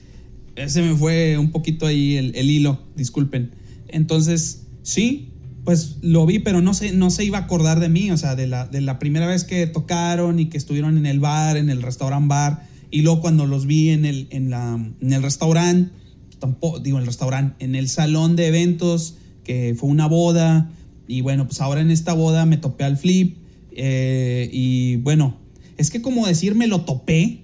ese 0.56 0.82
me 0.82 0.96
fue 0.96 1.38
un 1.38 1.52
poquito 1.52 1.86
ahí 1.86 2.18
el 2.18 2.50
hilo, 2.50 2.80
disculpen. 2.96 3.52
Entonces, 3.88 4.64
sí, 4.84 5.31
pues 5.63 5.97
lo 6.02 6.26
vi, 6.26 6.39
pero 6.39 6.62
no 6.62 6.74
se, 6.74 6.91
no 6.91 7.10
se 7.10 7.24
iba 7.24 7.38
a 7.38 7.41
acordar 7.41 7.80
de 7.80 7.89
mí, 7.89 8.12
o 8.12 8.17
sea, 8.17 8.36
de 8.36 8.47
la, 8.47 8.65
de 8.67 8.82
la 8.82 9.00
primera 9.00 9.28
vez 9.28 9.43
que 9.43 9.67
tocaron 9.67 10.39
y 10.39 10.45
que 10.47 10.58
estuvieron 10.58 10.97
en 10.97 11.06
el 11.06 11.19
bar, 11.19 11.58
en 11.58 11.69
el 11.69 11.82
restaurant 11.82 12.28
bar, 12.28 12.67
y 12.89 13.02
luego 13.02 13.21
cuando 13.21 13.45
los 13.45 13.65
vi 13.65 13.89
en 13.89 14.06
el, 14.06 14.28
en 14.32 14.50
la, 14.50 14.74
en 14.74 15.13
el 15.13 15.21
restaurante, 15.21 15.91
tampoco, 16.39 16.80
digo, 16.80 16.97
en 16.97 17.02
el 17.02 17.08
restaurante, 17.08 17.63
en 17.63 17.76
el 17.76 17.89
salón 17.89 18.36
de 18.36 18.47
eventos, 18.47 19.15
que 19.43 19.76
fue 19.78 19.89
una 19.89 20.08
boda, 20.08 20.71
y 21.08 21.21
bueno, 21.21 21.45
pues 21.45 21.62
ahora 21.62 21.82
en 21.82 21.91
esta 21.91 22.13
boda 22.13 22.45
me 22.45 22.58
topé 22.58 22.84
al 22.84 22.97
flip, 22.97 23.38
eh, 23.71 24.50
y 24.52 24.95
bueno, 24.97 25.38
es 25.78 25.91
que 25.91 26.02
como 26.02 26.26
decir 26.26 26.56
me 26.56 26.67
lo 26.67 26.82
topé, 26.82 27.43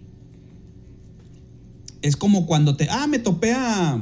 es 2.01 2.15
como 2.15 2.47
cuando 2.47 2.75
te, 2.75 2.87
ah, 2.89 3.05
me 3.07 3.19
topé 3.19 3.53
a, 3.53 4.01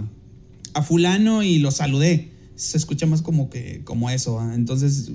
a 0.73 0.81
fulano 0.81 1.43
y 1.43 1.59
lo 1.59 1.71
saludé 1.71 2.34
se 2.55 2.77
escucha 2.77 3.05
más 3.05 3.21
como 3.21 3.49
que 3.49 3.81
como 3.83 4.09
eso. 4.09 4.41
Entonces, 4.53 5.11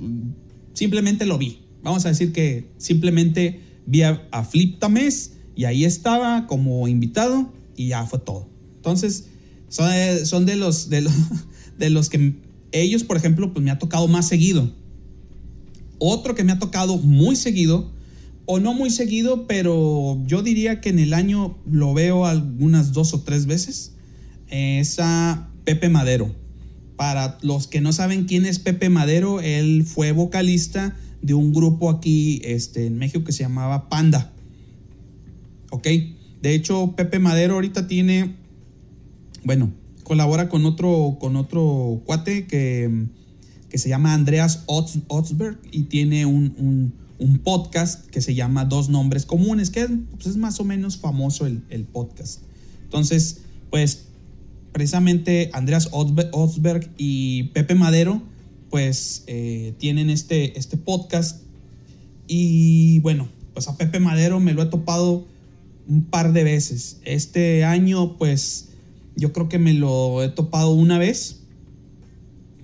simplemente 0.75 1.27
lo 1.27 1.39
vi. 1.39 1.61
Vamos 1.83 2.05
a 2.07 2.09
decir 2.09 2.33
que 2.33 2.69
simplemente 2.79 3.61
vi 3.87 4.03
a, 4.03 4.45
Flip 4.49 4.79
Tamés 4.79 5.33
y 5.57 5.65
ahí 5.65 5.85
estaba 5.85 6.47
como 6.47 6.87
invitado 6.89 7.53
y 7.77 7.89
ya 7.89 8.05
fue 8.07 8.19
todo. 8.19 8.49
Entonces, 8.77 9.27
son, 9.69 9.91
son 10.25 10.47
de, 10.47 10.57
los, 10.57 10.91
de, 10.91 11.03
los, 11.03 11.13
de 11.79 11.91
los 11.91 12.09
que 12.09 12.35
ellos, 12.73 13.05
por 13.05 13.17
ejemplo, 13.17 13.53
pues 13.53 13.65
me 13.65 13.71
ha 13.71 13.79
tocado 13.79 14.09
más 14.09 14.29
seguido. 14.29 14.71
Otro 15.99 16.35
que 16.35 16.45
me 16.45 16.53
ha 16.53 16.59
tocado 16.59 16.97
muy 16.99 17.37
seguido, 17.37 17.91
o 18.47 18.59
no 18.59 18.75
muy 18.75 18.91
seguido, 18.91 19.47
pero 19.47 20.21
yo 20.27 20.43
diría 20.43 20.81
que 20.81 20.89
en 20.89 20.99
el 20.99 21.15
año 21.15 21.59
lo 21.71 21.95
veo 21.95 22.27
algunas 22.27 22.93
dos 22.93 23.15
o 23.15 23.21
tres 23.21 23.47
veces, 23.47 23.93
es 24.49 24.99
a 24.99 25.51
Pepe 25.65 25.89
Madero. 25.89 26.35
Para 27.01 27.39
los 27.41 27.67
que 27.67 27.81
no 27.81 27.95
saben 27.95 28.27
quién 28.27 28.45
es 28.45 28.59
Pepe 28.59 28.91
Madero, 28.91 29.41
él 29.41 29.85
fue 29.87 30.13
vocalista 30.13 30.95
de 31.23 31.33
un 31.33 31.51
grupo 31.55 31.89
aquí 31.89 32.43
este, 32.45 32.85
en 32.85 32.99
México 32.99 33.25
que 33.25 33.33
se 33.33 33.43
llamaba 33.43 33.89
Panda. 33.89 34.31
¿Ok? 35.71 35.89
De 36.43 36.55
hecho, 36.55 36.93
Pepe 36.97 37.19
Madero 37.19 37.55
ahorita 37.55 37.87
tiene, 37.87 38.37
bueno, 39.45 39.73
colabora 40.03 40.51
con 40.51 40.67
otro, 40.67 41.17
con 41.19 41.37
otro 41.37 42.03
cuate 42.05 42.47
que, 42.47 43.07
que 43.71 43.79
se 43.79 43.89
llama 43.89 44.13
Andreas 44.13 44.65
Otzberg 44.67 45.59
y 45.73 45.85
tiene 45.85 46.27
un, 46.27 46.93
podcast 47.43 48.05
que 48.11 48.21
se 48.21 48.35
llama 48.35 48.67
Dos 48.67 48.91
Nombres 48.91 49.25
Comunes, 49.25 49.71
que 49.71 49.89
pues, 49.89 50.27
es 50.27 50.37
más 50.37 50.61
o 50.61 50.65
menos 50.65 50.99
famoso 50.99 51.47
el, 51.47 51.63
el 51.71 51.85
podcast. 51.85 52.43
Entonces, 52.85 53.41
pues 53.71 54.10
precisamente 54.73 55.51
Andreas 55.53 55.89
Osberg 55.93 56.91
y 56.97 57.45
Pepe 57.55 57.75
Madero, 57.75 58.23
pues 58.71 59.25
eh, 59.27 59.75
tienen 59.79 60.11
este, 60.11 60.59
este 60.59 60.77
podcast. 60.77 61.43
Y 62.27 63.01
bueno, 63.01 63.29
pues 63.53 63.69
a 63.69 63.77
Pepe 63.77 63.99
Madero 63.99 64.41
me 64.41 64.53
lo 64.53 64.63
he 64.63 64.67
topado 64.67 65.27
un 65.89 66.05
par 66.05 66.33
de 66.33 66.45
veces. 66.45 66.99
Este 67.05 67.65
año, 67.65 68.17
pues 68.17 68.69
yo 69.17 69.33
creo 69.33 69.49
que 69.49 69.59
me 69.59 69.75
lo 69.75 70.23
he 70.23 70.29
topado 70.29 70.73
una 70.73 70.99
vez. 70.99 71.41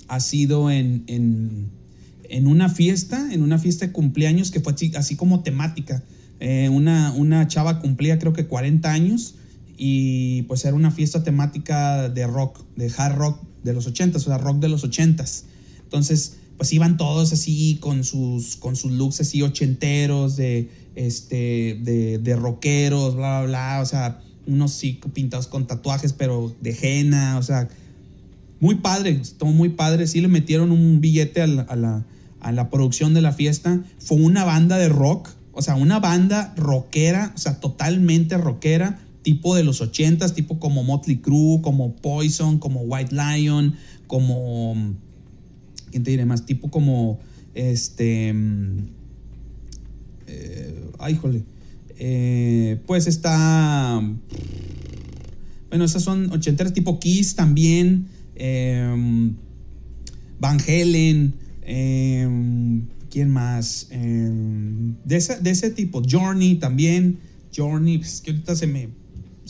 Ha 0.08 0.20
sido 0.20 0.70
en, 0.70 1.04
en, 1.08 2.46
una 2.46 2.68
fiesta, 2.68 3.32
en 3.32 3.42
una 3.42 3.58
fiesta 3.58 3.86
de 3.86 3.92
cumpleaños 3.92 4.52
que 4.52 4.60
fue 4.60 4.74
así, 4.96 5.16
como 5.16 5.42
temática. 5.42 6.04
Eh, 6.38 6.68
una, 6.68 7.12
una 7.12 7.48
chava 7.48 7.80
cumplía 7.80 8.18
creo 8.18 8.32
que 8.32 8.46
40 8.46 8.92
años 8.92 9.34
y 9.76 10.42
pues 10.42 10.64
era 10.64 10.74
una 10.74 10.90
fiesta 10.90 11.22
temática 11.22 12.08
de 12.08 12.26
rock, 12.26 12.64
de 12.76 12.92
hard 12.96 13.16
rock 13.16 13.42
de 13.62 13.72
los 13.72 13.86
80 13.86 14.18
o 14.18 14.20
sea, 14.20 14.38
rock 14.38 14.58
de 14.58 14.68
los 14.68 14.84
80s. 14.84 15.42
Entonces, 15.82 16.36
pues 16.56 16.72
iban 16.72 16.96
todos 16.96 17.32
así 17.32 17.76
con 17.80 18.04
sus, 18.04 18.56
con 18.56 18.76
sus 18.76 18.92
looks 18.92 19.20
así 19.20 19.42
ochenteros, 19.42 20.36
de, 20.36 20.70
este, 20.94 21.78
de, 21.82 22.18
de 22.18 22.36
rockeros, 22.36 23.16
bla, 23.16 23.42
bla, 23.42 23.46
bla, 23.46 23.80
o 23.82 23.86
sea, 23.86 24.20
unos 24.46 24.72
sí 24.72 25.00
pintados 25.12 25.46
con 25.46 25.66
tatuajes, 25.66 26.12
pero 26.12 26.54
de 26.60 26.76
henna, 26.80 27.38
o 27.38 27.42
sea, 27.42 27.68
muy 28.60 28.76
padre, 28.76 29.10
estuvo 29.10 29.52
muy 29.52 29.70
padre, 29.70 30.06
sí 30.06 30.20
le 30.20 30.28
metieron 30.28 30.70
un 30.70 31.00
billete 31.00 31.42
a 31.42 31.46
la, 31.46 31.62
a 31.62 31.76
la, 31.76 32.04
a 32.40 32.52
la 32.52 32.70
producción 32.70 33.12
de 33.12 33.20
la 33.20 33.32
fiesta, 33.32 33.82
fue 33.98 34.16
una 34.18 34.44
banda 34.44 34.78
de 34.78 34.88
rock, 34.88 35.30
o 35.52 35.62
sea, 35.62 35.74
una 35.74 36.00
banda 36.00 36.54
rockera, 36.56 37.32
o 37.34 37.38
sea, 37.38 37.60
totalmente 37.60 38.38
rockera, 38.38 39.00
tipo 39.26 39.56
de 39.56 39.64
los 39.64 39.80
ochentas, 39.80 40.34
tipo 40.34 40.60
como 40.60 40.84
Motley 40.84 41.16
Crue, 41.16 41.60
como 41.60 41.96
Poison, 41.96 42.60
como 42.60 42.82
White 42.82 43.12
Lion, 43.12 43.74
como... 44.06 44.94
¿Quién 45.90 46.04
te 46.04 46.12
diré 46.12 46.24
más? 46.24 46.46
Tipo 46.46 46.70
como... 46.70 47.18
Este... 47.52 48.32
Eh, 50.28 50.90
ay, 51.00 51.16
jole. 51.16 51.42
Eh, 51.98 52.80
pues 52.86 53.08
está... 53.08 54.00
Bueno, 55.70 55.84
esas 55.84 56.04
son 56.04 56.30
ochenteras 56.30 56.72
tipo 56.72 57.00
Kiss 57.00 57.34
también. 57.34 58.06
Em, 58.36 59.34
Van 60.38 60.60
Helen. 60.64 61.34
Em, 61.62 62.82
¿Quién 63.10 63.30
más? 63.30 63.88
Em, 63.90 64.94
de, 65.04 65.16
ese, 65.16 65.40
de, 65.40 65.50
ese, 65.50 65.70
tipo. 65.70 66.00
Journey 66.08 66.60
también. 66.60 67.18
Journey, 67.52 67.98
pues, 67.98 68.20
que 68.20 68.30
ahorita 68.30 68.54
se 68.54 68.68
me 68.68 68.88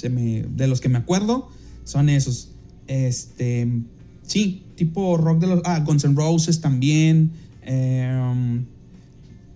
de 0.03 0.67
los 0.67 0.81
que 0.81 0.89
me 0.89 0.99
acuerdo, 0.99 1.49
son 1.85 2.09
esos. 2.09 2.51
Este, 2.87 3.69
sí, 4.23 4.65
tipo 4.77 5.17
rock 5.17 5.41
de 5.41 5.47
los... 5.47 5.61
Ah, 5.65 5.81
Guns 5.81 6.05
N' 6.05 6.15
Roses 6.15 6.61
también. 6.61 7.33
Em, 7.63 8.65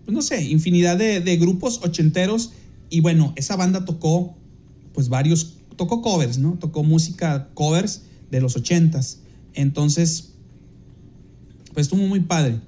pues 0.04 0.14
no 0.14 0.22
sé, 0.22 0.42
infinidad 0.44 0.96
de, 0.96 1.36
grupos 1.36 1.80
ochenteros. 1.82 2.52
Y 2.88 3.00
bueno, 3.00 3.32
esa 3.36 3.56
banda 3.56 3.84
tocó, 3.84 4.34
pues 4.94 5.08
varios, 5.08 5.54
tocó 5.76 6.02
covers, 6.02 6.38
¿no? 6.38 6.58
Tocó 6.58 6.82
música 6.82 7.48
covers 7.54 8.02
de 8.30 8.40
los 8.40 8.56
ochentas. 8.56 9.20
Entonces, 9.54 10.32
pues 11.72 11.86
estuvo 11.86 12.02
muy 12.06 12.20
padre. 12.20 12.60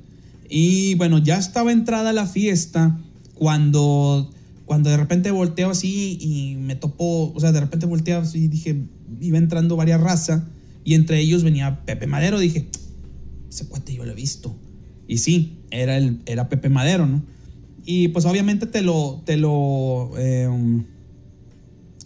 Y 0.48 0.94
bueno, 0.96 1.18
ya 1.18 1.38
estaba 1.38 1.72
entrada 1.72 2.12
la 2.12 2.26
fiesta 2.26 3.00
cuando 3.34 4.30
cuando 4.64 4.90
de 4.90 4.96
repente 4.96 5.30
volteo 5.30 5.70
así 5.70 6.18
y 6.20 6.56
me 6.56 6.76
topo, 6.76 7.32
o 7.34 7.40
sea, 7.40 7.52
de 7.52 7.60
repente 7.60 7.86
volteo 7.86 8.20
así 8.20 8.44
y 8.44 8.48
dije, 8.48 8.82
iba 9.20 9.38
entrando 9.38 9.76
varias 9.76 10.00
razas 10.00 10.42
y 10.84 10.94
entre 10.94 11.20
ellos 11.20 11.42
venía 11.42 11.84
Pepe 11.84 12.06
Madero, 12.06 12.38
dije, 12.38 12.68
ese 13.48 13.66
cuate 13.66 13.94
yo 13.94 14.04
lo 14.04 14.12
he 14.12 14.14
visto. 14.14 14.56
Y 15.06 15.18
sí, 15.18 15.58
era, 15.70 15.96
el, 15.96 16.20
era 16.26 16.48
Pepe 16.48 16.68
Madero, 16.68 17.06
¿no? 17.06 17.22
Y 17.84 18.08
pues 18.08 18.24
obviamente 18.24 18.66
te 18.66 18.82
lo, 18.82 19.22
te 19.24 19.36
lo, 19.36 20.12
em, 20.16 20.84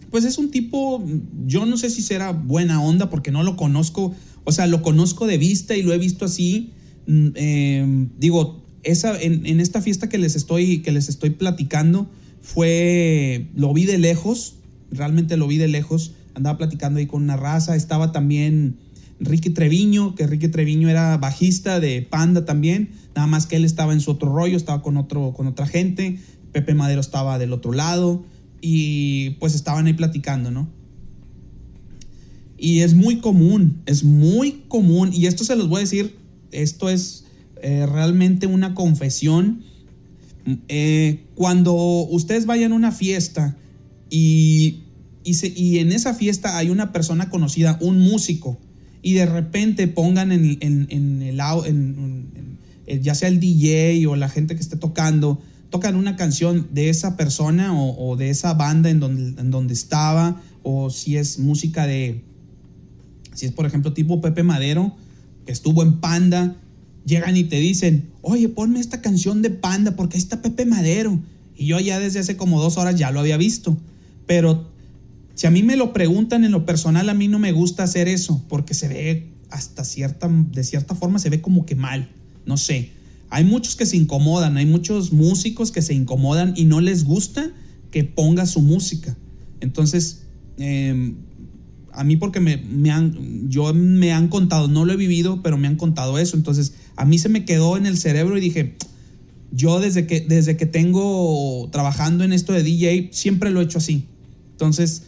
pues 0.09 0.25
es 0.25 0.37
un 0.37 0.49
tipo, 0.49 1.03
yo 1.45 1.65
no 1.65 1.77
sé 1.77 1.89
si 1.89 2.01
será 2.01 2.31
buena 2.31 2.81
onda 2.81 3.09
porque 3.09 3.31
no 3.31 3.43
lo 3.43 3.55
conozco, 3.55 4.15
o 4.43 4.51
sea, 4.51 4.65
lo 4.65 4.81
conozco 4.81 5.27
de 5.27 5.37
vista 5.37 5.75
y 5.75 5.83
lo 5.83 5.93
he 5.93 5.97
visto 5.97 6.25
así, 6.25 6.71
em, 7.05 8.09
digo, 8.17 8.63
esa, 8.83 9.19
en, 9.21 9.59
esta 9.59 9.81
fiesta 9.81 10.09
que 10.09 10.17
les, 10.17 10.35
estoy, 10.35 10.81
que 10.81 10.91
les 10.91 11.09
estoy 11.09 11.31
platicando, 11.31 12.09
fue, 12.47 13.49
lo 13.55 13.73
vi 13.73 13.85
de 13.85 13.97
lejos, 13.97 14.55
realmente 14.89 15.35
lo 15.35 15.47
vi 15.47 15.57
de 15.57 15.67
lejos, 15.67 16.13
andaba 16.33 16.57
platicando 16.57 16.99
ahí 16.99 17.05
con 17.05 17.21
una 17.21 17.35
raza, 17.35 17.75
estaba 17.75 18.13
también 18.13 18.77
Ricky 19.19 19.49
Treviño, 19.49 20.15
que 20.15 20.27
Ricky 20.27 20.47
Treviño 20.47 20.87
era 20.87 21.17
bajista 21.17 21.81
de 21.81 22.01
Panda 22.03 22.45
también, 22.45 22.91
nada 23.13 23.27
más 23.27 23.47
que 23.47 23.57
él 23.57 23.65
estaba 23.65 23.91
en 23.91 23.99
su 23.99 24.11
otro 24.11 24.33
rollo, 24.33 24.55
estaba 24.55 24.81
con, 24.81 24.95
otro, 24.95 25.33
con 25.33 25.45
otra 25.45 25.67
gente, 25.67 26.19
Pepe 26.53 26.73
Madero 26.73 27.01
estaba 27.01 27.37
del 27.37 27.51
otro 27.51 27.73
lado 27.73 28.23
y 28.61 29.31
pues 29.41 29.53
estaban 29.53 29.87
ahí 29.87 29.93
platicando, 29.93 30.49
¿no? 30.49 30.69
Y 32.57 32.79
es 32.79 32.93
muy 32.93 33.17
común, 33.17 33.81
es 33.85 34.05
muy 34.05 34.63
común, 34.69 35.11
y 35.11 35.25
esto 35.25 35.43
se 35.43 35.57
los 35.57 35.67
voy 35.67 35.79
a 35.79 35.81
decir, 35.81 36.15
esto 36.53 36.87
es 36.87 37.25
eh, 37.61 37.85
realmente 37.85 38.47
una 38.47 38.73
confesión. 38.73 39.63
Eh, 40.69 41.25
cuando 41.35 41.73
ustedes 41.73 42.45
vayan 42.45 42.71
a 42.71 42.75
una 42.75 42.91
fiesta 42.91 43.57
y, 44.09 44.83
y, 45.23 45.79
en 45.79 45.91
esa 45.91 46.13
fiesta 46.13 46.57
hay 46.57 46.69
una 46.69 46.93
persona 46.93 47.29
conocida, 47.29 47.77
un 47.81 47.99
músico, 47.99 48.57
y 49.01 49.13
de 49.13 49.25
repente 49.25 49.87
pongan 49.87 50.31
en, 50.31 50.57
en, 50.61 51.21
el 51.21 51.39
en, 51.65 52.59
ya 53.01 53.13
sea 53.13 53.27
el 53.27 53.41
DJ 53.41 54.07
o 54.07 54.15
la 54.15 54.29
gente 54.29 54.55
que 54.55 54.61
esté 54.61 54.77
tocando, 54.77 55.41
tocan 55.69 55.97
una 55.97 56.15
canción 56.15 56.69
de 56.71 56.89
esa 56.89 57.17
persona 57.17 57.77
o, 57.77 58.15
de 58.15 58.29
esa 58.29 58.53
banda 58.53 58.89
en 58.89 59.01
donde, 59.01 59.41
en 59.41 59.51
donde 59.51 59.73
estaba, 59.73 60.41
o 60.63 60.89
si 60.89 61.17
es 61.17 61.39
música 61.39 61.85
de, 61.85 62.23
si 63.33 63.47
es 63.47 63.51
por 63.51 63.65
ejemplo 63.65 63.93
tipo 63.93 64.21
Pepe 64.21 64.43
Madero, 64.43 64.95
que 65.45 65.51
estuvo 65.51 65.83
en 65.83 65.99
Panda, 65.99 66.55
llegan 67.07 67.37
y 67.37 67.45
te 67.45 67.55
dicen, 67.55 68.09
oye, 68.21 68.49
ponme 68.49 68.79
esta 68.79 69.01
canción 69.01 69.41
de 69.41 69.49
Panda 69.49 69.95
porque 69.95 70.17
ahí 70.17 70.21
está 70.21 70.41
Pepe 70.41 70.65
Madero. 70.65 71.19
Y 71.55 71.65
yo 71.65 71.79
ya 71.79 71.99
desde 71.99 72.19
hace 72.19 72.35
como 72.35 72.61
dos 72.61 72.77
horas 72.77 72.95
ya 72.95 73.11
lo 73.11 73.21
había 73.21 73.37
visto. 73.37 73.77
Pero 74.27 74.69
si 75.33 75.47
a 75.47 75.51
mí 75.51 75.63
me 75.63 75.77
lo 75.77 75.93
preguntan 75.93 76.43
en 76.43 76.51
lo 76.51 76.65
personal, 76.65 77.09
a 77.09 77.13
mí 77.13 77.29
no 77.29 77.39
me 77.39 77.53
gusta 77.53 77.83
hacer 77.83 78.09
eso 78.09 78.43
porque 78.49 78.73
se 78.73 78.89
ve 78.89 79.29
hasta 79.49 79.85
cierta, 79.85 80.29
de 80.29 80.63
cierta 80.63 80.93
forma 80.93 81.17
se 81.17 81.29
ve 81.29 81.41
como 81.41 81.65
que 81.65 81.75
mal. 81.75 82.09
No 82.45 82.57
sé. 82.57 82.91
Hay 83.29 83.45
muchos 83.45 83.75
que 83.75 83.85
se 83.85 83.97
incomodan, 83.97 84.57
hay 84.57 84.65
muchos 84.65 85.13
músicos 85.13 85.71
que 85.71 85.81
se 85.81 85.93
incomodan 85.93 86.53
y 86.57 86.65
no 86.65 86.81
les 86.81 87.05
gusta 87.05 87.51
que 87.89 88.03
ponga 88.03 88.45
su 88.45 88.61
música. 88.61 89.17
Entonces, 89.61 90.23
eh, 90.57 91.13
a 91.97 92.03
mí 92.03 92.15
porque 92.15 92.39
me, 92.39 92.57
me, 92.57 92.91
han, 92.91 93.49
yo 93.49 93.73
me 93.73 94.13
han 94.13 94.27
contado, 94.27 94.67
no 94.67 94.85
lo 94.85 94.93
he 94.93 94.97
vivido, 94.97 95.41
pero 95.41 95.57
me 95.57 95.67
han 95.67 95.77
contado 95.77 96.19
eso. 96.19 96.37
Entonces, 96.37 96.73
a 96.97 97.05
mí 97.05 97.17
se 97.19 97.29
me 97.29 97.45
quedó 97.45 97.77
en 97.77 97.85
el 97.85 97.97
cerebro 97.97 98.37
y 98.37 98.41
dije, 98.41 98.75
yo 99.51 99.79
desde 99.79 100.05
que, 100.05 100.21
desde 100.21 100.57
que 100.57 100.65
tengo 100.65 101.69
trabajando 101.71 102.23
en 102.23 102.33
esto 102.33 102.53
de 102.53 102.63
DJ, 102.63 103.09
siempre 103.11 103.51
lo 103.51 103.61
he 103.61 103.63
hecho 103.63 103.77
así. 103.77 104.05
Entonces, 104.51 105.03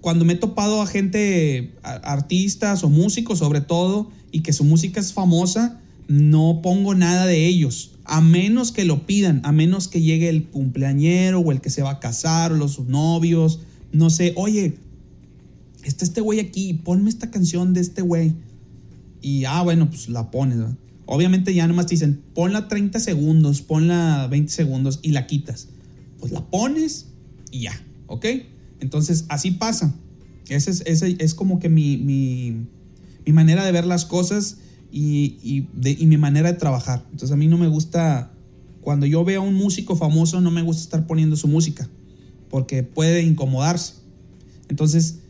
cuando 0.00 0.24
me 0.24 0.34
he 0.34 0.36
topado 0.36 0.80
a 0.80 0.86
gente, 0.86 1.74
artistas 1.82 2.84
o 2.84 2.88
músicos 2.88 3.40
sobre 3.40 3.60
todo, 3.60 4.10
y 4.30 4.40
que 4.40 4.52
su 4.52 4.64
música 4.64 5.00
es 5.00 5.12
famosa, 5.12 5.80
no 6.06 6.60
pongo 6.62 6.94
nada 6.94 7.26
de 7.26 7.46
ellos, 7.46 7.92
a 8.04 8.20
menos 8.20 8.72
que 8.72 8.84
lo 8.84 9.06
pidan, 9.06 9.40
a 9.44 9.52
menos 9.52 9.88
que 9.88 10.00
llegue 10.00 10.28
el 10.28 10.44
cumpleañero 10.44 11.40
o 11.40 11.52
el 11.52 11.60
que 11.60 11.70
se 11.70 11.82
va 11.82 11.90
a 11.90 12.00
casar 12.00 12.52
o 12.52 12.56
los 12.56 12.78
novios, 12.80 13.60
no 13.92 14.08
sé, 14.08 14.32
oye, 14.36 14.78
está 15.84 16.04
este 16.04 16.20
güey 16.20 16.40
aquí, 16.40 16.74
ponme 16.74 17.10
esta 17.10 17.30
canción 17.30 17.74
de 17.74 17.80
este 17.80 18.02
güey. 18.02 18.34
Y, 19.20 19.44
ah, 19.44 19.62
bueno, 19.62 19.90
pues 19.90 20.08
la 20.08 20.30
pones, 20.30 20.58
Obviamente 21.10 21.54
ya 21.54 21.66
nomás 21.66 21.86
te 21.86 21.94
dicen, 21.94 22.20
ponla 22.34 22.68
30 22.68 23.00
segundos, 23.00 23.62
ponla 23.62 24.28
20 24.30 24.52
segundos 24.52 25.00
y 25.00 25.12
la 25.12 25.26
quitas. 25.26 25.68
Pues 26.20 26.32
la 26.32 26.44
pones 26.44 27.06
y 27.50 27.60
ya, 27.60 27.82
¿ok? 28.08 28.26
Entonces, 28.80 29.24
así 29.30 29.52
pasa. 29.52 29.94
Esa 30.50 30.70
es, 30.70 30.82
ese 30.84 31.16
es 31.18 31.32
como 31.32 31.60
que 31.60 31.70
mi, 31.70 31.96
mi, 31.96 33.32
manera 33.32 33.64
de 33.64 33.72
ver 33.72 33.86
las 33.86 34.04
cosas 34.04 34.58
y, 34.92 35.38
y, 35.42 35.66
y 35.82 36.06
mi 36.06 36.18
manera 36.18 36.52
de 36.52 36.58
trabajar. 36.58 37.06
Entonces, 37.06 37.30
a 37.30 37.36
mí 37.36 37.46
no 37.46 37.56
me 37.56 37.68
gusta, 37.68 38.30
cuando 38.82 39.06
yo 39.06 39.24
veo 39.24 39.40
a 39.40 39.44
un 39.44 39.54
músico 39.54 39.96
famoso, 39.96 40.42
no 40.42 40.50
me 40.50 40.60
gusta 40.60 40.82
estar 40.82 41.06
poniendo 41.06 41.36
su 41.36 41.48
música, 41.48 41.88
porque 42.50 42.82
puede 42.82 43.22
incomodarse. 43.22 43.94
Entonces, 44.68 45.20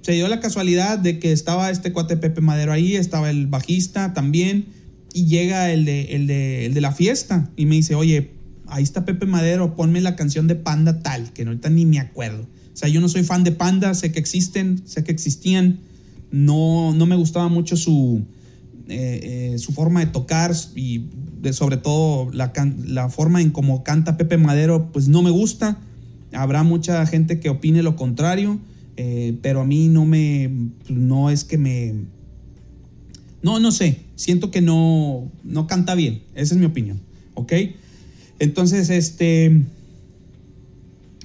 se 0.00 0.12
dio 0.12 0.26
la 0.28 0.40
casualidad 0.40 0.98
de 0.98 1.18
que 1.18 1.32
estaba 1.32 1.68
este 1.68 1.92
cuate 1.92 2.16
Pepe 2.16 2.40
Madero 2.40 2.72
ahí, 2.72 2.96
estaba 2.96 3.28
el 3.28 3.46
bajista 3.46 4.14
también, 4.14 4.68
y 5.16 5.24
llega 5.24 5.72
el 5.72 5.86
de, 5.86 6.14
el 6.14 6.26
de, 6.26 6.80
la 6.82 6.92
fiesta 6.92 7.50
y 7.56 7.64
me 7.64 7.76
dice, 7.76 7.94
oye, 7.94 8.32
ahí 8.66 8.82
está 8.82 9.06
Pepe 9.06 9.24
Madero, 9.24 9.74
ponme 9.74 10.02
la 10.02 10.14
canción 10.14 10.46
de 10.46 10.56
Panda 10.56 11.00
tal, 11.02 11.32
que 11.32 11.44
ahorita 11.44 11.70
ni 11.70 11.86
me 11.86 12.00
acuerdo. 12.00 12.42
O 12.42 12.76
sea, 12.76 12.90
yo 12.90 13.00
no 13.00 13.08
soy 13.08 13.24
fan 13.24 13.42
de 13.42 13.52
Panda, 13.52 13.94
sé 13.94 14.12
que 14.12 14.18
existen, 14.18 14.82
sé 14.84 15.04
que 15.04 15.12
existían, 15.12 15.80
no, 16.30 16.92
no 16.92 17.06
me 17.06 17.16
gustaba 17.16 17.48
mucho 17.48 17.78
su, 17.78 18.26
eh, 18.88 19.54
eh, 19.54 19.58
su 19.58 19.72
forma 19.72 20.00
de 20.00 20.06
tocar 20.06 20.54
y 20.74 21.06
de, 21.40 21.54
sobre 21.54 21.78
todo 21.78 22.30
la, 22.34 22.52
la 22.84 23.08
forma 23.08 23.40
en 23.40 23.52
cómo 23.52 23.84
canta 23.84 24.18
Pepe 24.18 24.36
Madero, 24.36 24.92
pues 24.92 25.08
no 25.08 25.22
me 25.22 25.30
gusta. 25.30 25.78
Habrá 26.34 26.62
mucha 26.62 27.06
gente 27.06 27.40
que 27.40 27.48
opine 27.48 27.82
lo 27.82 27.96
contrario 27.96 28.60
eh, 28.96 29.38
pero 29.42 29.60
a 29.60 29.64
mí 29.64 29.88
no 29.88 30.06
me, 30.06 30.50
no 30.88 31.30
es 31.30 31.44
que 31.44 31.58
me, 31.58 31.94
no, 33.46 33.60
no 33.60 33.70
sé, 33.70 34.00
siento 34.16 34.50
que 34.50 34.60
no, 34.60 35.30
no 35.44 35.68
canta 35.68 35.94
bien, 35.94 36.20
esa 36.34 36.54
es 36.54 36.58
mi 36.58 36.66
opinión, 36.66 37.00
¿ok? 37.34 37.52
Entonces, 38.40 38.90
este, 38.90 39.62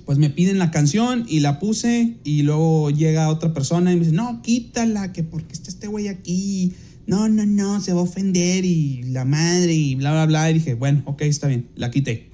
pues 0.06 0.20
me 0.20 0.30
piden 0.30 0.60
la 0.60 0.70
canción 0.70 1.26
y 1.28 1.40
la 1.40 1.58
puse 1.58 2.18
y 2.24 2.44
luego 2.44 2.92
llega 2.92 3.28
otra 3.28 3.56
persona 3.56 3.92
y 3.92 3.96
me 3.96 4.02
dice, 4.02 4.16
no, 4.16 4.44
quítala, 4.44 5.14
que 5.14 5.24
porque 5.24 5.54
está 5.54 5.72
este 5.72 5.88
güey 5.88 6.10
aquí, 6.10 6.74
no, 7.08 7.28
no, 7.28 7.44
no, 7.48 7.82
se 7.82 7.92
va 7.92 8.02
a 8.02 8.04
ofender 8.04 8.66
y 8.66 9.02
la 9.02 9.26
madre 9.26 9.74
y 9.74 9.96
bla, 9.96 10.12
bla, 10.12 10.28
bla. 10.28 10.52
Y 10.52 10.54
dije, 10.54 10.76
bueno, 10.76 11.02
ok, 11.06 11.24
está 11.24 11.48
bien, 11.48 11.70
la 11.76 11.90
quité. 11.90 12.30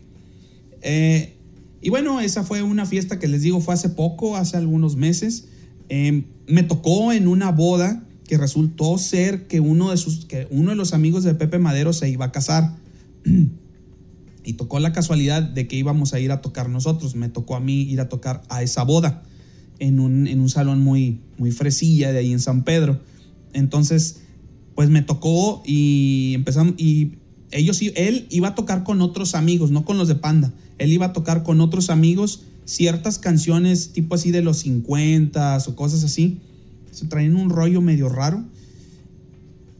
Eh, 0.81 1.33
y 1.81 1.89
bueno, 1.91 2.19
esa 2.19 2.43
fue 2.43 2.61
una 2.61 2.85
fiesta 2.85 3.19
que 3.19 3.29
les 3.29 3.41
digo 3.41 3.61
fue 3.61 3.73
hace 3.73 3.87
poco, 3.87 4.35
hace 4.35 4.57
algunos 4.57 4.97
meses. 4.97 5.45
Em, 5.87 6.25
me 6.45 6.63
tocó 6.63 7.13
en 7.13 7.29
una 7.29 7.53
boda 7.53 8.03
que 8.27 8.37
resultó 8.37 8.97
ser 8.97 9.47
que 9.47 9.59
uno 9.59 9.91
de, 9.91 9.97
sus, 9.97 10.25
que 10.25 10.47
uno 10.51 10.71
de 10.71 10.75
los 10.75 10.93
amigos 10.93 11.23
de 11.23 11.33
Pepe 11.33 11.59
Madero 11.59 11.93
se 11.93 12.09
iba 12.09 12.25
a 12.25 12.31
casar. 12.31 12.75
y 14.43 14.53
tocó 14.53 14.79
la 14.79 14.93
casualidad 14.93 15.43
de 15.43 15.67
que 15.67 15.75
íbamos 15.75 16.13
a 16.13 16.19
ir 16.19 16.31
a 16.31 16.41
tocar 16.41 16.69
nosotros. 16.69 17.15
Me 17.15 17.27
tocó 17.29 17.55
a 17.55 17.59
mí 17.59 17.81
ir 17.81 17.99
a 17.99 18.07
tocar 18.07 18.43
a 18.49 18.63
esa 18.63 18.83
boda 18.83 19.23
en 19.79 19.99
un, 19.99 20.27
en 20.27 20.39
un 20.39 20.49
salón 20.49 20.81
muy, 20.81 21.19
muy 21.37 21.51
fresilla 21.51 22.11
de 22.11 22.19
ahí 22.19 22.31
en 22.31 22.39
San 22.39 22.63
Pedro. 22.63 23.01
Entonces, 23.53 24.21
pues 24.75 24.89
me 24.89 25.01
tocó 25.01 25.63
y 25.65 26.33
empezamos 26.35 26.75
y 26.77 27.13
ellos, 27.51 27.81
él 27.81 28.27
iba 28.29 28.49
a 28.49 28.55
tocar 28.55 28.83
con 28.83 29.01
otros 29.01 29.35
amigos, 29.35 29.71
no 29.71 29.85
con 29.85 29.97
los 29.97 30.07
de 30.07 30.15
Panda. 30.15 30.53
Él 30.77 30.91
iba 30.91 31.07
a 31.07 31.13
tocar 31.13 31.43
con 31.43 31.61
otros 31.61 31.89
amigos 31.89 32.43
ciertas 32.65 33.19
canciones 33.19 33.93
tipo 33.93 34.15
así 34.15 34.31
de 34.31 34.41
los 34.41 34.59
50 34.59 35.57
o 35.67 35.75
cosas 35.75 36.03
así. 36.03 36.39
Se 36.97 37.05
traen 37.05 37.35
un 37.35 37.51
rollo 37.51 37.79
medio 37.79 38.09
raro. 38.09 38.43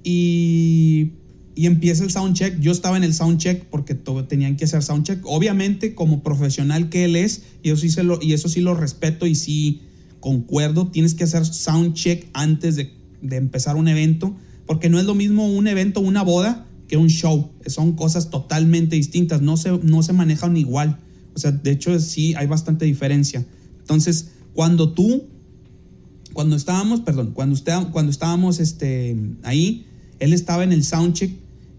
Y, 0.04 1.14
y 1.56 1.66
empieza 1.66 2.04
el 2.04 2.12
soundcheck. 2.12 2.60
Yo 2.60 2.72
estaba 2.72 2.96
en 2.96 3.04
el 3.04 3.16
soundcheck 3.16 3.66
porque 3.66 3.96
tenían 3.96 4.56
que 4.56 4.66
hacer 4.66 4.84
soundcheck. 4.84 5.22
Obviamente, 5.26 5.96
como 5.96 6.22
profesional 6.22 6.90
que 6.90 7.06
él 7.06 7.16
es, 7.16 7.42
y 7.64 7.72
eso 7.72 7.88
sí, 7.88 8.04
lo, 8.04 8.20
y 8.22 8.34
eso 8.34 8.50
sí 8.50 8.62
lo 8.62 8.76
respeto 8.76 9.26
y 9.26 9.34
sí 9.34 9.82
concuerdo, 10.20 10.90
tienes 10.90 11.16
que 11.16 11.24
hacer 11.24 11.44
soundcheck 11.44 12.28
antes 12.34 12.76
de, 12.76 12.94
de 13.24 13.38
empezar 13.38 13.78
un 13.78 13.88
evento. 13.88 14.36
Porque 14.68 14.90
no 14.90 15.00
es 15.00 15.06
lo 15.06 15.16
mismo 15.16 15.48
un 15.48 15.66
evento, 15.66 16.02
una 16.02 16.22
boda, 16.22 16.68
que 16.88 16.98
un 16.98 17.08
show. 17.08 17.50
Son 17.66 17.94
cosas 17.94 18.30
totalmente 18.30 18.96
distintas, 18.96 19.42
no 19.42 19.58
se, 19.58 19.72
no 19.72 20.04
se 20.04 20.14
manejan 20.14 20.56
igual. 20.56 21.00
O 21.34 21.40
sea, 21.40 21.52
de 21.52 21.72
hecho 21.72 22.00
sí 22.00 22.36
hay 22.36 22.46
bastante 22.46 22.86
diferencia. 22.86 23.44
Entonces, 23.80 24.34
cuando 24.54 24.94
tú, 24.94 25.24
cuando 26.38 26.56
estábamos, 26.56 27.02
perdón, 27.02 27.32
cuando, 27.34 27.56
usted, 27.56 27.74
cuando 27.92 28.12
estábamos 28.12 28.60
este, 28.60 29.18
ahí, 29.42 29.88
él 30.20 30.34
estaba 30.34 30.64
en 30.64 30.72
el 30.72 30.84
soundcheck 30.84 31.32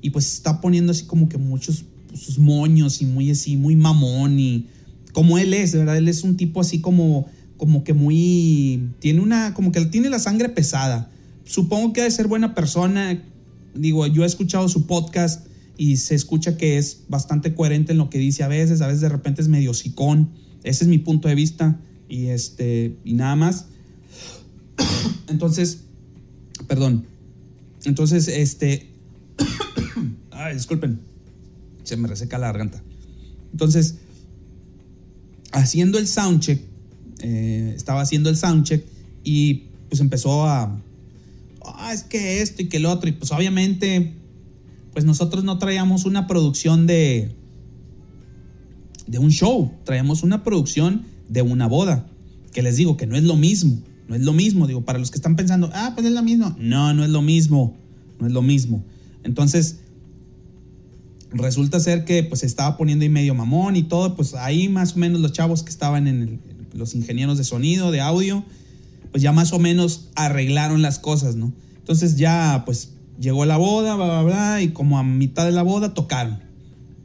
y 0.03 0.11
pues 0.11 0.35
está 0.35 0.61
poniendo 0.61 0.91
así 0.91 1.05
como 1.05 1.29
que 1.29 1.39
muchos 1.39 1.85
pues, 2.09 2.23
sus 2.23 2.41
moños 2.41 3.01
y 3.01 3.07
muy 3.07 3.31
así, 3.31 3.57
muy 3.57 3.77
mamón 3.77 4.41
y 4.41 4.67
como 5.13 5.39
él 5.39 5.55
es, 5.55 5.71
de 5.71 5.79
verdad, 5.79 5.97
él 5.97 6.09
es 6.09 6.25
un 6.25 6.37
tipo 6.37 6.61
así 6.61 6.81
como, 6.81 7.29
como 7.57 7.85
que 7.85 7.93
muy, 7.93 8.91
tiene 8.99 9.21
una, 9.21 9.55
como 9.55 9.71
que 9.71 9.85
tiene 9.85 10.11
la 10.11 10.19
sangre 10.19 10.49
pesada. 10.49 11.09
Supongo 11.45 11.93
que 11.93 12.01
ha 12.01 12.05
de 12.05 12.11
ser 12.11 12.27
buena 12.27 12.57
persona, 12.57 13.23
digo, 13.77 14.09
yo 14.09 14.25
he 14.25 14.27
escuchado 14.27 14.69
su 14.69 14.89
podcast 14.89 15.47
y 15.77 15.99
se 15.99 16.17
escucha 16.17 16.57
que 16.57 16.79
es 16.79 17.03
bastante 17.09 17.55
coherente 17.55 17.93
en 17.93 17.99
lo 17.99 18.11
que 18.11 18.19
dice 18.19 18.43
a 18.43 18.49
veces, 18.49 18.81
a 18.81 18.89
veces 18.89 19.03
de 19.03 19.09
repente 19.09 19.41
es 19.41 19.47
medio 19.47 19.73
sicón. 19.73 20.31
Ese 20.65 20.83
es 20.83 20.89
mi 20.89 20.99
punto 20.99 21.29
de 21.29 21.37
vista 21.37 21.79
y 22.09 22.27
este 22.27 22.97
y 23.05 23.13
nada 23.13 23.37
más. 23.37 23.67
Entonces, 25.29 25.81
perdón. 26.67 27.07
Entonces, 27.85 28.29
este 28.29 28.91
ay, 30.31 30.55
disculpen. 30.55 31.01
se 31.85 31.97
me 31.97 32.09
reseca 32.09 32.39
la 32.39 32.49
garganta. 32.49 32.83
Entonces, 33.53 33.97
haciendo 35.53 35.99
el 35.99 36.07
soundcheck, 36.07 36.61
eh, 37.21 37.73
estaba 37.77 38.03
haciendo 38.03 38.31
el 38.31 38.37
soundcheck 38.37 38.85
y 39.25 39.65
pues 39.89 40.01
empezó 40.01 40.47
a, 40.47 40.81
ah, 41.65 41.93
es 41.93 42.03
que 42.03 42.43
esto 42.43 42.63
y 42.63 42.69
que 42.69 42.77
el 42.77 42.87
otro, 42.87 43.09
y 43.09 43.13
pues 43.13 43.33
obviamente, 43.33 44.15
pues 44.93 45.05
nosotros 45.05 45.45
no 45.45 45.59
traíamos 45.59 46.05
una 46.05 46.27
producción 46.27 46.87
de, 46.87 47.35
de 49.07 49.19
un 49.19 49.31
show, 49.31 49.73
traíamos 49.85 50.23
una 50.23 50.45
producción 50.45 51.07
de 51.29 51.43
una 51.43 51.67
boda, 51.67 52.07
que 52.53 52.63
les 52.63 52.77
digo 52.77 52.97
que 52.97 53.07
no 53.07 53.17
es 53.17 53.25
lo 53.25 53.37
mismo, 53.37 53.79
no 54.09 54.15
es 54.15 54.23
lo 54.23 54.33
mismo, 54.33 54.67
digo, 54.67 54.85
para 54.85 54.99
los 54.99 55.11
que 55.11 55.17
están 55.17 55.37
pensando, 55.37 55.71
ah, 55.75 55.93
pues 55.95 56.07
es 56.07 56.13
lo 56.13 56.23
mismo, 56.23 56.57
no, 56.59 56.95
no 56.95 57.05
es 57.05 57.11
lo 57.11 57.23
mismo, 57.23 57.77
no 58.19 58.27
es 58.27 58.33
lo 58.33 58.43
mismo. 58.43 58.83
Entonces, 59.23 59.81
resulta 61.31 61.79
ser 61.79 62.05
que 62.05 62.23
pues 62.23 62.43
estaba 62.43 62.77
poniendo 62.79 63.03
ahí 63.05 63.11
medio 63.11 63.35
mamón 63.35 63.77
y 63.77 63.83
todo, 63.83 64.17
pues 64.17 64.35
ahí 64.35 64.69
más 64.69 64.97
o 64.97 64.99
menos 64.99 65.21
los 65.21 65.33
chavos 65.33 65.63
que 65.63 65.71
estaban 65.71 66.09
en 66.09 66.41
los 66.73 66.95
ingenieros 66.95 67.37
de 67.37 67.45
sonido, 67.45 67.91
de 67.91 68.01
audio, 68.01 68.45
pues 69.11 69.23
ya 69.23 69.33
más 69.33 69.53
o 69.53 69.59
menos 69.59 70.09
arreglaron 70.15 70.81
las 70.81 70.99
cosas, 70.99 71.37
¿no? 71.37 71.53
Entonces 71.77 72.17
ya 72.17 72.63
pues 72.65 72.95
llegó 73.21 73.45
la 73.45 73.59
boda, 73.59 73.95
bla, 73.97 74.07
bla, 74.07 74.23
bla, 74.23 74.63
y 74.63 74.69
como 74.69 74.99
a 74.99 75.03
mitad 75.03 75.45
de 75.45 75.53
la 75.53 75.63
boda 75.63 75.93
tocaron. 75.93 76.41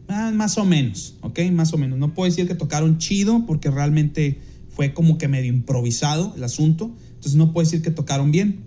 Ah, 0.07 0.31
más 0.33 0.57
o 0.57 0.65
menos, 0.65 1.15
¿ok? 1.21 1.39
Más 1.51 1.73
o 1.73 1.77
menos. 1.77 1.97
No 1.97 2.13
puedo 2.13 2.29
decir 2.29 2.47
que 2.47 2.55
tocaron 2.55 2.97
chido 2.97 3.45
porque 3.45 3.71
realmente 3.71 4.39
fue 4.75 4.93
como 4.93 5.17
que 5.17 5.27
medio 5.27 5.49
improvisado 5.53 6.33
el 6.35 6.43
asunto. 6.43 6.91
Entonces 7.09 7.35
no 7.35 7.53
puedo 7.53 7.65
decir 7.65 7.81
que 7.81 7.91
tocaron 7.91 8.31
bien, 8.31 8.63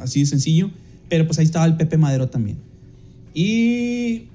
así 0.00 0.20
de 0.20 0.26
sencillo. 0.26 0.70
Pero 1.08 1.26
pues 1.26 1.38
ahí 1.38 1.44
estaba 1.44 1.66
el 1.66 1.76
Pepe 1.76 1.96
Madero 1.96 2.28
también. 2.28 2.58
Y 3.34 4.28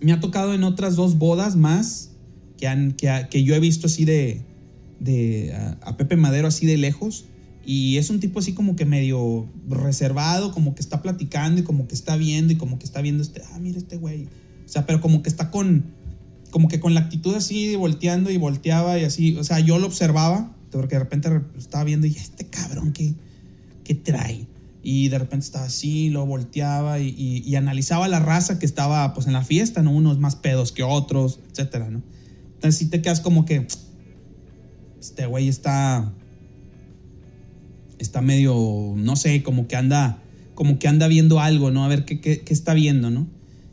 me 0.00 0.12
ha 0.12 0.20
tocado 0.20 0.54
en 0.54 0.64
otras 0.64 0.96
dos 0.96 1.18
bodas 1.18 1.56
más 1.56 2.10
que, 2.58 2.66
han, 2.66 2.92
que, 2.92 3.26
que 3.30 3.44
yo 3.44 3.54
he 3.54 3.60
visto 3.60 3.86
así 3.86 4.04
de, 4.04 4.42
de 5.00 5.54
a, 5.82 5.96
Pepe 5.96 6.16
Madero 6.16 6.48
así 6.48 6.66
de 6.66 6.76
lejos. 6.76 7.26
Y 7.66 7.96
es 7.96 8.10
un 8.10 8.20
tipo 8.20 8.40
así 8.40 8.52
como 8.52 8.76
que 8.76 8.84
medio 8.84 9.48
reservado, 9.68 10.52
como 10.52 10.74
que 10.74 10.82
está 10.82 11.00
platicando 11.00 11.62
y 11.62 11.64
como 11.64 11.88
que 11.88 11.94
está 11.94 12.16
viendo 12.16 12.52
y 12.52 12.56
como 12.56 12.78
que 12.78 12.84
está 12.84 13.00
viendo 13.00 13.22
este, 13.22 13.42
ah, 13.52 13.58
mira 13.58 13.78
este 13.78 13.96
güey. 13.96 14.24
O 14.66 14.68
sea, 14.68 14.84
pero 14.86 15.00
como 15.00 15.22
que 15.22 15.30
está 15.30 15.50
con, 15.50 15.93
como 16.54 16.68
que 16.68 16.78
con 16.78 16.94
la 16.94 17.00
actitud 17.00 17.34
así, 17.34 17.74
volteando 17.74 18.30
y 18.30 18.36
volteaba 18.36 18.96
y 18.96 19.02
así. 19.02 19.36
O 19.36 19.42
sea, 19.42 19.58
yo 19.58 19.80
lo 19.80 19.88
observaba, 19.88 20.54
porque 20.70 20.94
de 20.94 21.00
repente 21.00 21.28
estaba 21.58 21.82
viendo 21.82 22.06
y 22.06 22.12
este 22.12 22.46
cabrón, 22.46 22.92
¿qué, 22.92 23.14
qué 23.82 23.96
trae? 23.96 24.46
y 24.84 25.08
de 25.08 25.18
repente 25.18 25.46
estaba 25.46 25.64
así, 25.64 26.10
lo 26.10 26.26
volteaba 26.26 27.00
y, 27.00 27.56
analizaba 27.56 28.06
la 28.06 28.20
raza 28.20 28.60
que 28.60 28.66
estaba 28.66 29.14
pues 29.14 29.26
en 29.26 29.32
la 29.32 29.42
fiesta, 29.42 29.82
¿no? 29.82 29.90
Unos 29.90 30.20
más 30.20 30.36
pedos 30.36 30.70
que 30.70 30.84
otros, 30.84 31.40
etcétera, 31.50 31.90
¿no? 31.90 32.02
Entonces 32.54 32.78
si 32.78 32.88
te 32.88 33.02
quedas 33.02 33.20
como 33.20 33.46
que 33.46 33.66
este 35.00 35.26
güey 35.26 35.48
está 35.48 36.12
está 37.98 38.20
medio, 38.20 38.94
no 38.96 39.16
sé, 39.16 39.42
como 39.42 39.66
que 39.66 39.74
anda 39.74 40.22
como 40.54 40.78
que 40.78 40.86
anda 40.86 41.08
viendo 41.08 41.40
algo, 41.40 41.72
¿no? 41.72 41.84
A 41.84 41.88
ver 41.88 42.04
qué, 42.04 42.20
qué, 42.20 42.44
está 42.46 42.74
viendo, 42.74 43.10
¿no? 43.10 43.26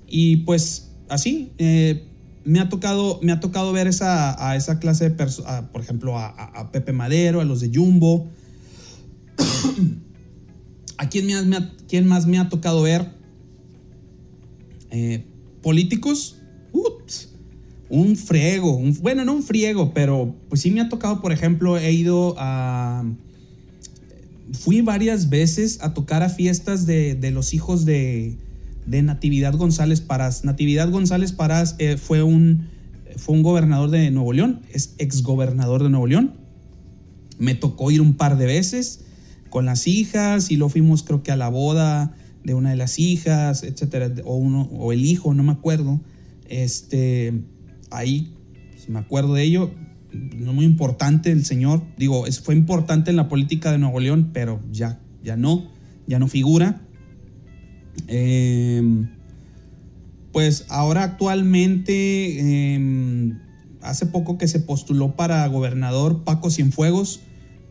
Y 0.08 0.38
pues 0.38 0.90
así, 1.10 1.52
eh, 1.60 2.08
me 2.44 2.60
ha 2.60 2.70
tocado, 2.70 3.20
me 3.22 3.32
ha 3.32 3.40
tocado 3.40 3.72
ver 3.72 3.88
esa, 3.88 4.50
a 4.50 4.56
esa 4.56 4.80
clase 4.80 5.06
de 5.06 5.12
personas, 5.12 5.66
por 5.72 5.82
ejemplo, 5.82 6.18
a, 6.18 6.70
Pepe 6.72 6.94
Madero, 6.94 7.42
a 7.42 7.46
los 7.46 7.62
de 7.62 7.72
Jumbo. 7.74 8.30
¿A 10.98 11.10
quién, 11.10 11.28
más 12.08 12.28
me 12.28 12.38
ha 12.38 12.50
tocado 12.50 12.84
ver? 12.84 13.12
Eh, 14.92 15.26
políticos. 15.62 16.38
un 17.90 18.16
friego. 18.16 18.80
bueno, 19.02 19.26
no 19.26 19.34
un 19.34 19.44
friego, 19.44 19.94
pero 19.94 20.36
pues 20.50 20.62
sí 20.62 20.72
me 20.72 20.82
ha 20.82 20.90
tocado, 20.90 21.22
por 21.22 21.32
ejemplo, 21.32 21.78
he 21.78 21.92
ido 21.92 22.36
a... 22.38 23.04
Fui 24.54 24.82
varias 24.82 25.30
veces 25.30 25.80
a 25.82 25.94
tocar 25.94 26.24
a 26.24 26.30
fiestas 26.30 26.86
de, 26.86 27.32
los 27.34 27.54
hijos 27.54 27.86
de, 27.86 28.38
Natividad 28.86 29.56
González 29.56 30.02
Parás. 30.02 30.44
Natividad 30.44 30.90
González 30.90 31.32
Parás 31.32 31.76
eh, 31.80 31.98
fue, 31.98 32.24
un, 32.24 32.68
fue 33.18 33.36
un 33.36 33.44
gobernador 33.44 33.90
de 33.90 34.12
Nuevo 34.12 34.34
León, 34.34 34.62
es 34.74 34.96
exgobernador 34.98 35.84
de 35.84 35.90
Nuevo 35.90 36.08
León. 36.08 36.34
Me 37.38 37.56
tocó 37.56 37.92
ir 37.92 38.02
un 38.02 38.16
par 38.16 38.38
de 38.38 38.46
veces 38.46 39.06
con 39.50 39.66
las 39.66 39.88
hijas 39.88 40.52
y 40.52 40.56
lo 40.56 40.70
fuimos 40.70 41.04
creo 41.04 41.24
que 41.24 41.32
a 41.32 41.36
la 41.36 41.50
boda 41.50 42.16
de 42.44 42.54
una 42.54 42.72
de 42.72 42.76
las 42.76 42.98
hijas, 43.00 43.64
etcétera, 43.64 44.12
o, 44.24 44.36
uno, 44.36 44.64
o 44.72 44.92
el 44.92 45.06
hijo, 45.06 45.34
no 45.34 45.44
me 45.44 45.52
acuerdo. 45.52 46.02
Este, 46.48 47.44
ahí 47.92 48.34
pues, 48.72 48.90
me 48.90 49.00
acuerdo 49.00 49.36
de 49.36 49.44
ello. 49.44 49.72
No 50.12 50.54
muy 50.54 50.66
importante 50.66 51.32
el 51.32 51.46
señor, 51.46 51.84
digo, 51.98 52.26
fue 52.44 52.56
importante 52.56 53.12
en 53.12 53.16
la 53.16 53.30
política 53.30 53.72
de 53.72 53.78
Nuevo 53.78 54.00
León, 54.00 54.32
pero 54.34 54.60
ya, 54.72 55.00
ya 55.24 55.38
no, 55.38 55.72
ya 56.08 56.20
no 56.20 56.28
figura. 56.28 56.82
Em, 58.08 59.10
pues 60.32 60.66
ahora 60.70 61.04
actualmente, 61.04 62.74
em, 62.74 63.38
hace 63.82 64.06
poco 64.06 64.38
que 64.38 64.48
se 64.48 64.60
postuló 64.60 65.16
para 65.16 65.48
gobernador 65.48 66.24
Paco 66.24 66.50
Cienfuegos, 66.50 67.22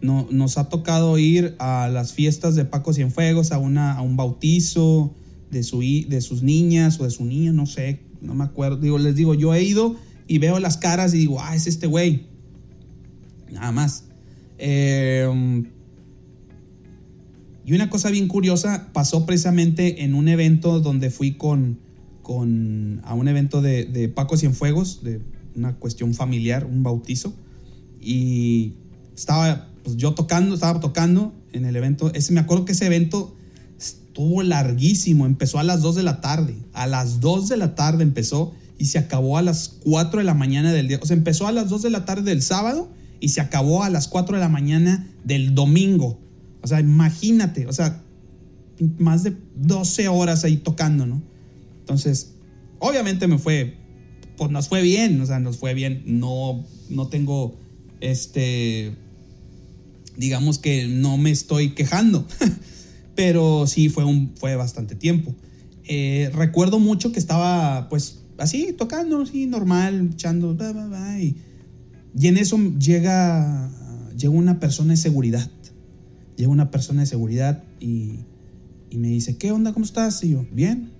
no, 0.02 0.26
nos 0.30 0.58
ha 0.58 0.68
tocado 0.68 1.18
ir 1.18 1.56
a 1.58 1.88
las 1.88 2.12
fiestas 2.12 2.54
de 2.54 2.64
Paco 2.64 2.92
Cienfuegos, 2.92 3.52
a, 3.52 3.58
una, 3.58 3.94
a 3.94 4.02
un 4.02 4.16
bautizo 4.16 5.14
de, 5.50 5.62
su, 5.62 5.80
de 5.80 6.20
sus 6.20 6.42
niñas 6.42 6.98
o 7.00 7.04
de 7.04 7.10
su 7.10 7.24
niño, 7.24 7.52
no 7.52 7.66
sé, 7.66 8.00
no 8.20 8.34
me 8.34 8.44
acuerdo. 8.44 8.78
Digo, 8.78 8.98
les 8.98 9.14
digo, 9.14 9.34
yo 9.34 9.54
he 9.54 9.62
ido 9.62 9.96
y 10.26 10.38
veo 10.38 10.58
las 10.58 10.76
caras 10.76 11.14
y 11.14 11.18
digo, 11.18 11.40
ah, 11.40 11.54
es 11.54 11.66
este 11.66 11.86
güey. 11.86 12.26
Nada 13.50 13.72
más. 13.72 14.04
Em, 14.58 15.66
y 17.70 17.74
una 17.74 17.88
cosa 17.88 18.10
bien 18.10 18.26
curiosa 18.26 18.88
pasó 18.92 19.24
precisamente 19.26 20.02
en 20.02 20.16
un 20.16 20.26
evento 20.26 20.80
donde 20.80 21.08
fui 21.08 21.34
con, 21.34 21.78
con 22.20 23.00
a 23.04 23.14
un 23.14 23.28
evento 23.28 23.62
de, 23.62 23.84
de 23.84 24.08
Paco 24.08 24.36
Cienfuegos, 24.36 25.04
de 25.04 25.20
una 25.54 25.76
cuestión 25.76 26.12
familiar, 26.14 26.64
un 26.64 26.82
bautizo. 26.82 27.32
Y 28.00 28.72
estaba 29.14 29.68
pues 29.84 29.96
yo 29.96 30.14
tocando, 30.14 30.56
estaba 30.56 30.80
tocando 30.80 31.32
en 31.52 31.64
el 31.64 31.76
evento. 31.76 32.12
Ese, 32.12 32.32
me 32.32 32.40
acuerdo 32.40 32.64
que 32.64 32.72
ese 32.72 32.86
evento 32.86 33.36
estuvo 33.78 34.42
larguísimo, 34.42 35.24
empezó 35.24 35.60
a 35.60 35.62
las 35.62 35.80
2 35.80 35.94
de 35.94 36.02
la 36.02 36.20
tarde. 36.20 36.56
A 36.72 36.88
las 36.88 37.20
2 37.20 37.50
de 37.50 37.56
la 37.56 37.76
tarde 37.76 38.02
empezó 38.02 38.52
y 38.78 38.86
se 38.86 38.98
acabó 38.98 39.38
a 39.38 39.42
las 39.42 39.68
4 39.84 40.18
de 40.18 40.24
la 40.24 40.34
mañana 40.34 40.72
del 40.72 40.88
día. 40.88 40.98
O 41.00 41.06
sea, 41.06 41.16
empezó 41.16 41.46
a 41.46 41.52
las 41.52 41.68
2 41.68 41.82
de 41.82 41.90
la 41.90 42.04
tarde 42.04 42.30
del 42.30 42.42
sábado 42.42 42.90
y 43.20 43.28
se 43.28 43.40
acabó 43.40 43.84
a 43.84 43.90
las 43.90 44.08
4 44.08 44.38
de 44.38 44.40
la 44.40 44.48
mañana 44.48 45.06
del 45.22 45.54
domingo. 45.54 46.18
O 46.62 46.66
sea, 46.66 46.80
imagínate, 46.80 47.66
o 47.66 47.72
sea, 47.72 48.02
más 48.98 49.22
de 49.22 49.36
12 49.56 50.08
horas 50.08 50.44
ahí 50.44 50.56
tocando, 50.56 51.06
¿no? 51.06 51.22
Entonces, 51.80 52.34
obviamente 52.78 53.26
me 53.26 53.38
fue, 53.38 53.76
pues 54.36 54.50
nos 54.50 54.68
fue 54.68 54.82
bien, 54.82 55.20
o 55.20 55.26
sea, 55.26 55.38
nos 55.38 55.56
fue 55.56 55.74
bien. 55.74 56.02
No, 56.06 56.64
no 56.88 57.08
tengo, 57.08 57.58
este, 58.00 58.94
digamos 60.16 60.58
que 60.58 60.86
no 60.86 61.16
me 61.16 61.30
estoy 61.30 61.70
quejando, 61.70 62.26
pero 63.14 63.66
sí 63.66 63.88
fue, 63.88 64.04
un, 64.04 64.34
fue 64.36 64.56
bastante 64.56 64.94
tiempo. 64.94 65.34
Eh, 65.84 66.30
recuerdo 66.34 66.78
mucho 66.78 67.10
que 67.10 67.18
estaba 67.18 67.88
pues 67.88 68.20
así 68.38 68.72
tocando, 68.72 69.22
así 69.22 69.46
normal, 69.46 70.10
echando, 70.12 70.56
y, 71.20 72.26
en 72.26 72.36
eso 72.36 72.58
llega, 72.78 73.70
llega 74.16 74.32
una 74.32 74.60
persona 74.60 74.92
de 74.92 74.96
seguridad, 74.96 75.50
llega 76.40 76.50
una 76.50 76.70
persona 76.70 77.02
de 77.02 77.06
seguridad 77.06 77.62
y, 77.80 78.20
me 78.92 79.08
dice, 79.08 79.36
¿qué 79.36 79.52
onda? 79.52 79.72
¿Cómo 79.72 79.84
estás? 79.84 80.24
Y 80.24 80.30
yo, 80.30 80.44
bien. 80.50 80.90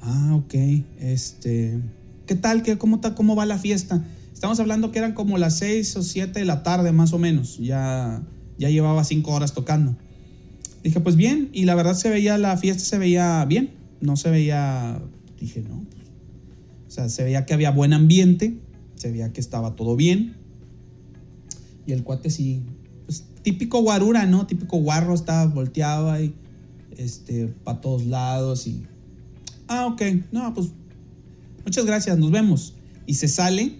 Ah, 0.00 0.34
ok, 0.34 0.54
este, 0.98 1.78
¿qué 2.26 2.34
tal? 2.34 2.62
¿Qué, 2.62 2.78
cómo, 2.78 3.00
¿Cómo 3.14 3.36
va 3.36 3.46
la 3.46 3.58
fiesta? 3.58 4.04
Estamos 4.32 4.58
hablando 4.58 4.90
que 4.90 4.98
eran 4.98 5.12
como 5.12 5.38
las 5.38 5.58
6 5.58 5.96
o 5.96 6.02
7 6.02 6.40
de 6.40 6.44
la 6.44 6.62
tarde 6.62 6.90
más 6.92 7.12
o 7.12 7.18
menos. 7.18 7.58
Ya, 7.58 8.22
ya 8.58 8.70
llevaba 8.70 9.04
5 9.04 9.30
horas 9.30 9.52
tocando. 9.52 9.96
Dije, 10.82 11.00
pues 11.00 11.16
bien, 11.16 11.50
y 11.52 11.64
la 11.64 11.74
verdad 11.74 11.94
se 11.94 12.08
veía, 12.10 12.38
la 12.38 12.56
fiesta 12.56 12.82
se 12.82 12.98
veía 12.98 13.44
bien. 13.44 13.74
No 14.00 14.16
se 14.16 14.30
veía, 14.30 15.00
dije, 15.38 15.62
no. 15.62 15.84
Pues, 15.84 16.08
o 16.88 16.90
sea, 16.90 17.08
se 17.08 17.24
veía 17.24 17.44
que 17.44 17.54
había 17.54 17.70
buen 17.70 17.92
ambiente, 17.92 18.58
se 18.94 19.10
veía 19.10 19.32
que 19.32 19.40
estaba 19.40 19.76
todo 19.76 19.96
bien. 19.96 20.36
Y 21.86 21.92
el 21.92 22.02
cuate 22.02 22.30
sí, 22.30 22.62
típico 23.46 23.80
guarura, 23.80 24.26
¿no? 24.26 24.44
Típico 24.44 24.78
guarro, 24.78 25.14
estaba 25.14 25.46
volteado 25.46 26.10
ahí, 26.10 26.34
este, 26.98 27.46
para 27.46 27.80
todos 27.80 28.04
lados 28.04 28.66
y... 28.66 28.82
Ah, 29.68 29.86
ok, 29.86 30.02
no, 30.32 30.52
pues 30.52 30.70
muchas 31.64 31.86
gracias, 31.86 32.18
nos 32.18 32.32
vemos. 32.32 32.74
Y 33.06 33.14
se 33.14 33.28
sale 33.28 33.76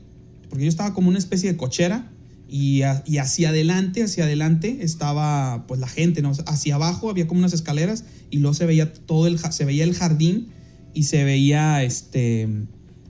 porque 0.49 0.67
yo 0.67 0.69
estaba 0.69 0.95
como 0.95 1.09
una 1.09 1.19
especie 1.19 1.51
de 1.51 1.57
cochera 1.57 2.13
y, 2.49 2.83
hacia 2.83 3.49
adelante, 3.49 4.05
hacia 4.05 4.23
adelante 4.23 4.79
estaba 4.83 5.65
pues 5.67 5.81
la 5.81 5.89
gente, 5.89 6.23
¿no? 6.23 6.31
Hacia 6.47 6.77
abajo 6.77 7.11
había 7.11 7.27
como 7.27 7.41
unas 7.41 7.53
escaleras 7.53 8.05
y 8.31 8.39
luego 8.39 8.55
se 8.55 8.67
veía 8.67 8.93
todo 8.93 9.27
el, 9.27 9.41
se 9.41 9.65
veía 9.65 9.83
el 9.83 9.95
jardín 9.95 10.47
y 10.95 11.03
se 11.03 11.25
veía 11.25 11.83
este, 11.83 12.49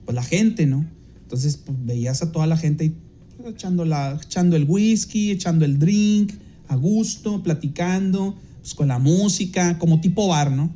pues 0.05 0.15
la 0.15 0.23
gente, 0.23 0.65
¿no? 0.65 0.87
Entonces 1.21 1.57
pues, 1.57 1.77
veías 1.85 2.23
a 2.23 2.31
toda 2.31 2.47
la 2.47 2.57
gente 2.57 2.93
pues, 3.37 3.53
echando, 3.53 3.85
la, 3.85 4.19
echando 4.23 4.55
el 4.55 4.63
whisky, 4.67 5.29
echando 5.29 5.63
el 5.63 5.77
drink, 5.77 6.46
a 6.67 6.75
gusto, 6.75 7.43
platicando, 7.43 8.37
pues, 8.59 8.73
con 8.73 8.89
la 8.89 8.99
música, 8.99 9.77
como 9.79 10.01
tipo 10.01 10.27
bar, 10.27 10.51
¿no? 10.51 10.73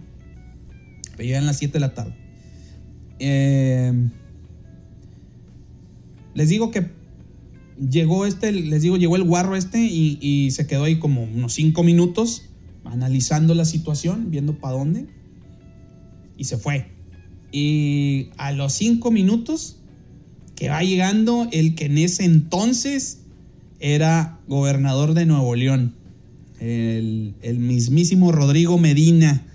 Pero 1.18 1.30
ya 1.30 1.38
en 1.38 1.46
las 1.46 1.58
7 1.58 1.74
de 1.74 1.80
la 1.80 1.94
tarde. 1.94 2.16
Eh, 3.20 4.10
les 6.34 6.50
digo 6.50 6.72
que 6.72 6.90
llegó 7.78 8.26
este, 8.26 8.52
les 8.52 8.82
digo, 8.82 8.98
llegó 8.98 9.16
el 9.16 9.24
guarro 9.24 9.56
este 9.56 9.80
y, 9.80 10.18
y 10.22 10.52
se 10.52 10.66
quedó 10.68 10.86
ahí 10.86 11.00
como 11.00 11.24
unos 11.24 11.54
5 11.54 11.84
minutos 11.84 12.44
analizando 12.86 13.54
la 13.54 13.66
situación, 13.66 14.32
viendo 14.32 14.58
para 14.58 14.78
dónde, 14.78 15.08
y 16.38 16.46
se 16.46 16.58
fue. 16.58 16.88
Y 17.52 18.30
a 18.38 18.52
los 18.54 18.74
5 18.74 19.12
minutos 19.12 19.78
que 20.56 20.70
va 20.70 20.84
llegando 20.84 21.48
el 21.52 21.76
que 21.76 21.86
en 21.86 21.98
ese 21.98 22.24
entonces 22.24 23.21
era 23.82 24.40
gobernador 24.48 25.14
de 25.14 25.26
Nuevo 25.26 25.56
León, 25.56 25.96
el, 26.60 27.34
el 27.42 27.60
mismísimo 27.60 28.32
Rodrigo 28.32 28.78
Medina. 28.78 29.46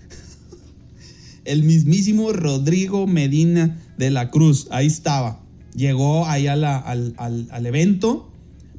el 1.44 1.62
mismísimo 1.62 2.32
Rodrigo 2.32 3.06
Medina 3.06 3.78
de 3.96 4.10
la 4.10 4.30
Cruz, 4.30 4.66
ahí 4.70 4.86
estaba. 4.86 5.40
Llegó 5.74 6.26
ahí 6.26 6.46
al, 6.46 6.64
al- 6.64 7.14
al 7.18 7.66
evento, 7.66 8.30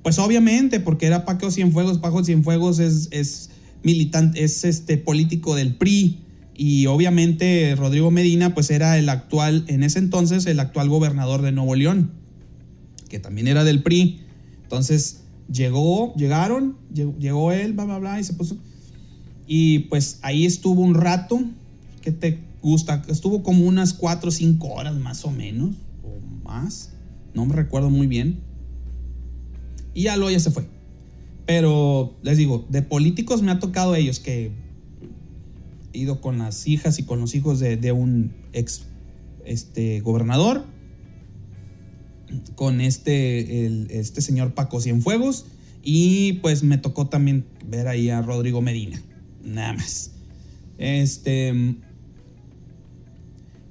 pues 0.03 0.19
obviamente, 0.19 0.79
porque 0.79 1.05
era 1.05 1.25
Paco 1.25 1.51
Cienfuegos, 1.51 1.99
Paco 1.99 2.23
Cienfuegos 2.23 2.79
es, 2.79 3.07
es 3.11 3.49
militante, 3.83 4.43
es 4.43 4.63
este 4.65 4.97
político 4.97 5.55
del 5.55 5.75
PRI. 5.75 6.19
Y 6.55 6.87
obviamente 6.87 7.75
Rodrigo 7.75 8.09
Medina, 8.09 8.55
pues 8.55 8.71
era 8.71 8.97
el 8.97 9.09
actual, 9.09 9.63
en 9.67 9.83
ese 9.83 9.99
entonces, 9.99 10.45
el 10.47 10.59
actual 10.59 10.89
gobernador 10.89 11.43
de 11.43 11.51
Nuevo 11.51 11.75
León, 11.75 12.11
que 13.09 13.19
también 13.19 13.47
era 13.47 13.63
del 13.63 13.83
PRI. 13.83 14.21
Entonces 14.63 15.21
llegó, 15.51 16.13
llegaron, 16.15 16.77
llegó, 16.93 17.51
él, 17.51 17.73
bla, 17.73 17.85
bla, 17.85 17.99
bla, 17.99 18.19
y 18.19 18.23
se 18.23 18.33
puso. 18.33 18.57
Y 19.47 19.79
pues 19.79 20.19
ahí 20.21 20.45
estuvo 20.45 20.81
un 20.81 20.93
rato, 20.93 21.41
¿qué 22.01 22.11
te 22.11 22.39
gusta? 22.61 23.03
Estuvo 23.07 23.43
como 23.43 23.65
unas 23.65 23.93
4 23.93 24.29
o 24.29 24.31
5 24.31 24.67
horas 24.67 24.95
más 24.95 25.23
o 25.25 25.31
menos, 25.31 25.75
o 26.03 26.43
más, 26.43 26.91
no 27.33 27.45
me 27.45 27.55
recuerdo 27.55 27.89
muy 27.89 28.07
bien. 28.07 28.39
Y 29.93 30.03
ya 30.03 30.17
luego 30.17 30.31
ya 30.31 30.39
se 30.39 30.51
fue. 30.51 30.67
Pero 31.45 32.13
les 32.23 32.37
digo, 32.37 32.65
de 32.69 32.81
políticos 32.81 33.41
me 33.41 33.51
ha 33.51 33.59
tocado 33.59 33.95
ellos 33.95 34.19
que 34.19 34.51
he 35.93 35.97
ido 35.97 36.19
con 36.19 36.37
las 36.37 36.67
hijas 36.67 36.99
y 36.99 37.03
con 37.03 37.21
los 37.21 37.33
hijos 37.35 37.59
de, 37.59 37.77
de 37.77 37.93
un 37.93 38.33
ex 38.51 38.83
este, 39.45 40.01
gobernador, 40.01 40.65
con 42.55 42.81
este, 42.81 43.65
el- 43.65 43.87
este 43.89 44.21
señor 44.21 44.53
Paco 44.53 44.81
Cienfuegos, 44.81 45.45
y 45.83 46.33
pues 46.33 46.63
me 46.63 46.77
tocó 46.77 47.07
también 47.07 47.45
ver 47.65 47.87
ahí 47.87 48.09
a 48.09 48.21
Rodrigo 48.21 48.61
Medina, 48.61 49.01
nada 49.43 49.73
más. 49.73 50.11
Este. 50.77 51.75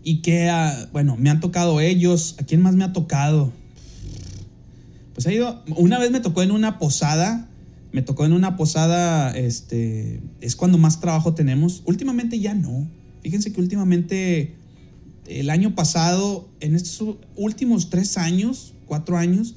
Y 0.03 0.23
que, 0.23 0.49
ah, 0.49 0.89
bueno, 0.93 1.17
me 1.17 1.31
han 1.31 1.41
tocado 1.41 1.81
ellos. 1.81 2.37
¿A 2.39 2.45
quién 2.45 2.63
más 2.63 2.75
me 2.75 2.85
ha 2.85 2.93
tocado? 2.93 3.53
Pues 5.15 5.27
ha 5.27 5.33
ido. 5.33 5.63
Una 5.77 5.99
vez 5.99 6.11
me 6.11 6.21
tocó 6.21 6.43
en 6.43 6.53
una 6.53 6.79
posada. 6.79 7.49
Me 7.93 8.03
tocó 8.03 8.25
en 8.25 8.33
una 8.33 8.57
posada. 8.57 9.37
Este. 9.37 10.21
Es 10.41 10.55
cuando 10.57 10.79
más 10.79 11.01
trabajo 11.01 11.35
tenemos. 11.35 11.83
Últimamente 11.87 12.39
ya 12.39 12.55
no. 12.55 12.89
Fíjense 13.23 13.53
que 13.53 13.61
últimamente. 13.61 14.55
El 15.27 15.51
año 15.51 15.75
pasado, 15.75 16.49
en 16.61 16.75
estos 16.75 17.17
últimos 17.37 17.91
tres 17.91 18.17
años, 18.17 18.75
cuatro 18.87 19.17
años, 19.17 19.57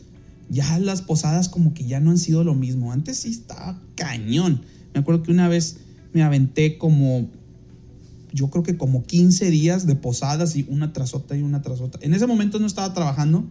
ya 0.49 0.79
las 0.79 1.01
posadas 1.01 1.47
como 1.47 1.73
que 1.73 1.85
ya 1.85 1.99
no 1.99 2.11
han 2.11 2.17
sido 2.17 2.43
lo 2.43 2.55
mismo. 2.55 2.91
Antes 2.91 3.17
sí 3.17 3.29
estaba 3.29 3.81
cañón. 3.95 4.61
Me 4.93 4.99
acuerdo 4.99 5.23
que 5.23 5.31
una 5.31 5.47
vez 5.47 5.77
me 6.13 6.23
aventé 6.23 6.77
como, 6.77 7.29
yo 8.33 8.49
creo 8.49 8.63
que 8.63 8.77
como 8.77 9.03
15 9.03 9.51
días 9.51 9.85
de 9.85 9.95
posadas 9.95 10.55
y 10.55 10.65
una 10.69 10.91
tras 10.91 11.13
otra 11.13 11.37
y 11.37 11.41
una 11.43 11.61
tras 11.61 11.81
otra. 11.81 12.01
En 12.03 12.13
ese 12.13 12.25
momento 12.25 12.59
no 12.59 12.65
estaba 12.65 12.93
trabajando, 12.93 13.45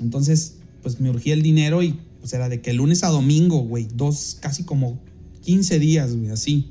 entonces 0.00 0.56
pues 0.82 1.00
me 1.00 1.10
urgía 1.10 1.34
el 1.34 1.42
dinero 1.42 1.82
y 1.82 1.98
pues 2.20 2.32
era 2.32 2.48
de 2.48 2.60
que 2.60 2.72
lunes 2.72 3.02
a 3.02 3.08
domingo, 3.08 3.60
güey, 3.60 3.88
dos, 3.94 4.36
casi 4.40 4.64
como 4.64 4.98
15 5.42 5.78
días, 5.78 6.14
güey, 6.14 6.30
así. 6.30 6.68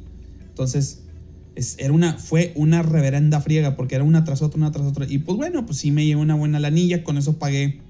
Entonces, 0.48 1.00
es, 1.60 1.76
era 1.78 1.92
una, 1.92 2.18
fue 2.18 2.54
una 2.56 2.82
reverenda 2.82 3.42
friega 3.42 3.76
porque 3.76 3.96
era 3.96 4.04
una 4.04 4.24
tras 4.24 4.42
otra, 4.42 4.58
una 4.58 4.72
tras 4.72 4.88
otra. 4.88 5.06
Y 5.08 5.20
pues 5.20 5.38
bueno, 5.38 5.66
pues 5.66 5.78
sí 5.78 5.92
me 5.92 6.06
llevé 6.06 6.22
una 6.22 6.36
buena 6.36 6.60
lanilla, 6.60 7.04
con 7.04 7.18
eso 7.18 7.38
pagué. 7.38 7.82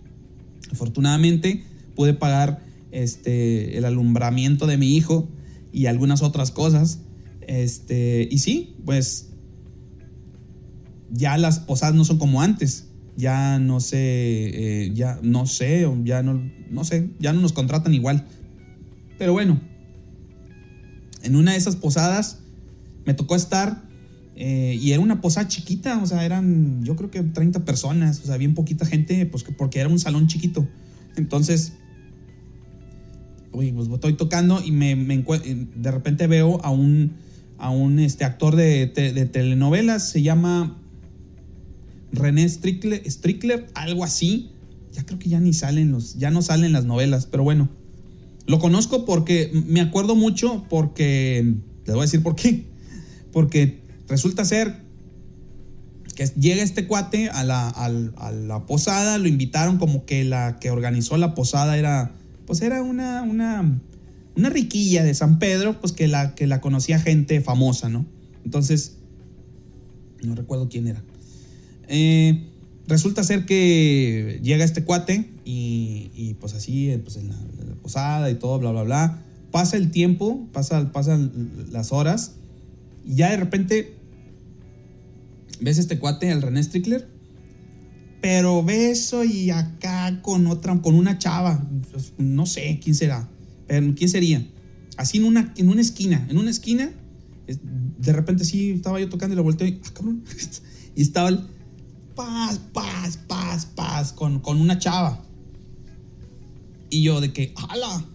Afortunadamente 0.72 1.64
pude 1.96 2.14
pagar 2.14 2.62
este, 2.92 3.78
el 3.78 3.86
alumbramiento 3.86 4.66
de 4.66 4.78
mi 4.78 4.96
hijo 4.96 5.30
y 5.72 5.86
algunas 5.86 6.24
otras 6.24 6.52
cosas. 6.52 7.02
Este, 7.42 8.28
y 8.30 8.40
sí, 8.40 8.76
pues 8.86 9.30
ya 11.12 11.38
las 11.38 11.60
posadas 11.60 11.94
no 11.94 12.06
son 12.06 12.18
como 12.18 12.42
antes. 12.42 12.88
Ya 13.18 13.60
no 13.60 13.82
sé, 13.82 13.98
eh, 14.00 14.92
ya 14.94 15.20
no 15.22 15.46
sé, 15.46 15.88
ya 16.06 16.24
no, 16.24 16.42
no 16.72 16.84
sé, 16.86 17.10
ya 17.20 17.34
no 17.34 17.42
nos 17.42 17.54
contratan 17.54 17.94
igual. 17.94 18.26
Pero 19.18 19.34
bueno, 19.34 19.60
en 21.22 21.36
una 21.36 21.52
de 21.52 21.58
esas 21.58 21.76
posadas 21.76 22.40
me 23.06 23.14
tocó 23.14 23.36
estar 23.36 23.84
eh, 24.36 24.78
y 24.82 24.92
era 24.92 25.02
una 25.02 25.20
posada 25.22 25.48
chiquita, 25.48 26.02
o 26.02 26.06
sea, 26.06 26.24
eran 26.26 26.84
yo 26.84 26.96
creo 26.96 27.12
que 27.12 27.22
30 27.24 27.66
personas, 27.66 28.22
o 28.24 28.26
sea, 28.28 28.38
bien 28.38 28.54
poquita 28.54 28.86
gente, 28.86 29.26
pues 29.26 29.44
que- 29.44 29.52
porque 29.52 29.80
era 29.80 29.90
un 29.90 30.00
salón 30.00 30.28
chiquito. 30.28 30.66
Entonces, 31.18 31.74
uy, 33.52 33.72
pues 33.74 33.90
estoy 33.90 34.14
tocando 34.14 34.62
y 34.64 34.72
me, 34.72 34.96
encue- 34.96 35.42
de 35.76 35.92
repente 35.92 36.28
veo 36.28 36.64
a 36.64 36.70
un, 36.70 37.14
a 37.58 37.70
un 37.70 38.00
este, 38.00 38.24
actor 38.24 38.56
de, 38.56 38.88
de 38.88 39.26
telenovelas, 39.26 40.10
se 40.10 40.22
llama 40.22 40.78
René 42.12 42.48
Strickler, 42.48 43.04
Strickler, 43.10 43.68
algo 43.74 44.04
así. 44.04 44.52
Ya 44.94 45.06
creo 45.06 45.20
que 45.20 45.30
ya 45.30 45.40
ni 45.40 45.54
salen 45.54 45.92
los, 45.92 46.16
ya 46.18 46.32
no 46.32 46.42
salen 46.42 46.72
las 46.72 46.86
novelas, 46.86 47.26
pero 47.26 47.44
bueno. 47.44 47.70
Lo 48.48 48.58
conozco 48.58 49.06
porque 49.06 49.52
me 49.68 49.80
acuerdo 49.82 50.16
mucho 50.16 50.66
porque, 50.70 51.56
les 51.86 51.94
voy 51.94 52.00
a 52.00 52.06
decir 52.06 52.24
por 52.24 52.36
qué. 52.36 52.69
Porque 53.32 53.82
resulta 54.08 54.46
ser 54.46 54.82
que 56.16 56.26
llega 56.38 56.62
este 56.64 56.86
cuate 56.86 57.30
a 57.30 57.44
la, 57.46 57.70
a 57.70 58.32
la 58.32 58.66
posada, 58.66 59.18
lo 59.18 59.30
invitaron 59.30 59.78
como 59.78 60.06
que 60.06 60.26
la 60.26 60.60
que 60.60 60.70
organizó 60.70 61.16
la 61.16 61.34
posada 61.34 61.78
era, 61.78 62.12
pues 62.46 62.62
era 62.62 62.82
una, 62.82 63.22
una, 63.22 63.80
una 64.36 64.50
riquilla 64.50 65.04
de 65.04 65.14
San 65.14 65.40
Pedro, 65.40 65.80
pues 65.80 65.94
que 65.94 66.10
la, 66.10 66.36
que 66.36 66.46
la 66.46 66.60
conocía 66.60 67.00
gente 67.00 67.40
famosa, 67.40 67.88
¿no? 67.88 68.06
Entonces, 68.44 68.98
no 70.22 70.36
recuerdo 70.36 70.68
quién 70.68 70.88
era. 70.88 71.02
Eh, 71.88 72.48
resulta 72.88 73.24
ser 73.24 73.46
que 73.46 74.42
llega 74.44 74.66
este 74.66 74.84
cuate 74.84 75.30
y, 75.46 76.12
y, 76.14 76.34
pues 76.34 76.54
así, 76.54 76.90
eh, 76.90 77.00
pues 77.00 77.16
en 77.16 77.30
la, 77.30 77.36
la 77.66 77.76
posada 77.76 78.30
y 78.30 78.36
todo, 78.36 78.60
bla, 78.60 78.72
bla, 78.72 78.84
bla. 78.84 79.24
Pasa 79.52 79.78
el 79.78 79.90
tiempo, 79.92 80.48
pasa, 80.52 80.92
pasan 80.92 81.68
las 81.72 81.92
horas 81.94 82.34
y 83.06 83.16
ya 83.16 83.32
de 83.32 83.38
repente 83.38 83.98
ves 85.62 85.78
este 85.78 86.00
cuate, 86.00 86.30
el 86.32 86.42
René 86.42 86.64
Strickler, 86.64 87.08
pero 88.22 88.64
beso 88.64 89.24
y 89.24 89.50
acá 89.50 90.22
con 90.22 90.48
otra, 90.48 90.82
con 90.82 90.96
una 90.96 91.18
chava, 91.18 91.68
pues, 91.92 92.14
no 92.18 92.46
sé 92.46 92.80
quién 92.84 92.96
será, 92.96 93.30
pero 93.68 93.94
quién 93.96 94.10
sería. 94.10 94.46
Así 94.98 95.18
en 95.18 95.24
una, 95.26 95.54
en 95.58 95.70
una 95.70 95.82
esquina, 95.82 96.26
en 96.30 96.38
una 96.38 96.50
esquina, 96.50 96.92
es- 97.48 97.60
de 97.64 98.14
repente 98.14 98.44
sí 98.46 98.72
estaba 98.72 99.00
yo 99.00 99.10
tocando 99.10 99.34
y 99.34 99.38
lo 99.38 99.44
volteo 99.44 99.68
y, 99.68 99.80
ah, 99.86 99.90
cabrón, 99.94 100.24
y 100.96 101.02
estaba 101.02 101.30
el 101.30 101.40
paz, 102.16 102.60
paz, 102.74 103.18
paz, 103.28 103.66
paz, 103.66 104.14
con, 104.14 104.40
con 104.40 104.60
una 104.60 104.78
chava. 104.78 105.24
Y 106.90 107.04
yo 107.04 107.22
de 107.22 107.32
que, 107.32 107.54
¡hala! 107.56 108.06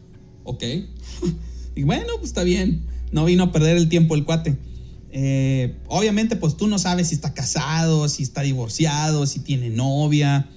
Ok. 0.42 0.62
bueno, 1.84 2.08
pues 2.18 2.26
está 2.30 2.42
bien. 2.42 2.82
No 3.12 3.24
vino 3.24 3.44
a 3.44 3.52
perder 3.52 3.76
el 3.76 3.88
tiempo 3.88 4.14
el 4.14 4.24
cuate. 4.24 4.58
Eh, 5.16 5.76
obviamente, 5.86 6.34
pues 6.34 6.56
tú 6.56 6.66
no 6.66 6.76
sabes 6.76 7.08
si 7.10 7.14
está 7.14 7.34
casado, 7.34 8.08
si 8.08 8.24
está 8.24 8.42
divorciado, 8.42 9.26
si 9.28 9.38
tiene 9.38 9.70
novia. 9.70 10.48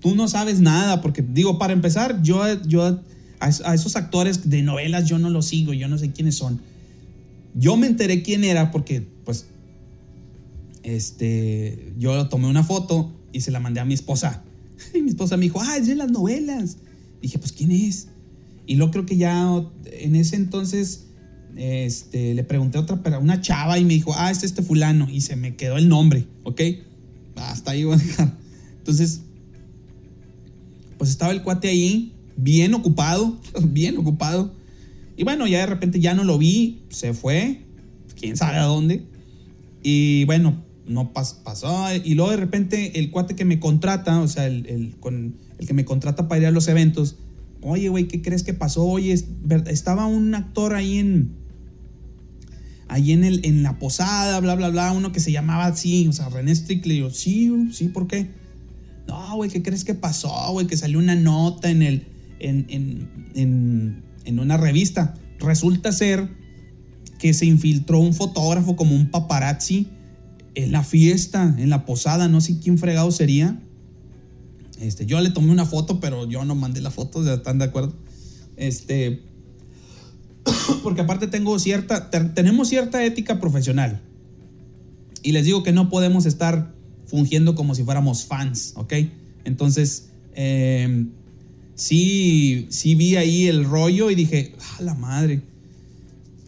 Tú 0.00 0.16
no 0.16 0.26
sabes 0.26 0.58
nada, 0.60 1.00
porque 1.00 1.22
digo, 1.22 1.58
para 1.58 1.72
empezar, 1.72 2.20
yo, 2.20 2.42
yo 2.64 3.00
a, 3.38 3.48
es- 3.48 3.60
a 3.64 3.72
esos 3.72 3.94
actores 3.94 4.50
de 4.50 4.62
novelas 4.62 5.08
yo 5.08 5.20
no 5.20 5.30
los 5.30 5.46
sigo, 5.46 5.72
yo 5.74 5.86
no 5.86 5.96
sé 5.96 6.10
quiénes 6.10 6.34
son. 6.34 6.60
Yo 7.54 7.76
me 7.76 7.86
enteré 7.86 8.22
quién 8.22 8.42
era 8.42 8.72
porque, 8.72 9.06
pues, 9.24 9.46
este, 10.82 11.92
yo 11.96 12.28
tomé 12.28 12.48
una 12.48 12.64
foto 12.64 13.12
y 13.32 13.42
se 13.42 13.52
la 13.52 13.60
mandé 13.60 13.78
a 13.80 13.84
mi 13.84 13.94
esposa. 13.94 14.42
Y 14.94 15.02
mi 15.02 15.10
esposa 15.10 15.36
me 15.36 15.44
dijo, 15.44 15.60
ah, 15.60 15.76
es 15.76 15.86
de 15.86 15.94
las 15.94 16.10
novelas. 16.10 16.78
dije, 17.22 17.38
pues, 17.38 17.52
¿quién 17.52 17.70
es? 17.70 18.08
Y 18.66 18.74
luego 18.74 18.90
creo 18.90 19.06
que 19.06 19.16
ya 19.16 19.46
en 19.84 20.16
ese 20.16 20.34
entonces 20.34 21.04
este, 21.56 22.34
le 22.34 22.44
pregunté 22.44 22.78
otra, 22.78 23.02
pero 23.02 23.20
una 23.20 23.40
chava 23.40 23.78
y 23.78 23.84
me 23.84 23.94
dijo, 23.94 24.12
ah, 24.16 24.30
es 24.30 24.42
este 24.42 24.62
fulano. 24.62 25.08
Y 25.10 25.20
se 25.20 25.36
me 25.36 25.56
quedó 25.56 25.76
el 25.76 25.88
nombre, 25.88 26.26
¿ok? 26.44 26.60
Hasta 27.36 27.72
ahí 27.72 27.84
voy 27.84 27.94
a 27.94 27.98
dejar. 27.98 28.36
Entonces, 28.78 29.22
pues 30.98 31.10
estaba 31.10 31.32
el 31.32 31.42
cuate 31.42 31.68
ahí, 31.68 32.12
bien 32.36 32.74
ocupado, 32.74 33.38
bien 33.62 33.96
ocupado. 33.98 34.54
Y 35.16 35.24
bueno, 35.24 35.46
ya 35.46 35.60
de 35.60 35.66
repente 35.66 36.00
ya 36.00 36.14
no 36.14 36.24
lo 36.24 36.38
vi, 36.38 36.82
se 36.88 37.14
fue, 37.14 37.62
quién 38.18 38.36
sabe 38.36 38.58
a 38.58 38.64
dónde. 38.64 39.04
Y 39.82 40.24
bueno, 40.24 40.62
no 40.86 41.12
pasó. 41.12 41.86
Y 42.04 42.14
luego 42.14 42.30
de 42.30 42.36
repente 42.36 42.98
el 42.98 43.10
cuate 43.10 43.36
que 43.36 43.44
me 43.44 43.60
contrata, 43.60 44.20
o 44.20 44.28
sea, 44.28 44.46
el, 44.46 44.66
el 44.66 45.66
que 45.66 45.74
me 45.74 45.84
contrata 45.84 46.28
para 46.28 46.40
ir 46.40 46.46
a 46.46 46.50
los 46.50 46.68
eventos, 46.68 47.16
oye, 47.62 47.88
güey, 47.88 48.08
¿qué 48.08 48.22
crees 48.22 48.42
que 48.42 48.54
pasó? 48.54 48.84
Oye, 48.84 49.14
estaba 49.66 50.06
un 50.06 50.34
actor 50.34 50.74
ahí 50.74 50.98
en, 50.98 51.32
ahí 52.88 53.12
en, 53.12 53.24
el, 53.24 53.44
en 53.44 53.62
la 53.62 53.78
posada, 53.78 54.40
bla, 54.40 54.54
bla, 54.54 54.68
bla, 54.68 54.92
uno 54.92 55.12
que 55.12 55.20
se 55.20 55.32
llamaba 55.32 55.66
así, 55.66 56.06
o 56.08 56.12
sea, 56.12 56.28
René 56.28 56.54
Strickler. 56.54 56.96
Y 56.96 57.00
yo, 57.00 57.10
sí, 57.10 57.52
sí, 57.72 57.88
¿por 57.88 58.06
qué? 58.06 58.30
No, 59.06 59.36
güey, 59.36 59.50
¿qué 59.50 59.62
crees 59.62 59.84
que 59.84 59.94
pasó, 59.94 60.52
güey? 60.52 60.66
Que 60.66 60.76
salió 60.76 60.98
una 60.98 61.14
nota 61.14 61.70
en 61.70 61.82
el, 61.82 62.06
en, 62.38 62.66
en, 62.68 63.08
en, 63.34 64.02
en 64.24 64.38
una 64.38 64.56
revista. 64.56 65.14
Resulta 65.38 65.92
ser 65.92 66.28
que 67.18 67.34
se 67.34 67.46
infiltró 67.46 67.98
un 68.00 68.14
fotógrafo 68.14 68.76
como 68.76 68.94
un 68.94 69.10
paparazzi 69.10 69.88
en 70.54 70.72
la 70.72 70.82
fiesta, 70.82 71.54
en 71.58 71.70
la 71.70 71.84
posada, 71.84 72.28
no 72.28 72.40
sé 72.40 72.58
quién 72.58 72.78
fregado 72.78 73.10
sería. 73.10 73.60
Este, 74.80 75.04
yo 75.04 75.20
le 75.20 75.30
tomé 75.30 75.52
una 75.52 75.66
foto, 75.66 76.00
pero 76.00 76.26
yo 76.26 76.44
no 76.44 76.54
mandé 76.54 76.80
la 76.80 76.90
foto, 76.90 77.22
ya 77.22 77.34
están 77.34 77.58
de 77.58 77.66
acuerdo. 77.66 77.94
Este, 78.56 79.22
porque 80.82 81.02
aparte 81.02 81.26
tengo 81.26 81.58
cierta, 81.58 82.10
tenemos 82.34 82.68
cierta 82.68 83.04
ética 83.04 83.40
profesional. 83.40 84.00
Y 85.22 85.32
les 85.32 85.44
digo 85.44 85.62
que 85.62 85.72
no 85.72 85.90
podemos 85.90 86.24
estar 86.24 86.74
fungiendo 87.06 87.54
como 87.54 87.74
si 87.74 87.84
fuéramos 87.84 88.24
fans, 88.24 88.72
¿ok? 88.76 88.94
Entonces, 89.44 90.08
em, 90.34 91.10
sí, 91.74 92.66
sí 92.70 92.94
vi 92.94 93.16
ahí 93.16 93.48
el 93.48 93.64
rollo 93.64 94.10
y 94.10 94.14
dije, 94.14 94.54
ah, 94.60 94.82
la 94.82 94.94
madre. 94.94 95.42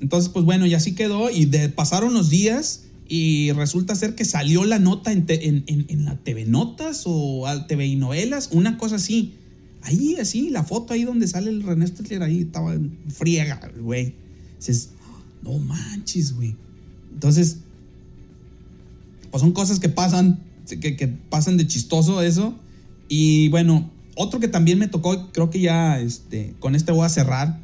Entonces, 0.00 0.30
pues 0.30 0.44
bueno, 0.44 0.64
y 0.64 0.72
así 0.72 0.94
quedó. 0.94 1.30
Y 1.30 1.46
pasaron 1.74 2.14
los 2.14 2.30
días 2.30 2.84
y 3.14 3.52
resulta 3.52 3.94
ser 3.94 4.14
que 4.14 4.24
salió 4.24 4.64
la 4.64 4.78
nota 4.78 5.12
en, 5.12 5.26
en, 5.28 6.04
la 6.06 6.16
TV 6.16 6.46
Notas 6.46 7.02
o 7.04 7.44
TV 7.68 7.86
y 7.86 7.96
Novelas, 7.96 8.48
una 8.52 8.78
cosa 8.78 8.96
así. 8.96 9.34
Ahí, 9.82 10.16
así, 10.18 10.48
la 10.48 10.64
foto 10.64 10.94
ahí 10.94 11.04
donde 11.04 11.28
sale 11.28 11.50
el 11.50 11.62
René 11.62 11.86
Stetler, 11.86 12.22
ahí 12.22 12.40
estaba 12.40 12.74
friega, 13.10 13.70
güey. 13.78 14.14
Dices, 14.56 14.92
no 15.42 15.58
manches, 15.58 16.34
güey. 16.34 16.56
Entonces, 17.12 17.58
pues 19.30 19.42
son 19.42 19.52
cosas 19.52 19.78
que 19.78 19.90
pasan, 19.90 20.40
que, 20.66 20.96
que, 20.96 21.06
pasan 21.06 21.58
de 21.58 21.66
chistoso 21.66 22.22
eso. 22.22 22.54
Y 23.10 23.48
bueno, 23.48 23.90
otro 24.14 24.40
que 24.40 24.48
también 24.48 24.78
me 24.78 24.88
tocó, 24.88 25.30
creo 25.32 25.50
que 25.50 25.60
ya 25.60 26.00
este, 26.00 26.54
con 26.60 26.74
este 26.74 26.92
voy 26.92 27.04
a 27.04 27.10
cerrar, 27.10 27.60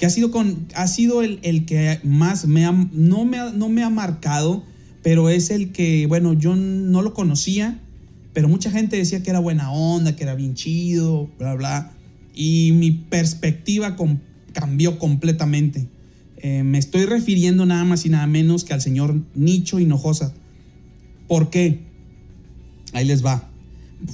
que 0.00 0.06
ha 0.06 0.10
sido, 0.10 0.32
con, 0.32 0.66
ha 0.74 0.88
sido 0.88 1.22
el, 1.22 1.38
el 1.42 1.64
que 1.64 2.00
más 2.02 2.46
me 2.46 2.64
ha, 2.64 2.72
no, 2.72 3.24
me 3.24 3.52
no 3.52 3.68
me 3.68 3.84
ha 3.84 3.90
marcado, 3.90 4.64
pero 5.02 5.28
es 5.28 5.50
el 5.50 5.70
que, 5.70 6.06
bueno, 6.06 6.32
yo 6.32 6.56
no 6.56 7.02
lo 7.02 7.14
conocía 7.14 7.78
pero 8.32 8.48
mucha 8.48 8.70
gente 8.70 8.96
decía 8.96 9.22
que 9.22 9.30
era 9.30 9.40
buena 9.40 9.72
onda, 9.72 10.14
que 10.14 10.22
era 10.22 10.34
bien 10.34 10.54
chido, 10.54 11.28
bla, 11.38 11.54
bla. 11.54 11.92
Y 12.34 12.72
mi 12.72 12.92
perspectiva 12.92 13.96
cambió 14.52 14.98
completamente. 14.98 15.88
Eh, 16.36 16.62
me 16.62 16.78
estoy 16.78 17.04
refiriendo 17.04 17.66
nada 17.66 17.84
más 17.84 18.06
y 18.06 18.08
nada 18.08 18.26
menos 18.26 18.64
que 18.64 18.72
al 18.72 18.80
señor 18.80 19.20
Nicho 19.34 19.78
Hinojosa. 19.78 20.32
¿Por 21.26 21.50
qué? 21.50 21.80
Ahí 22.92 23.04
les 23.04 23.24
va. 23.24 23.48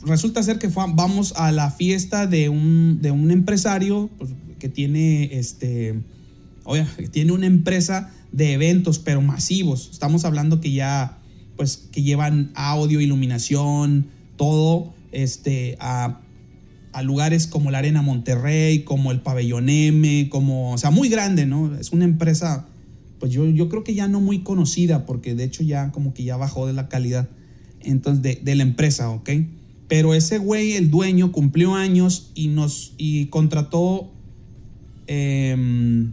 Resulta 0.05 0.43
ser 0.43 0.59
que 0.59 0.68
vamos 0.68 1.34
a 1.37 1.53
la 1.53 1.70
fiesta 1.70 2.26
de 2.26 2.49
un, 2.49 2.99
de 3.01 3.11
un 3.11 3.30
empresario 3.30 4.11
pues, 4.18 4.30
que 4.59 4.69
tiene 4.69 5.39
este, 5.39 6.01
oye, 6.65 6.87
tiene 7.11 7.33
una 7.33 7.47
empresa 7.47 8.13
de 8.33 8.53
eventos, 8.53 8.99
pero 8.99 9.21
masivos. 9.23 9.89
Estamos 9.93 10.25
hablando 10.25 10.61
que 10.61 10.73
ya 10.73 11.19
pues 11.57 11.89
que 11.91 12.03
llevan 12.03 12.53
audio, 12.55 13.01
iluminación, 13.01 14.09
todo, 14.37 14.95
este, 15.13 15.77
a, 15.81 16.21
lugares 17.03 17.47
como 17.47 17.71
la 17.71 17.79
Arena 17.79 18.01
Monterrey, 18.01 18.83
como 18.85 19.13
el 19.13 19.21
Pabellón 19.21 19.69
M, 19.69 20.29
como, 20.31 20.73
o 20.73 20.79
sea, 20.79 20.91
muy 20.91 21.11
grande, 21.11 21.45
¿no? 21.45 21.77
Es 21.77 21.93
una 21.93 22.07
empresa, 22.07 22.69
pues 23.21 23.33
yo, 23.33 23.47
yo 23.51 23.69
creo 23.69 23.85
que 23.85 23.95
ya 23.95 24.09
no 24.09 24.21
muy 24.21 24.41
conocida, 24.41 25.05
porque 25.05 25.35
de 25.35 25.45
hecho 25.45 25.63
ya 25.63 25.93
como 25.93 26.15
que 26.15 26.25
ya 26.25 26.39
bajó 26.39 26.67
de 26.67 26.73
la 26.73 26.89
calidad 26.89 27.29
entonces, 27.83 28.43
de, 28.43 28.55
la 28.55 28.63
empresa, 28.63 29.11
¿ok? 29.11 29.31
Pero 29.89 30.15
ese 30.15 30.39
güey, 30.39 30.73
el 30.73 30.91
dueño, 30.91 31.33
cumplió 31.33 31.75
años 31.75 32.31
y 32.35 32.49
nos, 32.49 32.95
y 32.97 33.27
contrató, 33.27 34.11
em, 35.07 36.13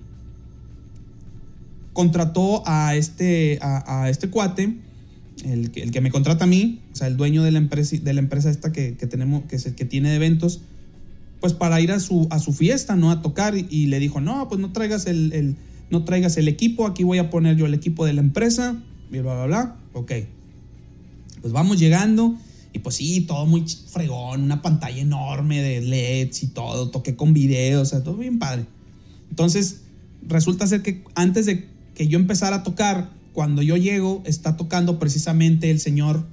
contrató 1.93 2.63
a 2.65 2.95
este, 2.95 3.59
a 3.61 4.09
este 4.09 4.29
cuate, 4.29 4.77
el, 5.43 5.71
el, 5.75 5.91
que 5.91 6.01
me 6.01 6.11
contrata 6.11 6.45
a 6.45 6.47
mí, 6.47 6.81
o 6.91 6.95
sea, 6.95 7.07
el 7.07 7.17
dueño 7.17 7.43
de 7.43 7.51
la 7.51 7.57
empresa, 7.57 7.97
de 7.97 8.13
la 8.13 8.19
empresa 8.19 8.49
esta 8.49 8.71
que, 8.71 8.95
que 8.95 9.07
tenemos, 9.07 9.43
que, 9.45 9.57
que 9.57 9.85
tiene 9.85 10.15
eventos, 10.15 10.61
pues 11.39 11.53
para 11.53 11.81
ir 11.81 11.91
a 11.91 11.99
su, 11.99 12.27
a 12.29 12.39
su 12.39 12.53
fiesta, 12.53 12.95
¿no? 12.95 13.11
A 13.11 13.21
tocar 13.21 13.55
y, 13.57 13.87
le 13.87 13.99
dijo, 13.99 14.21
no, 14.21 14.47
pues 14.47 14.61
no 14.61 14.71
traigas 14.71 15.07
el, 15.07 15.33
el, 15.33 15.55
no 15.89 16.05
traigas 16.05 16.37
el 16.37 16.47
equipo, 16.47 16.87
aquí 16.87 17.03
voy 17.03 17.17
a 17.17 17.29
poner 17.29 17.57
yo 17.57 17.65
el 17.65 17.73
equipo 17.73 18.05
de 18.05 18.13
la 18.13 18.21
empresa, 18.21 18.81
y 19.11 19.19
bla, 19.19 19.33
bla, 19.33 19.45
bla, 19.45 19.75
ok. 19.93 20.11
Pues 21.41 21.51
vamos 21.51 21.79
llegando 21.79 22.37
y 22.71 22.79
pues 22.79 22.95
sí, 22.95 23.21
todo 23.21 23.45
muy 23.45 23.65
fregón, 23.67 24.43
una 24.43 24.61
pantalla 24.61 25.01
enorme 25.01 25.61
de 25.61 25.81
LEDs 25.81 26.43
y 26.43 26.47
todo, 26.47 26.89
toqué 26.89 27.15
con 27.15 27.33
videos, 27.33 27.81
o 27.81 27.85
sea, 27.85 28.03
todo 28.03 28.15
bien 28.17 28.39
padre. 28.39 28.65
Entonces, 29.33 29.81
resulta 30.27 30.67
ser 30.67 30.83
que 30.83 31.03
antes 31.15 31.47
de 31.47 31.65
que 31.95 32.07
yo 32.07 32.19
empezara 32.19 32.57
a 32.57 32.63
tocar, 32.63 33.09
cuando 33.33 33.63
yo 33.63 33.77
llego, 33.77 34.21
está 34.27 34.57
tocando 34.57 34.99
precisamente 34.99 35.71
el 35.71 35.79
señor 35.79 36.23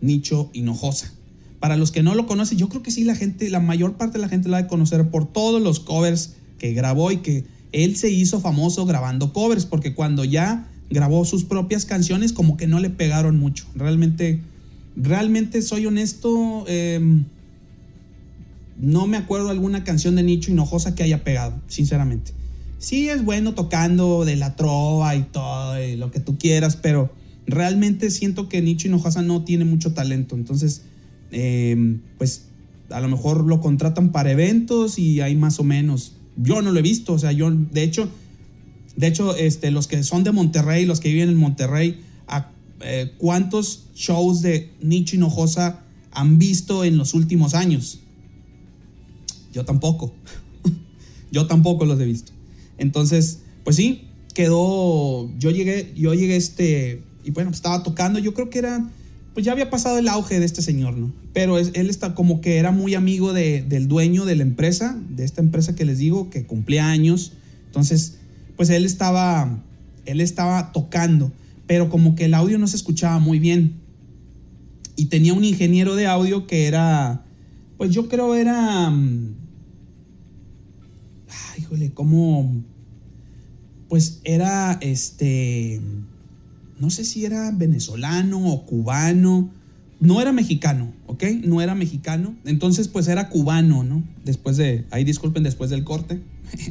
Nicho 0.00 0.50
Hinojosa. 0.52 1.12
Para 1.58 1.76
los 1.76 1.90
que 1.90 2.04
no 2.04 2.14
lo 2.14 2.28
conocen, 2.28 2.56
yo 2.56 2.68
creo 2.68 2.80
que 2.80 2.92
sí, 2.92 3.02
la 3.02 3.16
gente, 3.16 3.50
la 3.50 3.58
mayor 3.58 3.94
parte 3.94 4.18
de 4.18 4.22
la 4.22 4.28
gente 4.28 4.48
lo 4.48 4.54
ha 4.54 4.62
de 4.62 4.68
conocer 4.68 5.10
por 5.10 5.26
todos 5.26 5.60
los 5.60 5.80
covers 5.80 6.34
que 6.60 6.74
grabó 6.74 7.10
y 7.10 7.16
que 7.16 7.44
él 7.72 7.96
se 7.96 8.08
hizo 8.08 8.38
famoso 8.38 8.86
grabando 8.86 9.32
covers, 9.32 9.66
porque 9.66 9.94
cuando 9.94 10.24
ya 10.24 10.68
grabó 10.90 11.24
sus 11.24 11.42
propias 11.42 11.86
canciones, 11.86 12.32
como 12.32 12.56
que 12.56 12.68
no 12.68 12.78
le 12.78 12.88
pegaron 12.88 13.36
mucho. 13.36 13.66
Realmente, 13.74 14.40
realmente 14.94 15.60
soy 15.60 15.86
honesto, 15.86 16.64
em, 16.68 17.24
no 18.78 19.06
me 19.06 19.16
acuerdo 19.16 19.50
alguna 19.50 19.84
canción 19.84 20.16
de 20.16 20.22
Nicho 20.22 20.50
Hinojosa 20.50 20.94
que 20.94 21.02
haya 21.02 21.24
pegado, 21.24 21.60
sinceramente 21.68 22.38
sí 22.78 23.08
es 23.08 23.24
bueno 23.24 23.54
tocando 23.54 24.24
de 24.24 24.36
la 24.36 24.56
trova 24.56 25.14
y 25.16 25.22
todo, 25.24 25.74
lo 25.96 26.10
que 26.10 26.20
tú 26.20 26.38
quieras, 26.38 26.76
pero 26.76 27.12
realmente 27.46 28.10
siento 28.10 28.48
que 28.48 28.62
Nicho 28.62 28.88
Hinojosa 28.88 29.22
no 29.22 29.44
tiene 29.44 29.64
mucho 29.64 29.92
talento. 29.92 30.36
Entonces, 30.36 30.82
em, 31.30 32.00
pues 32.16 32.46
a 32.90 33.00
lo 33.00 33.08
mejor 33.08 33.44
lo 33.44 33.60
contratan 33.60 34.12
para 34.12 34.30
eventos 34.30 34.98
y 34.98 35.20
hay 35.20 35.34
más 35.34 35.58
o 35.60 35.64
menos. 35.64 36.14
Yo 36.36 36.62
no 36.62 36.70
lo 36.70 36.78
he 36.78 36.82
visto, 36.82 37.12
o 37.12 37.18
sea, 37.18 37.32
yo, 37.32 37.50
de 37.50 37.82
hecho, 37.82 38.08
de 38.96 39.06
hecho, 39.06 39.36
este, 39.36 39.70
los 39.70 39.86
que 39.86 40.02
son 40.02 40.24
de 40.24 40.32
Monterrey, 40.32 40.86
los 40.86 41.00
que 41.00 41.12
viven 41.12 41.28
en 41.28 41.36
Monterrey, 41.36 42.00
eh, 42.80 43.12
¿cuántos 43.18 43.86
shows 43.96 44.40
de 44.40 44.70
Nicho 44.80 45.16
Hinojosa 45.16 45.80
han 46.12 46.38
visto 46.38 46.84
en 46.84 46.96
los 46.96 47.12
últimos 47.12 47.54
años? 47.54 47.98
Yo 49.52 49.64
tampoco. 49.64 50.12
yo 51.32 51.46
tampoco 51.46 51.84
los 51.84 52.00
he 52.00 52.04
visto. 52.04 52.32
Entonces, 52.78 53.40
pues 53.64 53.76
sí, 53.76 54.08
quedó, 54.34 55.28
yo 55.38 55.50
llegué, 55.50 55.92
yo 55.96 56.14
llegué 56.14 56.36
este, 56.36 57.02
y 57.24 57.32
bueno, 57.32 57.50
estaba 57.50 57.82
tocando, 57.82 58.18
yo 58.18 58.34
creo 58.34 58.50
que 58.50 58.60
era, 58.60 58.88
pues 59.34 59.44
ya 59.44 59.52
había 59.52 59.68
pasado 59.68 59.98
el 59.98 60.08
auge 60.08 60.38
de 60.38 60.46
este 60.46 60.62
señor, 60.62 60.96
¿no? 60.96 61.12
Pero 61.32 61.58
él 61.58 61.90
está 61.90 62.14
como 62.14 62.40
que 62.40 62.58
era 62.58 62.70
muy 62.70 62.94
amigo 62.94 63.32
del 63.32 63.88
dueño 63.88 64.24
de 64.24 64.36
la 64.36 64.42
empresa, 64.42 64.96
de 65.10 65.24
esta 65.24 65.40
empresa 65.40 65.74
que 65.74 65.84
les 65.84 65.98
digo, 65.98 66.30
que 66.30 66.46
cumplía 66.46 66.88
años. 66.88 67.32
Entonces, 67.66 68.18
pues 68.56 68.70
él 68.70 68.84
estaba, 68.84 69.62
él 70.06 70.20
estaba 70.20 70.72
tocando, 70.72 71.32
pero 71.66 71.90
como 71.90 72.14
que 72.14 72.24
el 72.24 72.34
audio 72.34 72.58
no 72.58 72.66
se 72.66 72.76
escuchaba 72.76 73.18
muy 73.18 73.38
bien. 73.38 73.74
Y 74.96 75.06
tenía 75.06 75.34
un 75.34 75.44
ingeniero 75.44 75.94
de 75.94 76.06
audio 76.06 76.46
que 76.46 76.66
era, 76.66 77.24
pues 77.78 77.90
yo 77.90 78.08
creo 78.08 78.34
era 78.34 78.90
mm, 78.90 79.34
híjole, 81.58 81.92
cómo, 81.92 82.62
pues 83.88 84.20
era, 84.24 84.78
este, 84.80 85.80
no 86.78 86.90
sé 86.90 87.04
si 87.04 87.24
era 87.24 87.50
venezolano 87.50 88.52
o 88.52 88.64
cubano, 88.64 89.50
no 90.00 90.20
era 90.20 90.32
mexicano, 90.32 90.92
¿ok? 91.06 91.24
No 91.44 91.60
era 91.60 91.74
mexicano, 91.74 92.36
entonces 92.44 92.88
pues 92.88 93.08
era 93.08 93.28
cubano, 93.28 93.82
¿no? 93.82 94.02
Después 94.24 94.56
de, 94.56 94.86
ahí 94.90 95.04
disculpen, 95.04 95.42
después 95.42 95.70
del 95.70 95.84
corte, 95.84 96.20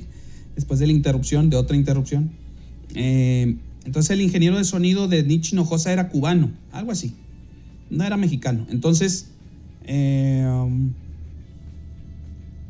después 0.55 0.79
de 0.79 0.87
la 0.87 0.93
interrupción, 0.93 1.49
de 1.49 1.57
otra 1.57 1.75
interrupción. 1.75 2.31
Eh, 2.95 3.57
entonces 3.85 4.11
el 4.11 4.21
ingeniero 4.21 4.57
de 4.57 4.63
sonido 4.63 5.07
de 5.07 5.23
Nietzsche 5.23 5.55
Hinojosa 5.55 5.91
era 5.91 6.09
cubano, 6.09 6.51
algo 6.71 6.91
así, 6.91 7.13
no 7.89 8.03
era 8.03 8.17
mexicano. 8.17 8.65
Entonces, 8.69 9.27
eh, 9.87 10.47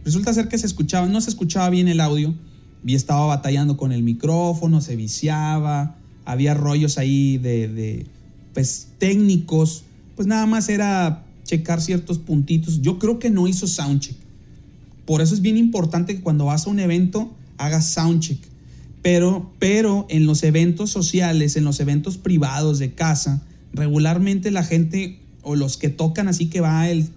Resulta 0.07 0.34
ser 0.34 0.47
que 0.47 0.57
se 0.57 0.65
escuchaba, 0.65 1.05
no 1.07 1.20
se 1.20 1.30
escuchaba 1.30 1.70
bien 1.70 1.89
el 1.89 1.99
audio 1.99 2.34
y 2.86 2.95
estaba 2.95 3.26
batallando 3.26 3.76
con 3.76 3.91
el 3.91 4.03
micrófono, 4.03 4.80
se 4.80 4.95
viciaba, 4.95 5.97
había 6.24 6.53
rollos 6.53 6.97
ahí 6.97 7.38
de, 7.38 7.68
de 7.68 8.05
pues 8.53 8.88
técnicos, 8.99 9.84
pues 10.15 10.26
nada 10.26 10.45
más 10.45 10.70
era 10.70 11.26
checar 11.43 11.82
ciertos 11.82 12.20
puntitos. 12.20 12.82
Yo 12.82 12.99
creo 12.99 13.20
que 13.20 13.30
no 13.30 13.49
hizo 13.49 13.68
soundcheck. 13.68 14.15
Por 15.05 15.20
eso 15.20 15.34
es 15.34 15.41
bien 15.41 15.57
importante 15.57 16.15
que 16.15 16.22
cuando 16.22 16.45
vas 16.45 16.68
a 16.68 16.70
un 16.70 16.80
evento 16.80 17.36
hagas 17.57 17.89
soundcheck. 17.91 18.39
Pero, 19.01 19.51
pero 19.59 20.05
en 20.09 20.26
los 20.26 20.41
eventos 20.43 20.89
sociales, 20.89 21.57
en 21.57 21.65
los 21.65 21.82
eventos 21.82 22.18
privados 22.18 22.80
de 22.80 22.93
casa, 22.93 23.43
regularmente 23.74 24.51
la 24.51 24.63
gente 24.63 25.20
o 25.47 25.55
los 25.55 25.77
que 25.77 25.87
tocan 25.89 26.27
así 26.27 26.47
que 26.47 26.59
va 26.59 26.89
el, 26.89 27.07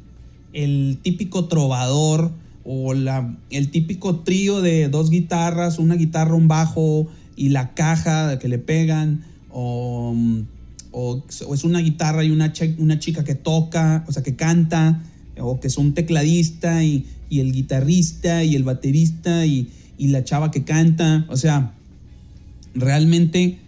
el 0.53 0.99
típico 1.03 1.47
trovador 1.47 2.31
o 2.65 2.95
la, 2.95 3.37
el 3.51 3.71
típico 3.71 4.21
trío 4.21 4.63
de 4.63 4.89
dos 4.89 5.11
guitarras, 5.11 5.79
una 5.81 5.97
guitarra, 5.97 6.35
un 6.35 6.47
bajo 6.47 7.09
y 7.35 7.49
la 7.49 7.75
caja 7.75 8.39
que 8.39 8.49
le 8.49 8.59
pegan, 8.59 9.25
o, 9.51 10.15
o, 10.93 11.25
es 11.29 11.65
una 11.65 11.81
guitarra 11.81 12.23
y 12.23 12.31
una, 12.31 12.53
una 12.79 12.99
chica 13.01 13.25
que 13.25 13.35
toca, 13.35 14.05
o 14.07 14.13
sea, 14.13 14.23
que 14.23 14.37
canta, 14.37 15.03
o 15.39 15.59
que 15.59 15.67
es 15.67 15.77
un 15.77 15.95
tecladista 15.95 16.85
y, 16.85 17.07
y 17.29 17.41
el 17.41 17.53
guitarrista 17.53 18.45
y 18.45 18.55
el 18.55 18.63
baterista 18.63 19.47
y, 19.47 19.71
y, 19.99 20.09
la 20.09 20.23
chava 20.23 20.51
que 20.51 20.63
canta, 20.63 21.27
o 21.29 21.37
sea, 21.37 21.75
realmente 22.75 23.59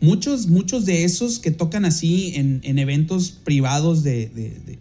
muchos, 0.00 0.46
muchos 0.46 0.86
de 0.86 1.04
esos 1.04 1.38
que 1.38 1.50
tocan 1.50 1.84
así 1.84 2.32
en, 2.34 2.60
en 2.64 2.78
eventos 2.78 3.30
privados 3.30 4.02
de 4.02 4.78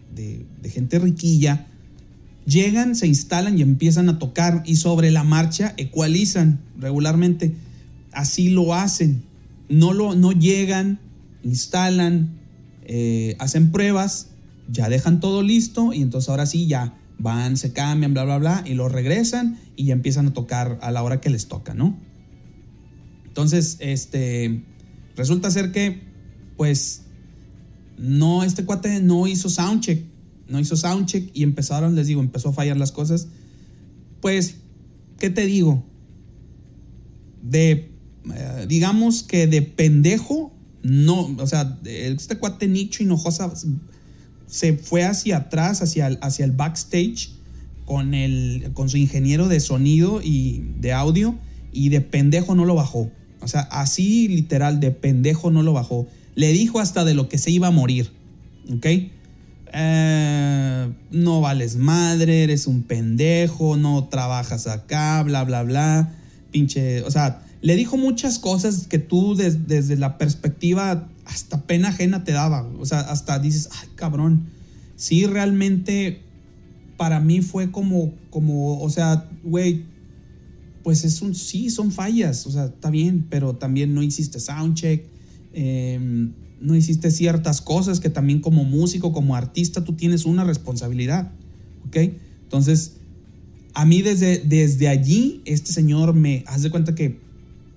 gente 0.70 1.00
riquilla, 1.00 1.68
llegan, 2.50 2.96
se 2.96 3.08
instalan 3.08 3.58
y 3.58 3.62
empiezan 3.62 4.10
a 4.10 4.20
tocar 4.20 4.64
y 4.66 4.76
sobre 4.76 5.12
la 5.12 5.24
marcha 5.24 5.74
ecualizan 5.78 6.60
regularmente. 6.78 7.54
Así 8.12 8.50
lo 8.50 8.74
hacen. 8.74 9.22
No, 9.70 9.94
lo, 9.94 10.16
no 10.16 10.32
llegan, 10.32 11.00
instalan, 11.44 12.30
eh, 12.86 13.36
hacen 13.40 13.72
pruebas, 13.72 14.30
ya 14.68 14.90
dejan 14.90 15.20
todo 15.20 15.44
listo 15.44 15.94
y 15.94 16.02
entonces 16.02 16.30
ahora 16.30 16.48
sí 16.48 16.66
ya 16.66 16.98
van, 17.20 17.56
se 17.56 17.72
cambian, 17.72 18.14
bla, 18.14 18.24
bla, 18.24 18.38
bla, 18.40 18.64
y 18.66 18.74
lo 18.74 18.90
regresan 18.90 19.60
y 19.76 19.86
ya 19.86 19.94
empiezan 19.94 20.28
a 20.28 20.34
tocar 20.34 20.80
a 20.82 20.92
la 20.92 21.04
hora 21.04 21.22
que 21.22 21.30
les 21.30 21.48
toca, 21.48 21.74
¿no? 21.74 21.98
Entonces, 23.28 23.78
este, 23.80 24.64
resulta 25.20 25.52
ser 25.52 25.72
que, 25.72 26.02
pues, 26.58 27.04
no, 28.00 28.44
este 28.44 28.66
cuate 28.66 29.00
no 29.02 29.28
hizo 29.28 29.50
soundcheck 29.50 30.10
no 30.50 30.60
hizo 30.60 30.76
soundcheck 30.76 31.30
y 31.34 31.44
empezaron, 31.44 31.96
les 31.96 32.08
digo, 32.08 32.22
empezó 32.22 32.50
a 32.50 32.54
fallar 32.54 32.76
las 32.76 32.92
cosas. 32.92 33.28
Pues, 34.20 34.56
¿qué 35.20 35.30
te 35.30 35.46
digo? 35.46 35.86
De, 37.42 37.92
eh, 38.34 38.66
digamos 38.68 39.24
que 39.24 39.48
de 39.48 39.62
pendejo, 39.62 40.52
no, 40.82 41.36
o 41.38 41.48
sea, 41.48 41.80
este 41.86 42.38
cuate 42.38 42.68
Nicho 42.68 43.04
Hinojosa 43.04 43.54
se 44.48 44.74
fue 44.74 45.04
hacia 45.04 45.38
atrás, 45.38 45.82
hacia 45.82 46.08
el, 46.08 46.20
hacia 46.22 46.46
el 46.46 46.52
backstage 46.52 47.32
con, 47.86 48.14
el, 48.14 48.72
con 48.74 48.90
su 48.90 48.98
ingeniero 48.98 49.48
de 49.48 49.60
sonido 49.60 50.22
y 50.24 50.64
de 50.80 50.94
audio 50.94 51.38
y 51.72 51.90
de 51.90 52.02
pendejo 52.02 52.56
no 52.56 52.66
lo 52.66 52.76
bajó. 52.76 53.12
O 53.42 53.48
sea, 53.48 53.62
así 53.62 54.28
literal, 54.28 54.80
de 54.80 54.92
pendejo 54.92 55.52
no 55.52 55.64
lo 55.64 55.74
bajó. 55.74 56.08
Le 56.36 56.52
dijo 56.52 56.80
hasta 56.80 57.06
de 57.06 57.14
lo 57.14 57.30
que 57.30 57.38
se 57.38 57.52
iba 57.52 57.68
a 57.68 57.72
morir. 57.72 58.12
¿Ok? 58.74 58.86
Eh, 59.72 60.92
no 61.12 61.42
vales 61.42 61.76
madre, 61.76 62.44
eres 62.44 62.68
un 62.68 62.84
pendejo, 62.84 63.78
no 63.78 64.06
trabajas 64.06 64.68
acá, 64.68 65.22
bla, 65.24 65.44
bla, 65.44 65.64
bla. 65.64 66.12
Pinche, 66.52 67.04
o 67.04 67.12
sea, 67.12 67.42
le 67.62 67.76
dijo 67.76 67.98
muchas 67.98 68.40
cosas 68.40 68.88
que 68.88 69.00
tú 69.00 69.36
desde 69.36 69.96
la 69.98 70.18
perspectiva 70.18 71.08
hasta 71.26 71.62
pena 71.62 71.90
ajena 71.90 72.24
te 72.24 72.32
daba. 72.32 72.68
O 72.80 72.86
sea, 72.86 73.02
hasta 73.02 73.40
dices, 73.40 73.70
ay, 73.82 73.90
cabrón. 73.96 74.48
Sí, 74.96 75.26
realmente 75.26 76.22
para 76.98 77.20
mí 77.20 77.42
fue 77.42 77.72
como, 77.72 78.14
como, 78.30 78.82
o 78.82 78.90
sea, 78.90 79.26
güey, 79.44 79.86
pues 80.90 81.04
es 81.04 81.22
un, 81.22 81.36
sí, 81.36 81.70
son 81.70 81.92
fallas, 81.92 82.48
o 82.48 82.52
sea, 82.52 82.66
está 82.66 82.90
bien, 82.90 83.28
pero 83.30 83.56
también 83.56 83.94
no 83.94 84.02
hiciste 84.02 84.40
soundcheck. 84.40 85.06
Eh, 85.54 86.32
no 86.62 86.76
hiciste 86.76 87.12
ciertas 87.12 87.62
cosas 87.62 88.00
que 88.00 88.10
también 88.10 88.42
como 88.42 88.64
músico, 88.64 89.14
como 89.14 89.36
artista, 89.36 89.84
tú 89.84 89.94
tienes 89.94 90.26
una 90.26 90.44
responsabilidad. 90.46 91.32
¿Ok? 91.86 91.96
Entonces, 92.42 92.94
a 93.76 93.86
mí 93.86 94.02
desde, 94.02 94.40
desde 94.40 94.88
allí, 94.88 95.44
este 95.46 95.74
señor 95.74 96.16
me, 96.16 96.44
haz 96.48 96.64
de 96.64 96.72
cuenta 96.72 96.96
que 96.96 97.20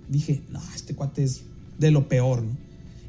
dije, 0.09 0.41
no, 0.51 0.63
este 0.75 0.95
cuate 0.95 1.23
es 1.23 1.43
de 1.79 1.91
lo 1.91 2.09
peor, 2.09 2.43
¿no? 2.43 2.57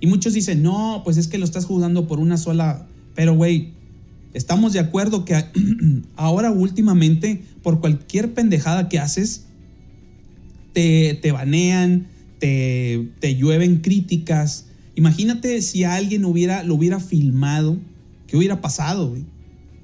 Y 0.02 0.08
muchos 0.08 0.34
dicen, 0.34 0.64
no, 0.64 1.04
pues 1.06 1.16
es 1.16 1.30
que 1.30 1.38
lo 1.38 1.46
estás 1.46 1.64
jugando 1.64 2.10
por 2.10 2.20
una 2.20 2.36
sola, 2.36 2.88
pero 3.16 3.38
güey, 3.38 3.72
estamos 4.34 4.74
de 4.74 4.80
acuerdo 4.80 5.24
que 5.24 5.34
ahora 6.18 6.52
últimamente, 6.52 7.42
por 7.62 7.80
cualquier 7.80 8.34
pendejada 8.34 8.90
que 8.90 9.00
haces, 9.00 9.46
te, 10.74 11.18
te 11.22 11.32
banean, 11.32 12.08
te, 12.40 13.10
te 13.20 13.36
llueven 13.36 13.78
críticas, 13.82 14.66
Imagínate 14.96 15.62
si 15.62 15.84
alguien 15.84 16.24
hubiera, 16.26 16.64
lo 16.64 16.76
hubiera 16.76 17.00
filmado, 17.00 17.78
¿qué 18.28 18.38
hubiera 18.38 18.62
pasado? 18.62 19.10
Güey? 19.10 19.24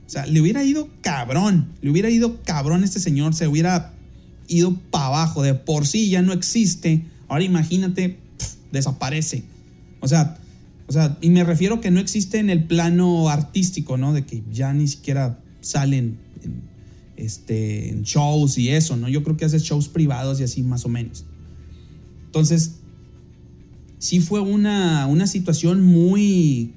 O 0.06 0.10
sea, 0.10 0.26
le 0.26 0.42
hubiera 0.42 0.64
ido 0.64 0.90
cabrón, 1.02 1.70
le 1.82 1.90
hubiera 1.90 2.10
ido 2.10 2.42
cabrón 2.44 2.84
a 2.84 2.86
este 2.86 3.00
señor, 3.00 3.34
se 3.34 3.48
hubiera 3.48 3.94
ido 4.48 4.76
para 4.92 5.08
abajo, 5.08 5.42
de 5.42 5.56
por 5.56 5.88
sí 5.88 6.10
ya 6.10 6.22
no 6.22 6.34
existe, 6.34 7.06
ahora 7.28 7.44
imagínate, 7.44 8.18
desaparece. 8.72 9.44
O 10.00 10.08
sea, 10.08 10.38
o 10.88 10.92
sea, 10.92 11.18
y 11.22 11.30
me 11.30 11.44
refiero 11.44 11.82
que 11.82 11.92
no 11.92 12.00
existe 12.00 12.40
en 12.40 12.50
el 12.50 12.64
plano 12.64 13.30
artístico, 13.30 13.98
¿no? 13.98 14.14
De 14.14 14.26
que 14.26 14.44
ya 14.52 14.74
ni 14.74 14.88
siquiera 14.88 15.40
salen 15.62 16.18
en, 16.44 16.64
este, 17.20 17.90
en 17.90 18.04
shows 18.04 18.58
y 18.58 18.70
eso, 18.70 18.96
¿no? 18.96 19.10
Yo 19.10 19.24
creo 19.24 19.38
que 19.38 19.46
hace 19.46 19.60
shows 19.60 19.90
privados 19.90 20.40
y 20.40 20.44
así 20.44 20.64
más 20.64 20.86
o 20.86 20.90
menos. 20.90 21.26
Entonces, 22.26 22.76
sí 23.98 24.22
fue 24.22 24.40
una, 24.40 25.06
una 25.08 25.28
situación 25.28 25.82
muy, 25.82 26.74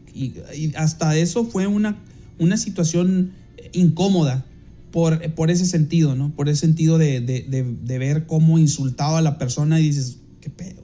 hasta 0.77 1.17
eso 1.17 1.45
fue 1.45 1.67
una, 1.67 1.97
una 2.39 2.57
situación 2.57 3.33
incómoda 3.73 4.45
por, 4.91 5.33
por, 5.35 5.51
ese 5.51 5.65
sentido, 5.65 6.15
¿no? 6.17 6.35
Por 6.35 6.49
ese 6.49 6.61
sentido 6.61 6.99
de, 6.99 7.21
de, 7.21 7.43
de, 7.43 7.99
ver 7.99 8.27
cómo 8.27 8.59
insultaba 8.59 9.19
a 9.19 9.23
la 9.23 9.39
persona 9.39 9.81
y 9.81 9.85
dices, 9.85 10.19
¿qué 10.41 10.51
pedo? 10.51 10.83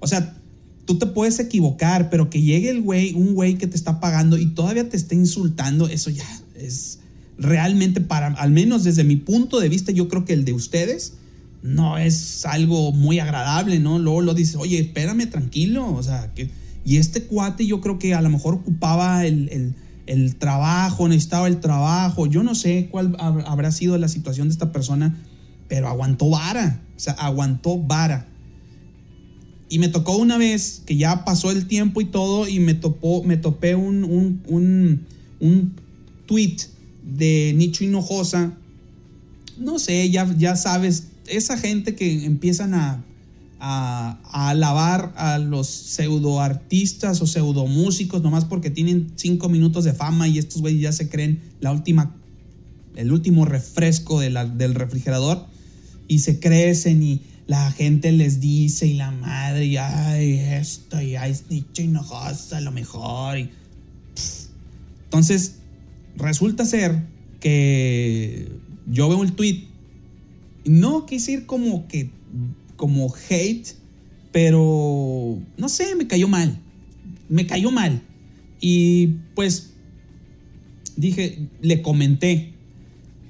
O 0.00 0.06
sea, 0.06 0.36
tú 0.86 0.98
te 0.98 1.06
puedes 1.06 1.38
equivocar, 1.38 2.10
pero 2.10 2.30
que 2.30 2.42
llegue 2.42 2.70
el 2.70 2.82
güey, 2.82 3.12
un 3.14 3.34
güey 3.34 3.56
que 3.56 3.66
te 3.66 3.76
está 3.76 4.00
pagando 4.00 4.38
y 4.38 4.46
todavía 4.46 4.88
te 4.88 4.96
esté 4.96 5.14
insultando, 5.14 5.88
eso 5.88 6.10
ya 6.10 6.26
es 6.56 6.98
realmente 7.38 8.00
para, 8.00 8.28
al 8.28 8.50
menos 8.50 8.84
desde 8.84 9.04
mi 9.04 9.16
punto 9.16 9.60
de 9.60 9.68
vista, 9.68 9.92
yo 9.92 10.08
creo 10.08 10.24
que 10.24 10.32
el 10.32 10.44
de 10.44 10.52
ustedes 10.52 11.14
no 11.62 11.96
es 11.96 12.44
algo 12.44 12.92
muy 12.92 13.18
agradable, 13.18 13.80
¿no? 13.80 13.98
Luego 13.98 14.20
lo 14.20 14.34
dices, 14.34 14.56
oye, 14.56 14.78
espérame 14.78 15.28
tranquilo, 15.30 15.92
o 15.92 16.02
sea, 16.02 16.32
que... 16.34 16.50
Y 16.84 16.98
este 16.98 17.22
cuate 17.22 17.66
yo 17.66 17.80
creo 17.80 17.98
que 17.98 18.14
a 18.14 18.20
lo 18.20 18.28
mejor 18.28 18.54
ocupaba 18.54 19.24
el, 19.24 19.74
trabajo, 20.38 21.08
necesitaba 21.08 21.48
el 21.48 21.60
trabajo, 21.60 22.26
yo 22.26 22.42
no 22.42 22.54
sé 22.54 22.88
cuál 22.90 23.16
habrá 23.18 23.72
sido 23.72 23.96
la 23.96 24.08
situación 24.08 24.48
de 24.48 24.52
esta 24.52 24.70
persona, 24.70 25.16
pero 25.66 25.88
aguantó 25.88 26.28
vara, 26.28 26.82
o 26.94 27.00
sea, 27.00 27.14
aguantó 27.14 27.78
vara. 27.78 28.28
Y 29.70 29.78
me 29.78 29.88
tocó 29.88 30.18
una 30.18 30.36
vez 30.36 30.82
que 30.84 30.98
ya 30.98 31.24
pasó 31.24 31.50
el 31.50 31.66
tiempo 31.66 32.02
y 32.02 32.04
todo, 32.04 32.46
y 32.46 32.60
me, 32.60 32.74
topó, 32.74 33.24
me 33.24 33.38
topé 33.38 33.74
un, 33.74 34.04
un, 34.04 34.42
un, 34.46 35.06
un 35.40 35.72
tweet 36.26 36.58
de 37.04 37.52
Nicho 37.56 37.84
Hinojosa. 37.84 38.56
No 39.58 39.78
sé, 39.78 40.10
ya, 40.10 40.32
ya 40.36 40.56
sabes 40.56 41.08
esa 41.26 41.56
gente 41.56 41.94
que 41.94 42.24
empiezan 42.24 42.74
a, 42.74 43.04
a, 43.60 44.18
alabar 44.50 45.14
a 45.16 45.38
los 45.38 45.68
pseudo 45.68 46.40
artistas 46.40 47.20
o 47.22 47.26
pseudo 47.26 47.66
músicos 47.66 48.22
nomás 48.22 48.44
porque 48.44 48.70
tienen 48.70 49.12
cinco 49.16 49.48
minutos 49.48 49.84
de 49.84 49.94
fama 49.94 50.28
y 50.28 50.38
estos 50.38 50.60
güeyes 50.60 50.82
ya 50.82 50.92
se 50.92 51.08
creen 51.08 51.40
la 51.60 51.72
última, 51.72 52.14
el 52.96 53.12
último 53.12 53.44
refresco 53.44 54.20
de 54.20 54.30
del 54.56 54.74
refrigerador 54.74 55.46
y 56.08 56.18
se 56.18 56.40
crecen 56.40 57.02
y 57.02 57.22
la 57.46 57.70
gente 57.72 58.12
les 58.12 58.40
dice 58.40 58.86
y 58.86 58.94
la 58.94 59.10
madre 59.10 59.66
y 59.66 59.76
ay 59.76 60.38
esto 60.38 61.00
y 61.00 61.16
ay 61.16 61.34
nicho 61.48 61.82
y 61.82 61.92
a 62.52 62.60
lo 62.60 62.72
mejor 62.72 63.38
entonces 65.04 65.56
resulta 66.16 66.64
ser 66.64 67.02
que 67.40 68.48
yo 68.86 69.08
veo 69.08 69.22
el 69.22 69.32
tweet 69.32 69.64
no 70.64 71.06
quise 71.06 71.32
ir 71.32 71.46
como 71.46 71.86
que, 71.88 72.10
como 72.76 73.12
hate, 73.28 73.68
pero 74.32 75.38
no 75.56 75.68
sé, 75.68 75.94
me 75.94 76.06
cayó 76.06 76.28
mal. 76.28 76.58
Me 77.28 77.46
cayó 77.46 77.70
mal. 77.70 78.02
Y 78.60 79.08
pues 79.34 79.74
dije, 80.96 81.48
le 81.60 81.82
comenté. 81.82 82.54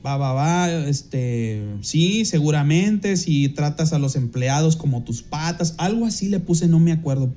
va, 0.05 0.17
va, 0.17 0.33
va, 0.33 0.71
este, 0.87 1.63
sí, 1.81 2.25
seguramente, 2.25 3.17
si 3.17 3.49
tratas 3.49 3.93
a 3.93 3.99
los 3.99 4.17
empleados 4.17 4.77
como 4.77 5.03
tus 5.03 5.23
patas, 5.23 5.75
algo 5.79 6.07
así 6.07 6.29
le 6.29 6.41
puse, 6.41 6.69
no 6.69 6.79
me 6.79 6.93
acuerdo, 6.93 7.33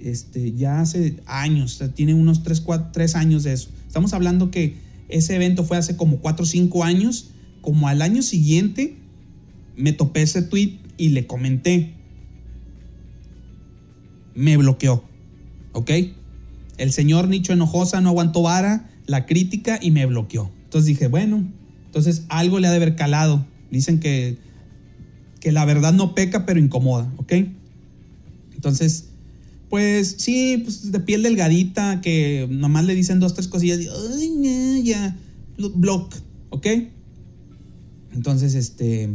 este, 0.00 0.52
ya 0.52 0.80
hace 0.80 1.16
años, 1.26 1.82
tiene 1.94 2.14
unos 2.14 2.42
3, 2.42 2.60
4, 2.60 2.90
3 2.92 3.16
años 3.16 3.42
de 3.44 3.54
eso. 3.54 3.70
Estamos 3.92 4.14
hablando 4.14 4.50
que 4.50 4.76
ese 5.10 5.36
evento 5.36 5.64
fue 5.64 5.76
hace 5.76 5.98
como 5.98 6.16
4 6.20 6.44
o 6.44 6.46
5 6.46 6.82
años, 6.82 7.28
como 7.60 7.88
al 7.88 8.00
año 8.00 8.22
siguiente 8.22 8.96
me 9.76 9.92
topé 9.92 10.22
ese 10.22 10.40
tweet 10.40 10.78
y 10.96 11.10
le 11.10 11.26
comenté. 11.26 11.92
Me 14.34 14.56
bloqueó, 14.56 15.04
¿ok? 15.74 15.90
El 16.78 16.90
señor 16.90 17.28
Nicho 17.28 17.52
Enojosa 17.52 18.00
no 18.00 18.08
aguantó 18.08 18.40
vara, 18.40 18.88
la 19.04 19.26
crítica 19.26 19.78
y 19.78 19.90
me 19.90 20.06
bloqueó. 20.06 20.50
Entonces 20.64 20.86
dije, 20.86 21.08
bueno, 21.08 21.46
entonces 21.84 22.24
algo 22.30 22.60
le 22.60 22.68
ha 22.68 22.70
de 22.70 22.76
haber 22.76 22.96
calado. 22.96 23.44
Dicen 23.70 24.00
que, 24.00 24.38
que 25.38 25.52
la 25.52 25.66
verdad 25.66 25.92
no 25.92 26.14
peca, 26.14 26.46
pero 26.46 26.58
incomoda, 26.58 27.12
¿ok? 27.18 27.34
Entonces, 28.54 29.10
pues 29.72 30.16
sí, 30.18 30.60
pues 30.62 30.92
de 30.92 31.00
piel 31.00 31.22
delgadita, 31.22 32.02
que 32.02 32.46
nomás 32.50 32.84
le 32.84 32.94
dicen 32.94 33.20
dos, 33.20 33.32
tres 33.32 33.48
cosillas 33.48 33.80
ay, 33.80 34.82
ya, 34.84 35.16
block, 35.56 36.14
¿ok? 36.50 36.66
Entonces, 38.12 38.54
este, 38.54 39.08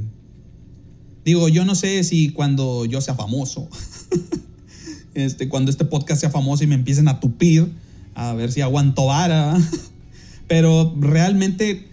digo, 1.24 1.48
yo 1.48 1.64
no 1.64 1.76
sé 1.76 2.04
si 2.04 2.30
cuando 2.30 2.86
yo 2.86 3.02
sea 3.02 3.14
famoso, 3.14 3.70
este, 5.14 5.48
cuando 5.48 5.70
este 5.70 5.86
podcast 5.86 6.22
sea 6.22 6.32
famoso 6.32 6.64
y 6.64 6.68
me 6.68 6.74
empiecen 6.74 7.08
a 7.08 7.20
tupir, 7.20 7.72
a 8.16 8.34
ver 8.34 8.52
si 8.52 8.62
aguanto 8.62 9.06
vara, 9.06 9.60
pero 10.48 10.96
realmente, 11.00 11.88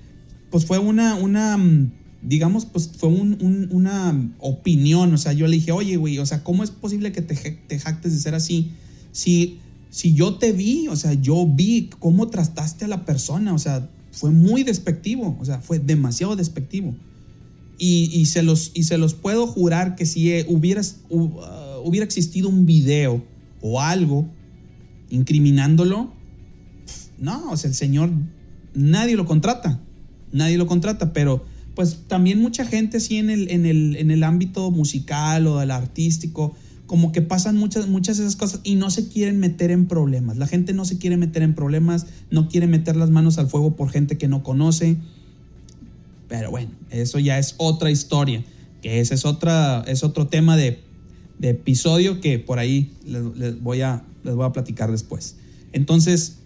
pues 0.48 0.64
fue 0.64 0.78
una, 0.78 1.16
una, 1.16 1.58
digamos, 2.26 2.64
pues 2.64 2.90
fue 2.96 3.10
una 3.10 4.30
opinión, 4.38 5.12
o 5.12 5.18
sea, 5.18 5.32
yo 5.32 5.46
le 5.46 5.56
dije, 5.56 5.72
oye, 5.72 5.96
güey, 5.96 6.18
o 6.18 6.26
sea, 6.26 6.42
¿cómo 6.42 6.64
es 6.64 6.70
posible 6.70 7.12
que 7.12 7.22
te, 7.22 7.34
te 7.34 7.78
jactes 7.78 8.12
de 8.12 8.18
ser 8.18 8.34
así? 8.34 8.72
Si, 9.12 9.58
si 9.90 10.14
yo 10.14 10.36
te 10.36 10.52
vi, 10.52 10.88
o 10.88 10.96
sea, 10.96 11.12
yo 11.12 11.46
vi 11.46 11.90
cómo 11.98 12.28
trataste 12.28 12.86
a 12.86 12.88
la 12.88 13.04
persona, 13.04 13.52
o 13.52 13.58
sea, 13.58 13.88
fue 14.10 14.30
muy 14.30 14.62
despectivo, 14.62 15.36
o 15.38 15.44
sea, 15.44 15.60
fue 15.60 15.78
demasiado 15.78 16.34
despectivo. 16.34 16.94
Y, 17.76 18.24
se, 18.26 18.42
los, 18.42 18.70
y 18.72 18.84
se 18.84 18.96
los 18.96 19.12
puedo 19.12 19.46
jurar 19.46 19.94
que 19.96 20.06
si 20.06 20.44
hubieras, 20.46 21.00
uh, 21.10 21.28
hubiera 21.84 22.04
existido 22.04 22.48
un 22.48 22.64
video 22.64 23.22
o 23.60 23.80
algo 23.80 24.26
incriminándolo, 25.10 26.12
no, 27.18 27.50
o 27.50 27.56
sea, 27.56 27.68
el 27.68 27.74
señor, 27.74 28.10
nadie 28.74 29.16
lo 29.16 29.26
contrata, 29.26 29.80
nadie 30.32 30.56
lo 30.56 30.66
contrata, 30.66 31.12
pero 31.12 31.44
pues 31.74 32.00
también 32.06 32.40
mucha 32.40 32.64
gente 32.64 33.00
sí 33.00 33.16
en 33.16 33.30
el, 33.30 33.50
en 33.50 33.66
el, 33.66 33.96
en 33.96 34.10
el 34.10 34.22
ámbito 34.22 34.70
musical 34.70 35.46
o 35.46 35.58
del 35.58 35.70
artístico, 35.70 36.54
como 36.86 37.12
que 37.12 37.22
pasan 37.22 37.56
muchas, 37.56 37.88
muchas 37.88 38.18
de 38.18 38.24
esas 38.24 38.36
cosas 38.36 38.60
y 38.62 38.76
no 38.76 38.90
se 38.90 39.08
quieren 39.08 39.40
meter 39.40 39.70
en 39.70 39.86
problemas. 39.86 40.36
La 40.36 40.46
gente 40.46 40.72
no 40.72 40.84
se 40.84 40.98
quiere 40.98 41.16
meter 41.16 41.42
en 41.42 41.54
problemas, 41.54 42.06
no 42.30 42.48
quiere 42.48 42.66
meter 42.66 42.96
las 42.96 43.10
manos 43.10 43.38
al 43.38 43.48
fuego 43.48 43.74
por 43.74 43.90
gente 43.90 44.18
que 44.18 44.28
no 44.28 44.42
conoce. 44.42 44.96
Pero 46.28 46.50
bueno, 46.50 46.70
eso 46.90 47.18
ya 47.18 47.38
es 47.38 47.54
otra 47.58 47.90
historia, 47.90 48.44
que 48.82 49.00
ese 49.00 49.14
es, 49.14 49.24
otra, 49.24 49.82
es 49.86 50.04
otro 50.04 50.26
tema 50.28 50.56
de, 50.56 50.82
episodio 51.42 52.20
que 52.22 52.38
por 52.38 52.58
ahí 52.58 52.90
les, 53.04 53.60
voy 53.60 53.82
a, 53.82 54.02
les 54.22 54.34
voy 54.34 54.46
a 54.46 54.52
platicar 54.52 54.90
después. 54.90 55.36
Entonces, 55.72 56.38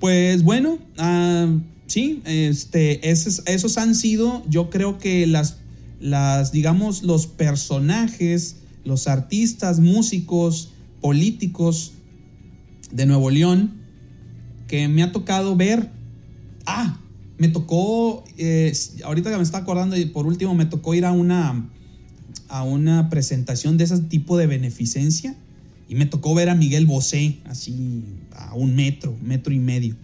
pues 0.00 0.42
bueno, 0.42 0.78
ah, 0.98 1.46
sí, 1.90 2.22
este, 2.24 3.10
esos, 3.10 3.78
han 3.78 3.96
sido, 3.96 4.44
yo 4.48 4.70
creo 4.70 4.98
que 4.98 5.26
las, 5.26 5.56
las, 6.00 6.52
digamos, 6.52 7.02
los 7.02 7.26
personajes, 7.26 8.56
los 8.84 9.08
artistas, 9.08 9.80
músicos, 9.80 10.70
políticos 11.00 11.92
de 12.92 13.06
Nuevo 13.06 13.30
León 13.30 13.72
que 14.68 14.86
me 14.86 15.02
ha 15.02 15.10
tocado 15.10 15.56
ver. 15.56 15.90
Ah, 16.64 17.00
me 17.38 17.48
tocó, 17.48 18.22
eh, 18.38 18.72
ahorita 19.02 19.30
que 19.30 19.36
me 19.36 19.42
está 19.42 19.58
acordando, 19.58 19.96
y 19.96 20.04
por 20.04 20.26
último 20.26 20.54
me 20.54 20.66
tocó 20.66 20.94
ir 20.94 21.04
a 21.04 21.10
una, 21.10 21.68
a 22.48 22.62
una 22.62 23.10
presentación 23.10 23.78
de 23.78 23.84
ese 23.84 23.98
tipo 23.98 24.38
de 24.38 24.46
beneficencia 24.46 25.34
y 25.88 25.96
me 25.96 26.06
tocó 26.06 26.36
ver 26.36 26.50
a 26.50 26.54
Miguel 26.54 26.86
Bosé, 26.86 27.38
así 27.46 28.04
a 28.36 28.54
un 28.54 28.76
metro, 28.76 29.16
metro 29.20 29.52
y 29.52 29.58
medio. 29.58 29.96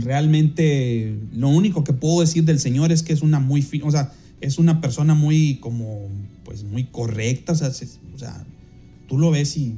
Realmente 0.00 1.18
lo 1.34 1.48
único 1.48 1.84
que 1.84 1.92
puedo 1.92 2.20
decir 2.20 2.44
del 2.44 2.58
señor 2.58 2.92
es 2.92 3.02
que 3.02 3.12
es 3.12 3.22
una 3.22 3.40
muy, 3.40 3.66
o 3.82 3.90
sea, 3.90 4.12
es 4.40 4.58
una 4.58 4.80
persona 4.80 5.14
muy 5.14 5.56
como, 5.56 6.08
pues 6.44 6.64
muy 6.64 6.84
correcta, 6.84 7.52
o 7.52 7.56
sea, 7.56 8.46
tú 9.08 9.18
lo 9.18 9.30
ves 9.30 9.56
y, 9.56 9.76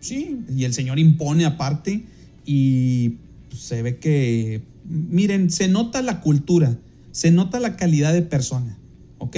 sí, 0.00 0.40
y 0.54 0.64
el 0.64 0.74
señor 0.74 0.98
impone 0.98 1.44
aparte 1.44 2.04
y 2.44 3.14
se 3.56 3.82
ve 3.82 3.98
que, 3.98 4.62
miren, 4.84 5.50
se 5.50 5.68
nota 5.68 6.02
la 6.02 6.20
cultura, 6.20 6.78
se 7.12 7.30
nota 7.30 7.60
la 7.60 7.76
calidad 7.76 8.12
de 8.12 8.22
persona, 8.22 8.78
¿ok? 9.18 9.36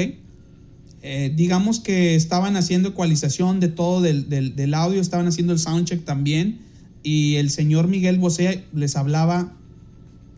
Eh, 1.04 1.32
digamos 1.34 1.80
que 1.80 2.14
estaban 2.14 2.56
haciendo 2.56 2.90
ecualización 2.90 3.58
de 3.58 3.68
todo 3.68 4.00
del, 4.00 4.74
audio, 4.74 5.00
estaban 5.00 5.26
haciendo 5.26 5.52
el 5.52 5.58
soundcheck 5.58 6.04
también, 6.04 6.60
y 7.02 7.36
el 7.36 7.50
señor 7.50 7.88
Miguel 7.88 8.18
Bosé 8.18 8.64
les 8.72 8.96
hablaba 8.96 9.56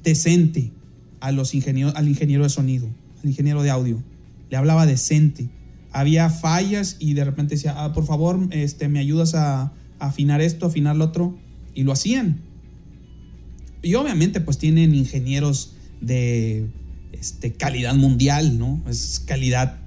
decente 0.05 0.71
a 1.21 1.33
los 1.33 1.55
ingenieros, 1.55 1.95
al 1.97 2.09
ingeniero 2.09 2.45
de 2.45 2.51
sonido 2.51 2.89
ingeniero 3.29 3.63
de 3.63 3.71
audio. 3.71 4.03
Le 4.51 4.57
hablaba 4.57 4.87
decente. 4.87 5.49
Había 5.93 6.31
fallas 6.31 6.97
y 6.99 7.15
de 7.15 7.25
repente 7.25 7.55
decía, 7.55 7.75
ah, 7.77 7.93
por 7.93 8.05
favor, 8.05 8.49
este, 8.51 8.89
me 8.89 8.99
ayudas 8.99 9.35
a, 9.35 9.73
afinar 9.99 10.41
esto, 10.41 10.67
afinar 10.67 10.97
lo 10.97 11.07
otro. 11.07 11.39
Y 11.75 11.83
lo 11.83 11.93
hacían. 11.93 12.41
Y 13.83 13.95
obviamente 13.95 14.41
pues 14.41 14.59
tienen 14.59 14.95
ingenieros 14.95 15.75
de 16.01 16.67
este, 17.13 17.53
calidad 17.53 17.95
mundial, 17.95 18.59
¿no? 18.59 18.83
Es 18.89 19.21
calidad 19.21 19.79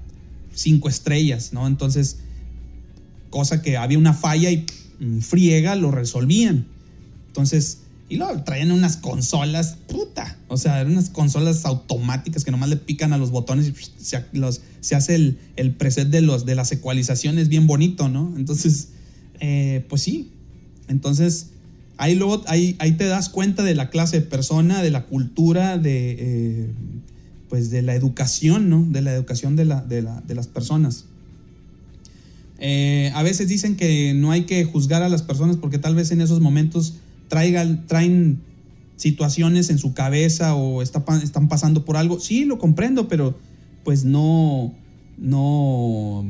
cinco 0.52 0.88
estrellas, 0.88 1.52
¿no? 1.52 1.66
Entonces, 1.66 2.18
cosa 3.30 3.62
que 3.62 3.76
había 3.76 3.98
una 3.98 4.12
falla 4.12 4.50
y 4.50 4.66
friega, 5.20 5.76
lo 5.76 5.90
resolvían. 5.90 6.66
Entonces, 7.28 7.82
y 8.08 8.16
luego 8.16 8.42
traían 8.42 8.70
unas 8.70 8.96
consolas, 8.96 9.76
puta. 9.86 10.38
O 10.48 10.56
sea, 10.56 10.80
eran 10.80 10.92
unas 10.92 11.10
consolas 11.10 11.64
automáticas 11.66 12.44
que 12.44 12.50
nomás 12.50 12.70
le 12.70 12.76
pican 12.76 13.12
a 13.12 13.18
los 13.18 13.30
botones 13.30 13.68
y 13.68 13.74
se, 14.02 14.96
hace 14.96 15.14
el, 15.14 15.38
el, 15.56 15.74
preset 15.74 16.08
de, 16.08 16.22
los, 16.22 16.46
de 16.46 16.54
las 16.54 16.72
ecualizaciones 16.72 17.48
bien 17.48 17.66
bonito, 17.66 18.08
¿no? 18.08 18.32
Entonces, 18.36 18.88
eh, 19.40 19.84
pues 19.88 20.02
sí. 20.02 20.30
Entonces, 20.88 21.48
ahí 21.98 22.14
luego, 22.14 22.42
ahí, 22.46 22.76
ahí, 22.78 22.92
te 22.92 23.04
das 23.04 23.28
cuenta 23.28 23.62
de 23.62 23.74
la 23.74 23.90
clase 23.90 24.20
de 24.20 24.26
persona, 24.26 24.82
de 24.82 24.90
la 24.90 25.04
cultura, 25.04 25.76
de, 25.76 26.16
eh, 26.18 26.70
pues 27.50 27.68
de 27.68 27.82
la 27.82 27.94
educación, 27.94 28.70
¿no? 28.70 28.86
De 28.88 29.02
la 29.02 29.12
educación 29.12 29.54
de, 29.54 29.66
la, 29.66 29.82
de 29.82 30.34
las 30.34 30.46
personas. 30.46 31.04
Eh, 32.58 33.12
a 33.14 33.22
veces 33.22 33.48
dicen 33.48 33.76
que 33.76 34.14
no 34.14 34.32
hay 34.32 34.42
que 34.42 34.64
juzgar 34.64 35.02
a 35.02 35.08
las 35.08 35.22
personas 35.22 35.56
porque 35.56 35.78
tal 35.78 35.94
vez 35.94 36.10
en 36.10 36.20
esos 36.20 36.40
momentos 36.40 36.94
traigan, 37.28 37.86
traen 37.86 38.40
situaciones 38.96 39.70
en 39.70 39.78
su 39.78 39.94
cabeza 39.94 40.54
o 40.54 40.82
están 40.82 41.48
pasando 41.48 41.84
por 41.84 41.96
algo. 41.96 42.18
Sí, 42.20 42.44
lo 42.44 42.58
comprendo, 42.58 43.08
pero 43.08 43.38
pues 43.84 44.04
no, 44.04 44.74
no, 45.16 46.26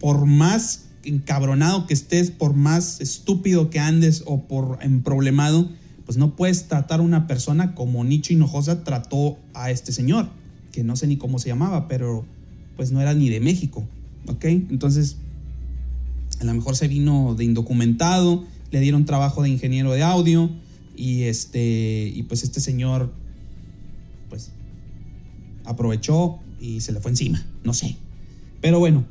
por 0.00 0.26
más 0.26 0.86
encabronado 1.04 1.86
que 1.86 1.94
estés, 1.94 2.30
por 2.30 2.54
más 2.54 3.00
estúpido 3.00 3.70
que 3.70 3.78
andes 3.78 4.22
o 4.26 4.42
por 4.42 4.78
emproblemado, 4.82 5.68
pues 6.04 6.18
no 6.18 6.34
puedes 6.34 6.66
tratar 6.66 7.00
a 7.00 7.02
una 7.02 7.26
persona 7.26 7.74
como 7.74 8.02
Nicho 8.04 8.32
Hinojosa 8.32 8.82
trató 8.82 9.38
a 9.54 9.70
este 9.70 9.92
señor, 9.92 10.28
que 10.72 10.82
no 10.82 10.96
sé 10.96 11.06
ni 11.06 11.16
cómo 11.16 11.38
se 11.38 11.48
llamaba, 11.48 11.86
pero 11.86 12.24
pues 12.76 12.92
no 12.92 13.00
era 13.00 13.14
ni 13.14 13.28
de 13.28 13.40
México, 13.40 13.86
¿ok? 14.26 14.44
Entonces, 14.46 15.16
a 16.40 16.44
lo 16.44 16.54
mejor 16.54 16.76
se 16.76 16.88
vino 16.88 17.34
de 17.34 17.44
indocumentado, 17.44 18.44
le 18.70 18.80
dieron 18.80 19.04
trabajo 19.04 19.42
de 19.42 19.50
ingeniero 19.50 19.92
de 19.92 20.02
audio 20.02 20.50
y 20.96 21.22
este 21.22 22.12
y 22.14 22.22
pues 22.24 22.42
este 22.42 22.60
señor 22.60 23.12
pues 24.28 24.52
aprovechó 25.64 26.38
y 26.60 26.80
se 26.80 26.92
le 26.92 27.00
fue 27.00 27.10
encima, 27.10 27.44
no 27.64 27.74
sé. 27.74 27.96
Pero 28.60 28.78
bueno, 28.78 29.06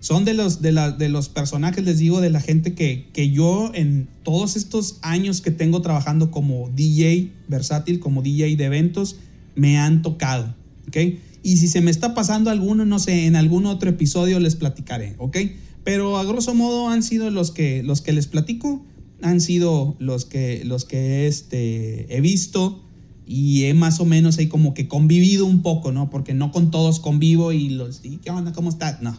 son 0.00 0.24
de 0.24 0.34
los, 0.34 0.62
de, 0.62 0.72
la, 0.72 0.92
de 0.92 1.08
los 1.08 1.28
personajes, 1.28 1.84
les 1.84 1.98
digo, 1.98 2.20
de 2.20 2.30
la 2.30 2.40
gente 2.40 2.74
que, 2.74 3.08
que 3.12 3.30
yo 3.30 3.72
en 3.74 4.08
todos 4.22 4.56
estos 4.56 4.98
años 5.02 5.40
que 5.40 5.50
tengo 5.50 5.82
trabajando 5.82 6.30
como 6.30 6.70
DJ 6.74 7.32
versátil, 7.48 7.98
como 7.98 8.22
DJ 8.22 8.56
de 8.56 8.64
eventos, 8.64 9.16
me 9.56 9.78
han 9.78 10.02
tocado, 10.02 10.54
¿ok? 10.86 10.96
Y 11.42 11.56
si 11.56 11.68
se 11.68 11.80
me 11.80 11.90
está 11.90 12.14
pasando 12.14 12.50
alguno, 12.50 12.84
no 12.84 12.98
sé, 12.98 13.26
en 13.26 13.36
algún 13.36 13.66
otro 13.66 13.90
episodio 13.90 14.38
les 14.38 14.54
platicaré, 14.54 15.14
¿ok? 15.18 15.38
Pero 15.86 16.18
a 16.18 16.24
grosso 16.24 16.52
modo 16.52 16.88
han 16.88 17.04
sido 17.04 17.30
los 17.30 17.52
que, 17.52 17.84
los 17.84 18.00
que 18.00 18.12
les 18.12 18.26
platico, 18.26 18.84
han 19.22 19.40
sido 19.40 19.94
los 20.00 20.24
que, 20.24 20.64
los 20.64 20.84
que 20.84 21.28
este, 21.28 22.12
he 22.12 22.20
visto 22.20 22.82
y 23.24 23.66
he 23.66 23.72
más 23.72 24.00
o 24.00 24.04
menos 24.04 24.36
ahí 24.38 24.48
como 24.48 24.74
que 24.74 24.88
convivido 24.88 25.46
un 25.46 25.62
poco, 25.62 25.92
¿no? 25.92 26.10
Porque 26.10 26.34
no 26.34 26.50
con 26.50 26.72
todos 26.72 26.98
convivo 26.98 27.52
y 27.52 27.68
los, 27.68 28.04
¿y 28.04 28.16
qué 28.16 28.32
onda? 28.32 28.52
¿Cómo 28.52 28.68
estás? 28.68 29.00
No, 29.00 29.16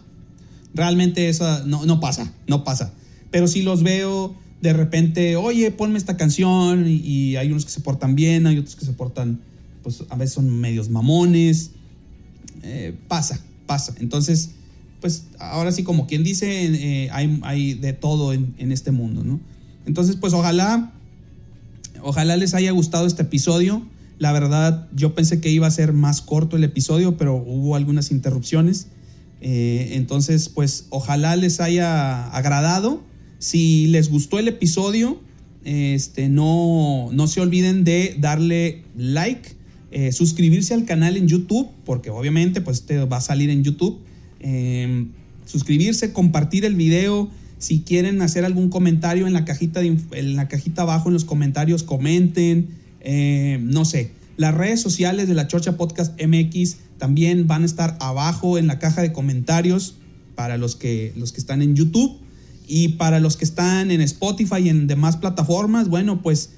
realmente 0.74 1.30
eso 1.30 1.64
no, 1.64 1.86
no 1.86 2.00
pasa, 2.00 2.34
no 2.46 2.64
pasa. 2.64 2.92
Pero 3.30 3.48
si 3.48 3.62
los 3.62 3.82
veo 3.82 4.36
de 4.60 4.74
repente, 4.74 5.36
oye, 5.36 5.70
ponme 5.70 5.96
esta 5.96 6.18
canción 6.18 6.86
y, 6.86 7.36
hay 7.36 7.50
unos 7.50 7.64
que 7.64 7.70
se 7.70 7.80
portan 7.80 8.14
bien, 8.14 8.46
hay 8.46 8.58
otros 8.58 8.76
que 8.76 8.84
se 8.84 8.92
portan, 8.92 9.40
pues 9.82 10.04
a 10.10 10.16
veces 10.16 10.34
son 10.34 10.50
medios 10.50 10.90
mamones. 10.90 11.70
Eh, 12.62 12.94
pasa, 13.08 13.40
pasa. 13.64 13.94
Entonces, 14.00 14.50
pues 15.00 15.26
ahora 15.38 15.72
sí, 15.72 15.82
como 15.82 16.06
quien 16.06 16.24
dice, 16.24 16.64
eh, 16.64 17.08
hay, 17.12 17.40
hay, 17.42 17.74
de 17.74 17.92
todo 17.92 18.32
en, 18.32 18.54
en, 18.58 18.72
este 18.72 18.90
mundo, 18.90 19.24
¿no? 19.24 19.40
Entonces, 19.86 20.16
pues 20.16 20.32
ojalá, 20.32 20.92
ojalá 22.02 22.36
les 22.36 22.54
haya 22.54 22.70
gustado 22.72 23.06
este 23.06 23.22
episodio. 23.22 23.86
La 24.18 24.32
verdad, 24.32 24.88
yo 24.94 25.14
pensé 25.14 25.40
que 25.40 25.50
iba 25.50 25.66
a 25.66 25.70
ser 25.70 25.92
más 25.92 26.20
corto 26.20 26.56
el 26.56 26.64
episodio, 26.64 27.16
pero 27.16 27.36
hubo 27.36 27.76
algunas 27.76 28.10
interrupciones. 28.10 28.88
Eh, 29.40 29.90
entonces, 29.92 30.48
pues 30.48 30.86
ojalá 30.90 31.36
les 31.36 31.60
haya 31.60 32.28
agradado. 32.28 33.02
Si 33.38 33.86
les 33.86 34.10
gustó 34.10 34.38
el 34.38 34.48
episodio, 34.48 35.20
este, 35.64 36.28
no, 36.28 37.10
no 37.12 37.26
se 37.28 37.40
olviden 37.40 37.84
de 37.84 38.16
darle 38.18 38.84
like, 38.96 39.56
eh, 39.90 40.12
suscribirse 40.12 40.74
al 40.74 40.84
canal 40.84 41.16
en 41.16 41.28
YouTube, 41.28 41.68
porque 41.84 42.10
obviamente 42.10 42.60
pues 42.60 42.82
te 42.82 43.04
va 43.04 43.18
a 43.18 43.20
salir 43.20 43.50
en 43.50 43.62
YouTube. 43.62 44.00
Em, 44.40 45.10
suscribirse, 45.46 46.12
compartir 46.12 46.64
el 46.64 46.74
video. 46.74 47.30
Si 47.58 47.80
quieren 47.80 48.22
hacer 48.22 48.44
algún 48.44 48.70
comentario 48.70 49.26
en 49.26 49.32
la 49.32 49.44
cajita, 49.44 49.80
en 49.82 50.36
la 50.36 50.48
cajita 50.48 50.82
abajo 50.82 51.08
en 51.08 51.14
los 51.14 51.24
comentarios, 51.24 51.82
comenten. 51.82 52.68
Eh, 53.00 53.58
no 53.62 53.84
sé. 53.84 54.12
Las 54.36 54.54
redes 54.54 54.80
sociales 54.80 55.26
de 55.26 55.34
la 55.34 55.48
Chorcha 55.48 55.76
Podcast 55.76 56.20
MX 56.22 56.76
también 56.98 57.48
van 57.48 57.62
a 57.62 57.66
estar 57.66 57.96
abajo 58.00 58.58
en 58.58 58.68
la 58.68 58.78
caja 58.78 59.02
de 59.02 59.12
comentarios 59.12 59.96
para 60.36 60.56
los 60.56 60.76
que, 60.76 61.12
los 61.16 61.32
que 61.32 61.40
están 61.40 61.62
en 61.62 61.74
YouTube. 61.74 62.18
Y 62.68 62.88
para 62.90 63.18
los 63.18 63.36
que 63.36 63.44
están 63.44 63.90
en 63.90 64.02
Spotify 64.02 64.58
y 64.64 64.68
en 64.68 64.86
demás 64.86 65.16
plataformas, 65.16 65.88
bueno, 65.88 66.22
pues 66.22 66.50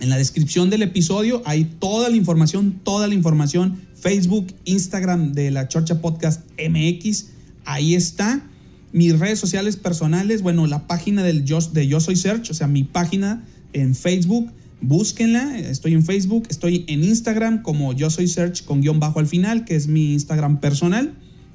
en 0.00 0.10
la 0.10 0.16
descripción 0.16 0.70
del 0.70 0.82
episodio 0.82 1.42
hay 1.44 1.64
toda 1.64 2.08
la 2.08 2.16
información, 2.16 2.80
toda 2.84 3.06
la 3.06 3.14
información, 3.14 3.80
Facebook, 3.94 4.48
Instagram 4.64 5.32
de 5.32 5.50
la 5.50 5.68
Chorcha 5.68 6.00
Podcast 6.00 6.42
MX, 6.58 7.26
ahí 7.64 7.94
está. 7.94 8.44
Mis 8.92 9.18
redes 9.18 9.38
sociales 9.38 9.76
personales, 9.76 10.42
bueno, 10.42 10.66
la 10.66 10.86
página 10.86 11.22
de 11.22 11.44
Yo 11.44 11.60
Soy 12.00 12.16
Search, 12.16 12.50
o 12.50 12.54
sea, 12.54 12.66
mi 12.66 12.84
página 12.84 13.44
en 13.72 13.94
Facebook, 13.94 14.50
búsquenla, 14.80 15.58
estoy 15.58 15.94
en 15.94 16.04
Facebook, 16.04 16.46
estoy 16.48 16.84
en 16.88 17.04
Instagram 17.04 17.62
como 17.62 17.92
Yo 17.92 18.08
Soy 18.08 18.28
Search 18.28 18.64
con 18.64 18.80
guion 18.80 19.00
bajo 19.00 19.18
al 19.18 19.26
final, 19.26 19.64
que 19.64 19.76
es 19.76 19.88
mi 19.88 20.14
Instagram 20.14 20.60
personal. 20.60 21.12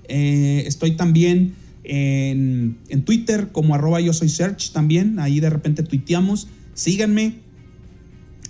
Eh, 0.08 0.64
estoy 0.68 0.92
también 0.92 1.56
en, 1.84 3.04
Twitter 3.06 3.50
como 3.52 3.76
arroba 3.76 4.00
yo 4.02 4.14
soy 4.14 4.30
search 4.30 4.72
también, 4.72 5.20
ahí 5.20 5.40
de 5.40 5.50
repente 5.50 5.84
tuiteamos, 5.84 6.48
síganme. 6.74 7.43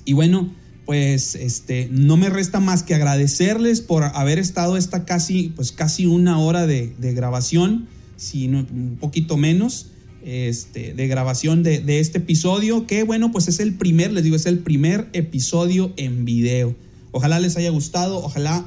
Y 0.05 0.13
bueno, 0.13 0.51
pues 0.85 1.35
este, 1.35 1.87
no 1.91 2.17
me 2.17 2.29
resta 2.29 2.59
más 2.59 2.83
que 2.83 2.95
agradecerles 2.95 3.81
por 3.81 4.03
haber 4.03 4.39
estado 4.39 4.77
esta 4.77 5.05
casi, 5.05 5.53
pues 5.55 5.71
casi 5.71 6.05
una 6.05 6.39
hora 6.39 6.67
de, 6.67 6.93
grabación, 6.99 7.87
si 8.17 8.47
no, 8.47 8.59
un 8.59 8.97
poquito 8.99 9.37
menos, 9.37 9.87
este, 10.25 10.93
de 10.93 11.07
grabación 11.07 11.63
de, 11.63 11.79
de, 11.79 11.99
este 11.99 12.19
episodio, 12.19 12.87
que 12.87 13.03
bueno, 13.03 13.31
pues 13.31 13.47
es 13.47 13.59
el 13.59 13.73
primer, 13.73 14.11
les 14.11 14.23
digo, 14.23 14.35
es 14.35 14.45
el 14.45 14.59
primer 14.59 15.09
episodio 15.13 15.93
en 15.97 16.25
video. 16.25 16.75
Ojalá 17.11 17.39
les 17.39 17.57
haya 17.57 17.69
gustado, 17.69 18.17
ojalá 18.17 18.65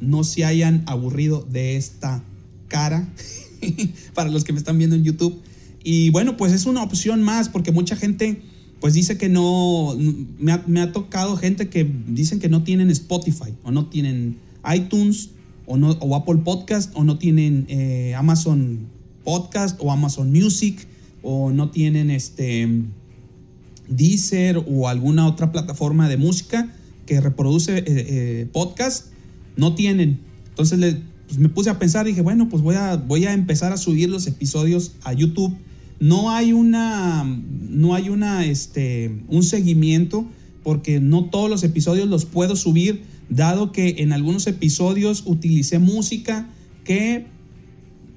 no 0.00 0.24
se 0.24 0.44
hayan 0.44 0.82
aburrido 0.86 1.46
de 1.50 1.76
esta 1.76 2.22
cara. 2.68 3.08
para 4.14 4.30
los 4.30 4.44
que 4.44 4.52
me 4.52 4.58
están 4.58 4.78
viendo 4.78 4.96
en 4.96 5.04
YouTube. 5.04 5.40
Y 5.82 6.10
bueno, 6.10 6.36
pues 6.36 6.52
es 6.52 6.66
una 6.66 6.82
opción 6.82 7.22
más 7.22 7.48
porque 7.48 7.72
mucha 7.72 7.96
gente 7.96 8.42
pues 8.80 8.94
dice 8.94 9.18
que 9.18 9.28
no, 9.28 9.96
me 10.38 10.80
ha, 10.80 10.92
tocado 10.92 11.36
gente 11.36 11.68
que 11.68 11.90
dicen 12.06 12.38
que 12.38 12.48
no 12.48 12.62
tienen 12.62 12.90
Spotify 12.90 13.54
o 13.64 13.70
no 13.70 13.86
tienen 13.86 14.36
iTunes 14.72 15.30
o, 15.66 15.76
no, 15.76 15.90
Apple 16.14 16.42
Podcast 16.44 16.92
o 16.94 17.04
no 17.04 17.18
tienen 17.18 17.66
eh, 17.68 18.14
Amazon 18.14 18.86
Podcast 19.24 19.78
o 19.80 19.90
Amazon 19.90 20.30
Music 20.32 20.86
o 21.22 21.50
no 21.50 21.70
tienen 21.70 22.10
este 22.10 22.68
Deezer 23.88 24.62
o 24.66 24.88
alguna 24.88 25.26
otra 25.26 25.50
plataforma 25.50 26.08
de 26.08 26.16
música 26.16 26.72
que 27.06 27.20
reproduce 27.20 27.78
eh, 27.78 27.84
eh, 27.86 28.48
podcast, 28.52 29.06
no 29.56 29.74
tienen. 29.74 30.20
Entonces 30.50 30.78
le, 30.78 31.00
pues 31.26 31.38
me 31.38 31.48
puse 31.48 31.70
a 31.70 31.78
pensar, 31.78 32.06
dije, 32.06 32.20
bueno, 32.20 32.48
pues 32.48 32.62
voy 32.62 32.74
a, 32.74 32.96
voy 32.96 33.24
a 33.24 33.32
empezar 33.32 33.72
a 33.72 33.76
subir 33.76 34.08
los 34.10 34.26
episodios 34.26 34.92
a 35.02 35.12
YouTube. 35.12 35.56
No 36.00 36.30
hay 36.30 36.52
una, 36.52 37.24
no 37.24 37.94
hay 37.94 38.08
una, 38.08 38.44
este, 38.44 39.22
un 39.28 39.42
seguimiento 39.42 40.26
porque 40.62 41.00
no 41.00 41.24
todos 41.26 41.48
los 41.48 41.64
episodios 41.64 42.08
los 42.08 42.24
puedo 42.24 42.54
subir, 42.54 43.02
dado 43.30 43.72
que 43.72 43.96
en 43.98 44.12
algunos 44.12 44.46
episodios 44.46 45.24
utilicé 45.26 45.78
música 45.78 46.48
que, 46.84 47.26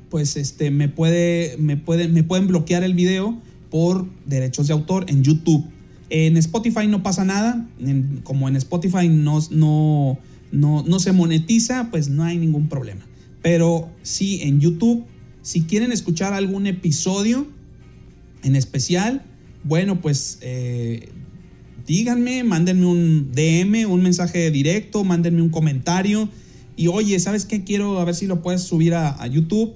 pues, 0.09 0.35
este, 0.37 0.69
me 0.69 0.89
puede, 0.89 1.55
me 1.57 1.77
pueden, 1.77 2.13
me 2.13 2.23
pueden 2.23 2.47
bloquear 2.47 2.83
el 2.83 2.93
video 2.93 3.39
por 3.69 4.05
derechos 4.25 4.67
de 4.67 4.73
autor 4.73 5.05
en 5.07 5.23
YouTube. 5.23 5.65
En 6.09 6.35
Spotify 6.37 6.87
no 6.87 7.03
pasa 7.03 7.23
nada, 7.23 7.67
como 8.23 8.49
en 8.49 8.57
Spotify 8.57 9.07
no, 9.07 9.39
no, 9.49 10.19
no, 10.51 10.83
no 10.85 10.99
se 10.99 11.13
monetiza, 11.13 11.89
pues 11.89 12.09
no 12.09 12.23
hay 12.23 12.37
ningún 12.37 12.67
problema. 12.67 13.01
Pero 13.41 13.89
sí, 14.03 14.41
en 14.43 14.59
YouTube, 14.59 15.05
si 15.41 15.61
quieren 15.63 15.91
escuchar 15.91 16.33
algún 16.33 16.67
episodio 16.67 17.47
en 18.43 18.55
especial, 18.55 19.23
bueno, 19.63 20.01
pues 20.01 20.39
eh, 20.41 21.09
díganme, 21.85 22.43
mándenme 22.43 22.85
un 22.85 23.31
DM, 23.31 23.85
un 23.89 24.01
mensaje 24.01 24.49
directo, 24.51 25.03
mándenme 25.03 25.41
un 25.41 25.49
comentario. 25.49 26.29
Y 26.75 26.87
oye, 26.87 27.19
¿sabes 27.19 27.45
qué? 27.45 27.63
Quiero 27.63 27.99
a 27.99 28.05
ver 28.05 28.15
si 28.15 28.25
lo 28.25 28.41
puedes 28.41 28.61
subir 28.61 28.93
a, 28.95 29.27
YouTube. 29.27 29.73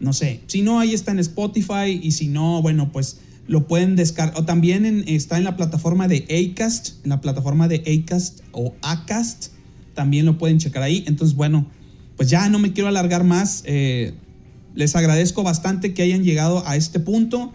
No 0.00 0.12
sé. 0.12 0.40
Si 0.48 0.62
no, 0.62 0.80
ahí 0.80 0.92
está 0.92 1.12
en 1.12 1.20
Spotify. 1.20 2.00
Y 2.02 2.12
si 2.12 2.28
no, 2.28 2.60
bueno, 2.60 2.90
pues 2.92 3.18
lo 3.46 3.66
pueden 3.66 3.96
descargar. 3.96 4.38
O 4.38 4.44
también 4.44 5.04
está 5.06 5.38
en 5.38 5.44
la 5.44 5.56
plataforma 5.56 6.08
de 6.08 6.24
Acast. 6.24 7.04
En 7.04 7.10
la 7.10 7.20
plataforma 7.20 7.68
de 7.68 8.04
Acast 8.04 8.40
o 8.50 8.74
Acast 8.82 9.52
también 9.94 10.26
lo 10.26 10.36
pueden 10.36 10.58
checar 10.58 10.82
ahí. 10.82 11.04
Entonces, 11.06 11.36
bueno, 11.36 11.66
pues 12.16 12.28
ya 12.28 12.48
no 12.48 12.58
me 12.58 12.72
quiero 12.72 12.88
alargar 12.88 13.24
más. 13.24 13.62
Eh, 13.66 14.14
les 14.74 14.96
agradezco 14.96 15.42
bastante 15.42 15.94
que 15.94 16.02
hayan 16.02 16.24
llegado 16.24 16.66
a 16.66 16.76
este 16.76 16.98
punto. 16.98 17.52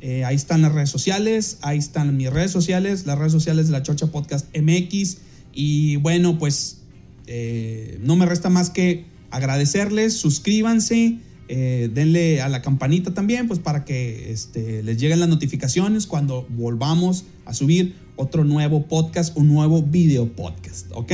Eh, 0.00 0.24
ahí 0.24 0.36
están 0.36 0.62
las 0.62 0.72
redes 0.72 0.90
sociales, 0.90 1.58
ahí 1.62 1.78
están 1.78 2.16
mis 2.16 2.30
redes 2.30 2.50
sociales, 2.50 3.06
las 3.06 3.18
redes 3.18 3.32
sociales 3.32 3.66
de 3.66 3.72
la 3.72 3.82
Chocha 3.82 4.06
Podcast 4.06 4.46
MX. 4.56 5.18
Y 5.52 5.96
bueno, 5.96 6.38
pues 6.38 6.78
eh, 7.26 7.98
no 8.02 8.16
me 8.16 8.26
resta 8.26 8.50
más 8.50 8.70
que 8.70 9.04
agradecerles, 9.30 10.14
suscríbanse, 10.14 11.18
denle 11.48 12.40
a 12.40 12.48
la 12.48 12.62
campanita 12.62 13.12
también, 13.12 13.48
pues 13.48 13.58
para 13.58 13.84
que 13.84 14.30
este, 14.30 14.84
les 14.84 14.98
lleguen 14.98 15.18
las 15.18 15.28
notificaciones 15.28 16.06
cuando 16.06 16.46
volvamos 16.48 17.24
a 17.44 17.54
subir 17.54 17.96
otro 18.14 18.44
nuevo 18.44 18.86
podcast, 18.86 19.36
un 19.36 19.48
nuevo 19.48 19.82
video 19.82 20.32
podcast, 20.32 20.86
¿ok? 20.92 21.12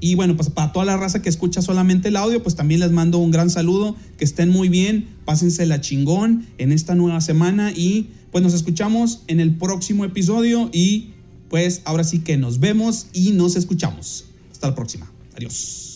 Y 0.00 0.14
bueno, 0.14 0.34
pues 0.34 0.48
para 0.48 0.72
toda 0.72 0.86
la 0.86 0.96
raza 0.96 1.20
que 1.20 1.28
escucha 1.28 1.60
solamente 1.60 2.08
el 2.08 2.16
audio, 2.16 2.42
pues 2.42 2.56
también 2.56 2.80
les 2.80 2.90
mando 2.90 3.18
un 3.18 3.30
gran 3.30 3.50
saludo, 3.50 3.96
que 4.16 4.24
estén 4.24 4.48
muy 4.48 4.70
bien, 4.70 5.06
pásense 5.26 5.66
la 5.66 5.80
chingón 5.80 6.46
en 6.56 6.72
esta 6.72 6.94
nueva 6.94 7.20
semana 7.20 7.70
y 7.70 8.08
pues 8.30 8.42
nos 8.42 8.54
escuchamos 8.54 9.22
en 9.26 9.40
el 9.40 9.56
próximo 9.56 10.04
episodio 10.04 10.70
y 10.72 11.10
pues 11.48 11.82
ahora 11.84 12.04
sí 12.04 12.20
que 12.20 12.36
nos 12.36 12.60
vemos 12.60 13.06
y 13.12 13.32
nos 13.32 13.56
escuchamos. 13.56 14.26
Hasta 14.52 14.68
la 14.68 14.74
próxima. 14.74 15.10
Adiós. 15.36 15.89